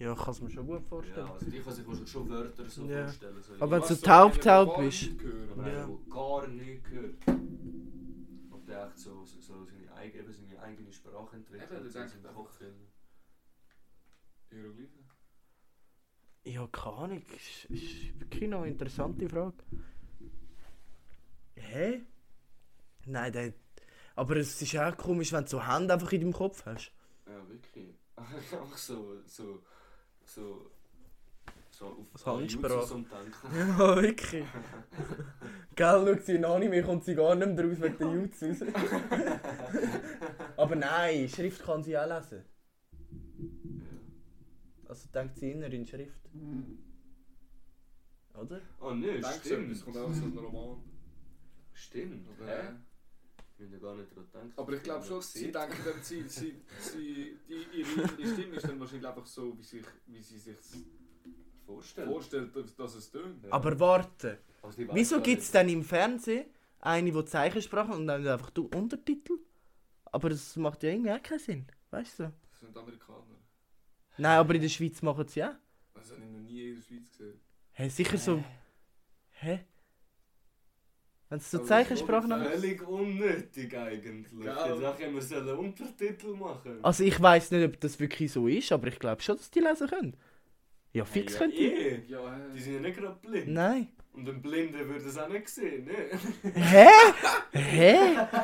Ja, 0.00 0.12
ich 0.12 0.18
kann 0.18 0.30
es 0.34 0.40
mir 0.42 0.50
schon 0.50 0.66
gut 0.66 0.80
Ja, 0.80 0.88
vorstellen. 0.88 1.28
also 1.28 1.46
die 1.46 1.58
kann 1.60 1.72
sich 1.72 1.86
wahrscheinlich 1.86 2.10
schon 2.10 2.28
Wörter 2.28 2.68
so 2.68 2.82
Ja. 2.86 3.04
vorstellen. 3.04 3.36
So 3.42 3.52
Aber 3.60 3.70
wenn 3.70 3.80
du 3.80 3.86
so 3.86 3.94
so 3.94 4.00
taub 4.06 4.32
einer, 4.32 4.40
taub 4.42 4.66
der 4.66 4.74
gar 4.74 4.82
bist. 4.84 5.02
nicht 5.02 5.20
Ja. 5.56 5.88
gar 6.10 6.48
nichts 6.48 6.90
hört. 6.90 7.14
Ob 8.74 8.80
der 8.80 8.86
echt 8.88 8.98
so, 8.98 9.24
so, 9.24 9.40
so 9.40 9.64
seine, 9.64 9.92
eigene, 9.94 10.24
eben 10.24 10.32
seine 10.32 10.60
eigene 10.60 10.92
Sprache 10.92 11.36
entwickelt. 11.36 11.70
Eben, 11.70 11.84
das 11.84 11.92
denkt 11.92 12.10
seinem 12.10 12.26
einfach. 12.26 12.34
Kopf. 12.34 12.60
Hieroglyphen. 14.50 15.04
Ja, 16.44 16.66
keine 16.68 16.96
Ahnung. 16.96 17.22
Ist, 17.22 17.64
ist 17.66 18.20
wirklich 18.20 18.50
noch 18.50 18.62
eine 18.62 18.70
interessante 18.70 19.28
Frage. 19.28 19.56
Hä? 21.56 22.02
Nein, 23.06 23.32
der, 23.32 23.54
aber 24.16 24.36
es 24.36 24.60
ist 24.60 24.76
auch 24.76 24.96
komisch, 24.96 25.32
wenn 25.32 25.44
du 25.44 25.50
so 25.50 25.66
Hände 25.66 25.94
einfach 25.94 26.12
in 26.12 26.20
deinem 26.20 26.32
Kopf 26.32 26.64
hast. 26.66 26.92
Ja, 27.26 27.48
wirklich. 27.48 27.94
Einfach 28.16 28.76
so, 28.76 29.20
so, 29.26 29.64
so, 30.24 30.70
so 31.78 32.06
auf 32.12 32.26
Handsprache. 32.26 32.74
Jutsu 32.74 32.94
Denken. 32.94 33.56
Ja, 33.78 34.02
wirklich. 34.02 34.46
Gell, 35.76 36.06
schaut 36.06 36.22
sie 36.24 36.34
in 36.36 36.44
Anime, 36.44 36.82
kommt 36.82 37.04
sie 37.04 37.14
gar 37.14 37.34
nicht 37.34 37.52
mehr 37.52 37.64
raus 37.64 37.80
wegen 37.80 37.98
der 37.98 38.12
Jutsus. 38.12 38.58
Aber 40.56 40.76
nein, 40.76 41.28
Schrift 41.28 41.62
kann 41.64 41.82
sie 41.82 41.98
auch 41.98 42.06
lesen. 42.08 42.44
Also 44.88 45.08
denkt 45.12 45.36
sie 45.38 45.50
inner 45.50 45.66
in 45.72 45.84
Schrift. 45.86 46.20
Oder? 48.34 48.60
Oh 48.80 48.90
ne, 48.92 49.06
Denkst 49.20 49.40
du, 49.42 49.46
stimmt. 49.48 49.72
es 49.72 49.84
kommt 49.84 49.96
auch 49.96 50.12
so 50.12 50.24
ein 50.24 50.38
Roman. 50.38 50.82
Stimmt. 51.72 52.28
Oder, 52.36 52.46
Hä? 52.46 52.68
äh, 52.68 52.72
Ich 53.58 53.64
habe 53.66 53.78
gar 53.80 53.94
nicht 53.96 54.10
daran 54.12 54.26
gedacht. 54.32 54.58
Aber 54.58 54.72
ich 54.72 54.82
glaube 54.82 55.04
schon, 55.04 55.22
sie 55.22 55.50
denken 55.52 55.76
dann, 55.84 56.02
sie, 56.02 56.22
sie, 56.28 56.54
sie, 56.78 57.36
die, 57.48 57.78
ihre 57.80 57.90
innere 58.02 58.26
Stimme 58.32 58.56
ist 58.56 58.68
dann 58.68 58.78
wahrscheinlich 58.80 59.06
einfach 59.08 59.26
so, 59.26 59.56
wie, 59.58 59.62
sich, 59.62 59.84
wie 60.06 60.22
sie 60.22 60.38
sich 60.38 60.56
vorstellen. 61.64 62.08
vorstellt, 62.08 62.56
dass, 62.56 62.74
dass 62.74 62.94
es 62.94 63.10
tönt. 63.10 63.44
Ja. 63.44 63.52
Aber 63.52 63.78
warte, 63.78 64.38
Also 64.62 64.82
wieso 64.92 65.20
gibt 65.20 65.42
es 65.42 65.50
denn 65.50 65.68
im 65.68 65.82
Fernsehen 65.82 66.46
eine, 66.80 67.10
die 67.10 67.24
Zeichensprache 67.24 67.92
und 67.92 68.06
dann 68.06 68.26
einfach 68.26 68.50
du 68.50 68.68
Untertitel? 68.74 69.38
Aber 70.04 70.28
das 70.28 70.56
macht 70.56 70.82
ja 70.82 70.90
irgendwie 70.90 71.10
auch 71.10 71.22
keinen 71.22 71.38
Sinn, 71.40 71.66
weißt 71.90 72.20
du? 72.20 72.32
Das 72.50 72.60
sind 72.60 72.76
Amerikaner. 72.76 73.24
Nein, 74.16 74.38
aber 74.38 74.54
in 74.54 74.62
der 74.62 74.68
Schweiz 74.68 75.02
machen 75.02 75.26
sie 75.26 75.42
auch. 75.42 75.54
Das 75.94 76.10
habe 76.12 76.22
ich 76.22 76.30
noch 76.30 76.40
nie 76.40 76.68
in 76.68 76.74
der 76.76 76.82
Schweiz 76.82 77.10
gesehen. 77.10 77.40
Hä, 77.72 77.88
sicher 77.88 78.18
so. 78.18 78.44
Hä? 79.30 79.64
Wenn 81.28 81.38
es 81.38 81.50
so 81.50 81.58
Aber 81.58 81.66
Zeichensprache 81.66 82.28
noch. 82.28 82.44
Völlig 82.44 82.86
unnötig 82.86 83.76
eigentlich. 83.76 84.44
Ja, 84.44 84.76
nachher 84.76 85.12
wir 85.12 85.20
sollen 85.22 85.58
Untertitel 85.58 86.34
machen. 86.34 86.78
Also 86.82 87.02
ich 87.02 87.20
weiß 87.20 87.50
nicht, 87.50 87.64
ob 87.64 87.80
das 87.80 87.98
wirklich 87.98 88.30
so 88.30 88.46
ist, 88.46 88.70
aber 88.70 88.86
ich 88.88 88.98
glaube 89.00 89.20
schon, 89.20 89.36
dass 89.36 89.50
die 89.50 89.60
lesen 89.60 89.88
können. 89.88 90.16
Ja, 90.94 91.04
fix 91.04 91.32
ja, 91.34 91.38
können 91.40 91.52
die. 91.52 91.66
eh. 91.72 92.02
Ja, 92.06 92.18
hä? 92.34 92.40
Die 92.54 92.60
sind 92.60 92.74
ja 92.74 92.80
nicht 92.80 92.96
gerade 92.98 93.16
blind. 93.20 93.48
Nein. 93.48 93.88
Und 94.12 94.28
ein 94.28 94.40
Blinder 94.40 94.78
würde 94.86 95.04
es 95.04 95.18
auch 95.18 95.28
nicht 95.28 95.48
sehen, 95.48 95.86
ne? 95.86 96.52
Hä? 96.54 96.86
Hä? 97.52 97.98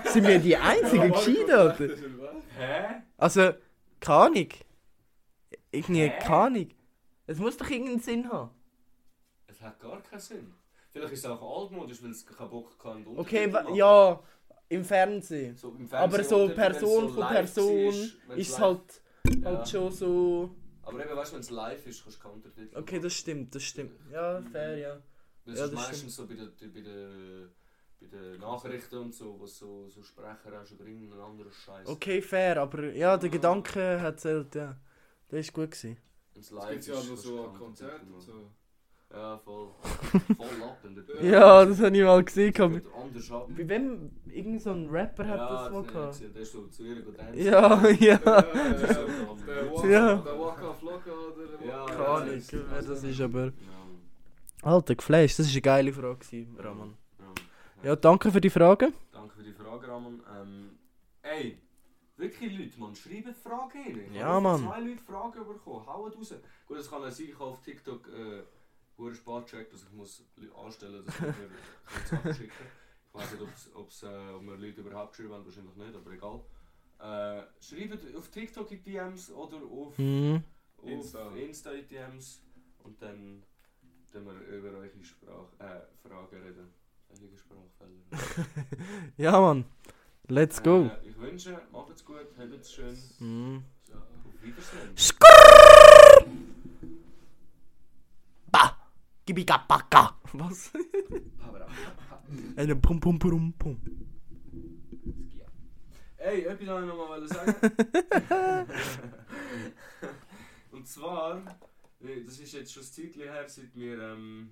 Sind 0.04 0.26
wir 0.26 0.38
die 0.40 0.56
einzigen 0.56 1.12
Gescheiten, 1.12 1.44
oder? 1.44 1.76
Hä? 2.58 3.02
Also, 3.16 3.52
keine 4.00 4.18
Ahnung. 4.18 4.48
Irgendwie, 5.70 6.10
keine 6.20 6.36
Ahnung. 6.36 6.68
Es 7.26 7.38
muss 7.38 7.56
doch 7.56 7.70
irgendeinen 7.70 8.00
Sinn 8.00 8.28
haben. 8.30 8.50
Es 9.46 9.60
hat 9.62 9.78
gar 9.78 10.02
keinen 10.02 10.18
Sinn. 10.18 10.52
Vielleicht 10.90 11.12
ist 11.12 11.20
es 11.20 11.26
auch 11.26 11.62
altmodisch, 11.62 12.02
weil 12.02 12.10
es 12.10 12.26
keinen 12.26 12.50
Bock 12.50 12.76
kann. 12.76 13.06
Okay, 13.16 13.48
ja, 13.74 14.20
im 14.68 14.84
Fernsehen. 14.84 15.56
So 15.56 15.68
im 15.78 15.84
Aber 15.92 16.10
Fernsehen 16.18 16.24
so 16.24 16.36
wenn 16.46 16.50
es 16.50 16.56
Person 16.56 17.02
so 17.02 17.08
von 17.10 17.18
live 17.20 17.32
Person 17.32 17.94
ist 18.36 18.50
live- 18.50 18.58
halt, 18.58 19.02
Ja. 19.40 19.44
halt 19.50 19.68
schon 19.68 19.92
so. 19.92 20.50
Aber 20.90 21.04
eben, 21.04 21.16
weißt 21.16 21.30
du, 21.32 21.34
wenn 21.34 21.40
es 21.40 21.50
live 21.50 21.86
ist, 21.86 22.02
kannst 22.02 22.18
du 22.18 22.22
keinen 22.22 22.34
Untertitel 22.34 22.76
Okay, 22.76 23.00
das 23.00 23.14
stimmt, 23.14 23.54
das 23.54 23.62
stimmt. 23.62 23.92
Ja, 24.12 24.42
fair, 24.42 24.76
ja. 24.78 25.02
Das 25.46 25.58
ja, 25.58 25.64
ist 25.64 25.72
das 25.72 25.80
meistens 25.88 26.14
so 26.16 26.26
bei 26.26 26.34
den, 26.34 26.52
bei, 26.58 26.80
den, 26.80 27.50
bei 28.00 28.06
den 28.06 28.40
Nachrichten 28.40 28.96
und 28.98 29.14
so, 29.14 29.38
wo 29.38 29.46
so, 29.46 29.88
so 29.88 30.02
Sprecher 30.02 30.52
hast 30.52 30.72
oder 30.72 30.84
irgendeinen 30.86 31.20
anderen 31.20 31.52
Scheiß. 31.52 31.88
Okay, 31.88 32.20
fair, 32.22 32.58
aber 32.58 32.92
ja, 32.92 33.16
der 33.16 33.30
Gedanke 33.30 34.00
hat 34.00 34.20
zählt, 34.20 34.54
ja. 34.54 34.78
Das 35.28 35.40
ist 35.40 35.52
gut 35.52 35.70
gewesen. 35.70 35.96
Wenn 36.32 36.40
es 36.42 36.50
Es 36.50 36.50
live 36.50 36.70
gibt 36.70 36.80
ist, 36.80 36.86
ja 36.88 36.94
noch 36.94 37.00
kannst 37.06 37.24
du 37.24 37.28
so 37.28 37.36
keinen 37.42 37.54
ein 37.54 37.54
Konzert 37.54 37.92
Untertitel 37.92 38.04
und 38.04 38.10
machen. 38.10 38.26
so. 38.26 38.50
Ja, 39.12 39.38
voll. 39.38 39.68
voll 40.36 40.62
ab. 40.62 40.78
in 40.84 40.94
der- 40.94 41.24
Ja, 41.24 41.64
das 41.64 41.80
habe 41.80 41.96
ich 41.96 42.02
mal 42.04 42.22
gesehen. 42.24 42.52
Das 43.12 43.28
Bei 43.28 43.40
bei 43.48 43.68
wem? 43.68 44.10
Irgend 44.26 44.62
so 44.62 44.70
ein 44.70 44.88
Rapper 44.88 45.26
hat 45.26 45.36
ja, 45.38 45.48
das 45.64 45.72
mal 45.72 45.82
gehabt. 45.82 46.12
gesehen. 46.12 46.32
Der 46.32 46.42
ist 46.42 46.52
so 46.52 46.66
zu 46.68 46.84
ihr 46.84 47.02
gedacht. 47.02 47.34
Ja, 47.34 47.88
ja. 47.88 48.18
Das 48.18 48.82
ist 48.82 48.94
so 48.94 49.36
Der 49.46 49.72
Waka, 49.72 49.88
Ja. 49.88 50.72
Flocka 50.74 51.10
oder 51.10 51.66
Ja, 51.66 51.86
Keine 51.86 51.98
ja, 52.02 52.14
Ahnung, 52.14 52.34
das- 52.36 52.52
wer 52.52 52.82
das 52.82 53.04
ist, 53.04 53.20
aber. 53.20 53.44
Ja, 53.46 53.52
Alter, 54.62 54.94
geflasht, 54.94 55.38
das 55.38 55.46
war 55.46 55.52
eine 55.52 55.62
geile 55.62 55.92
Frage, 55.92 56.16
gewesen, 56.18 56.56
Ramon. 56.58 56.94
ja. 57.18 57.88
Ja, 57.90 57.96
danke 57.96 58.30
für 58.30 58.40
die 58.40 58.50
Frage. 58.50 58.92
Danke 59.10 59.34
für 59.34 59.42
die 59.42 59.52
Frage, 59.54 59.88
Ramon. 59.88 60.22
Ähm, 60.38 60.70
ey, 61.22 61.58
wirklich 62.16 62.56
Leute, 62.58 62.78
man, 62.78 62.94
schreibt 62.94 63.34
Fragen 63.38 63.70
rein. 63.82 64.00
Ich 64.12 64.16
Ja, 64.18 64.26
habe 64.26 64.40
Mann. 64.42 64.60
zwei 64.62 64.80
Leute 64.80 65.02
Fragen 65.02 65.46
bekommen. 65.48 65.86
Haut 65.86 66.16
raus. 66.16 66.34
Gut, 66.66 66.76
es 66.78 66.88
kann 66.90 67.02
auch 67.02 67.10
sein, 67.10 67.26
ich 67.26 67.34
habe 67.34 67.44
auf 67.46 67.60
TikTok 67.62 68.06
äh, 68.08 68.42
spät 69.14 69.46
gecheckt, 69.46 69.72
dass 69.72 69.82
ich 69.82 69.92
muss 69.92 70.22
anstellen 70.64 71.04
dass 71.04 71.14
ich 71.16 71.20
mir 71.20 71.50
Sachen 72.06 72.34
schicken 72.34 72.52
Ich 73.08 73.14
weiß 73.20 73.32
nicht, 73.32 73.42
ob's, 73.42 73.70
ob's, 73.74 74.02
äh, 74.02 74.06
ob 74.34 74.42
mir 74.42 74.56
Leute 74.56 74.80
überhaupt 74.82 75.12
geschrieben 75.12 75.34
haben, 75.34 75.44
wahrscheinlich 75.44 75.74
nicht, 75.76 75.94
aber 75.94 76.10
egal. 76.12 76.40
Äh, 77.00 77.42
schreibt 77.62 78.14
auf 78.16 78.28
TikTok 78.28 78.70
in 78.72 78.82
DMs 78.82 79.30
oder 79.30 79.56
auf, 79.56 79.98
Mhm. 79.98 80.42
auf 80.76 80.84
Insta. 80.86 81.30
Insta. 81.34 81.72
in 81.72 81.88
DMs 81.88 82.42
und 82.84 83.00
dann 83.02 83.42
können 84.12 84.26
wir 84.26 84.56
über 84.58 84.68
eure 84.78 84.90
Sprach, 85.04 85.46
äh, 85.58 85.80
Fragen 86.06 86.36
reden. 86.42 86.68
Welche 87.08 87.36
Sprachfälle? 87.38 88.00
Ja, 89.16 89.40
Mann. 89.40 89.64
Let's 90.28 90.62
go. 90.62 90.84
Äh, 90.84 91.08
ich 91.08 91.18
wünsche, 91.18 91.60
macht 91.72 91.90
es 91.90 92.04
gut, 92.04 92.26
habt 92.38 92.52
es 92.52 92.72
schön. 92.72 92.96
Mhm. 93.18 93.64
Auf 93.92 94.42
Wiedersehen. 94.42 94.94
Ba! 95.18 96.24
Gibigabaka! 99.30 100.18
Was? 100.32 100.72
Eine 102.56 102.74
Pum 102.74 102.98
Pum 102.98 103.16
Pum 103.16 103.52
Pum. 103.52 103.80
Ey, 106.16 106.42
etwas 106.46 106.66
wollte 106.66 106.86
ich 106.88 106.92
noch 106.92 107.08
mal 107.08 107.28
sagen. 107.28 107.54
Und 110.72 110.84
zwar, 110.88 111.60
äh, 112.00 112.24
das 112.24 112.40
ist 112.40 112.54
jetzt 112.54 112.72
schon 112.72 112.82
ein 112.82 112.86
Zeitchen 112.86 113.22
her, 113.22 113.48
seit 113.48 113.72
wir 113.76 114.00
ähm, 114.00 114.50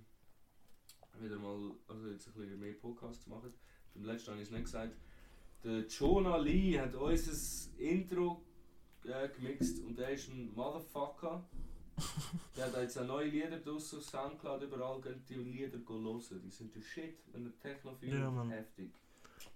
wieder 1.19 1.41
mal, 1.41 1.73
also 1.89 2.11
jetzt 2.11 2.29
ein 2.29 2.35
bisschen 2.35 2.61
mehr 2.61 2.75
Podcasts 2.75 3.27
machen. 3.27 3.53
Beim 3.95 4.05
letzten 4.05 4.31
habe 4.31 4.41
ich 4.41 4.47
es 4.47 4.53
nicht 4.53 4.67
gesagt. 4.67 4.97
Der 5.65 5.89
Jonah 5.89 6.37
Lee 6.37 6.79
hat 6.79 6.95
unser 6.95 7.33
Intro 7.81 8.45
äh, 9.03 9.29
gemixt 9.29 9.83
und 9.83 9.99
der 9.99 10.11
ist 10.11 10.29
ein 10.29 10.55
Motherfucker. 10.55 11.45
Der 12.57 12.67
hat 12.67 12.77
jetzt 12.81 12.97
neue 13.05 13.29
Lieder 13.29 13.59
draussen 13.59 13.99
auf 13.99 14.05
Soundcloud, 14.05 14.63
überall 14.63 15.01
ihr 15.05 15.15
die 15.29 15.35
Lieder 15.35 15.79
hören. 15.87 16.21
Die 16.45 16.51
sind 16.51 16.75
der 16.75 16.81
Shit, 16.81 17.19
wenn 17.33 17.45
ihr 17.47 17.59
Techno 17.61 17.95
fühlt, 17.95 18.13
Ja, 18.13 18.31
Mann. 18.31 18.51
heftig. 18.51 18.91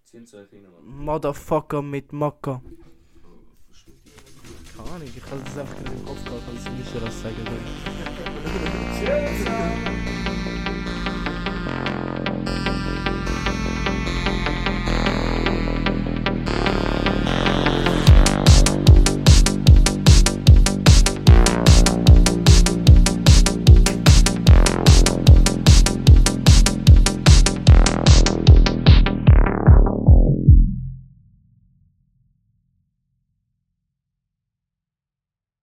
Ziehen 0.05 0.27
sie 0.27 0.37
euch 0.39 0.53
rein, 0.53 0.63
Mann. 0.71 0.85
Motherfucker 1.05 1.83
mit 1.83 2.13
Maka. 2.13 2.61
Versteht 3.67 3.95
ihr 4.05 4.13
nicht? 4.13 4.77
Keine 4.77 4.91
Ahnung, 4.91 5.09
ich 5.17 5.23
kann 5.25 5.45
das 5.45 5.59
einfach 5.59 5.79
nicht 5.81 5.93
im 5.93 6.05
Kopf 6.05 6.25
gehabt, 6.25 6.49
als 6.49 6.67
ich 6.67 7.01
das 7.01 7.23
sagen 7.23 7.37
will. 7.47 7.63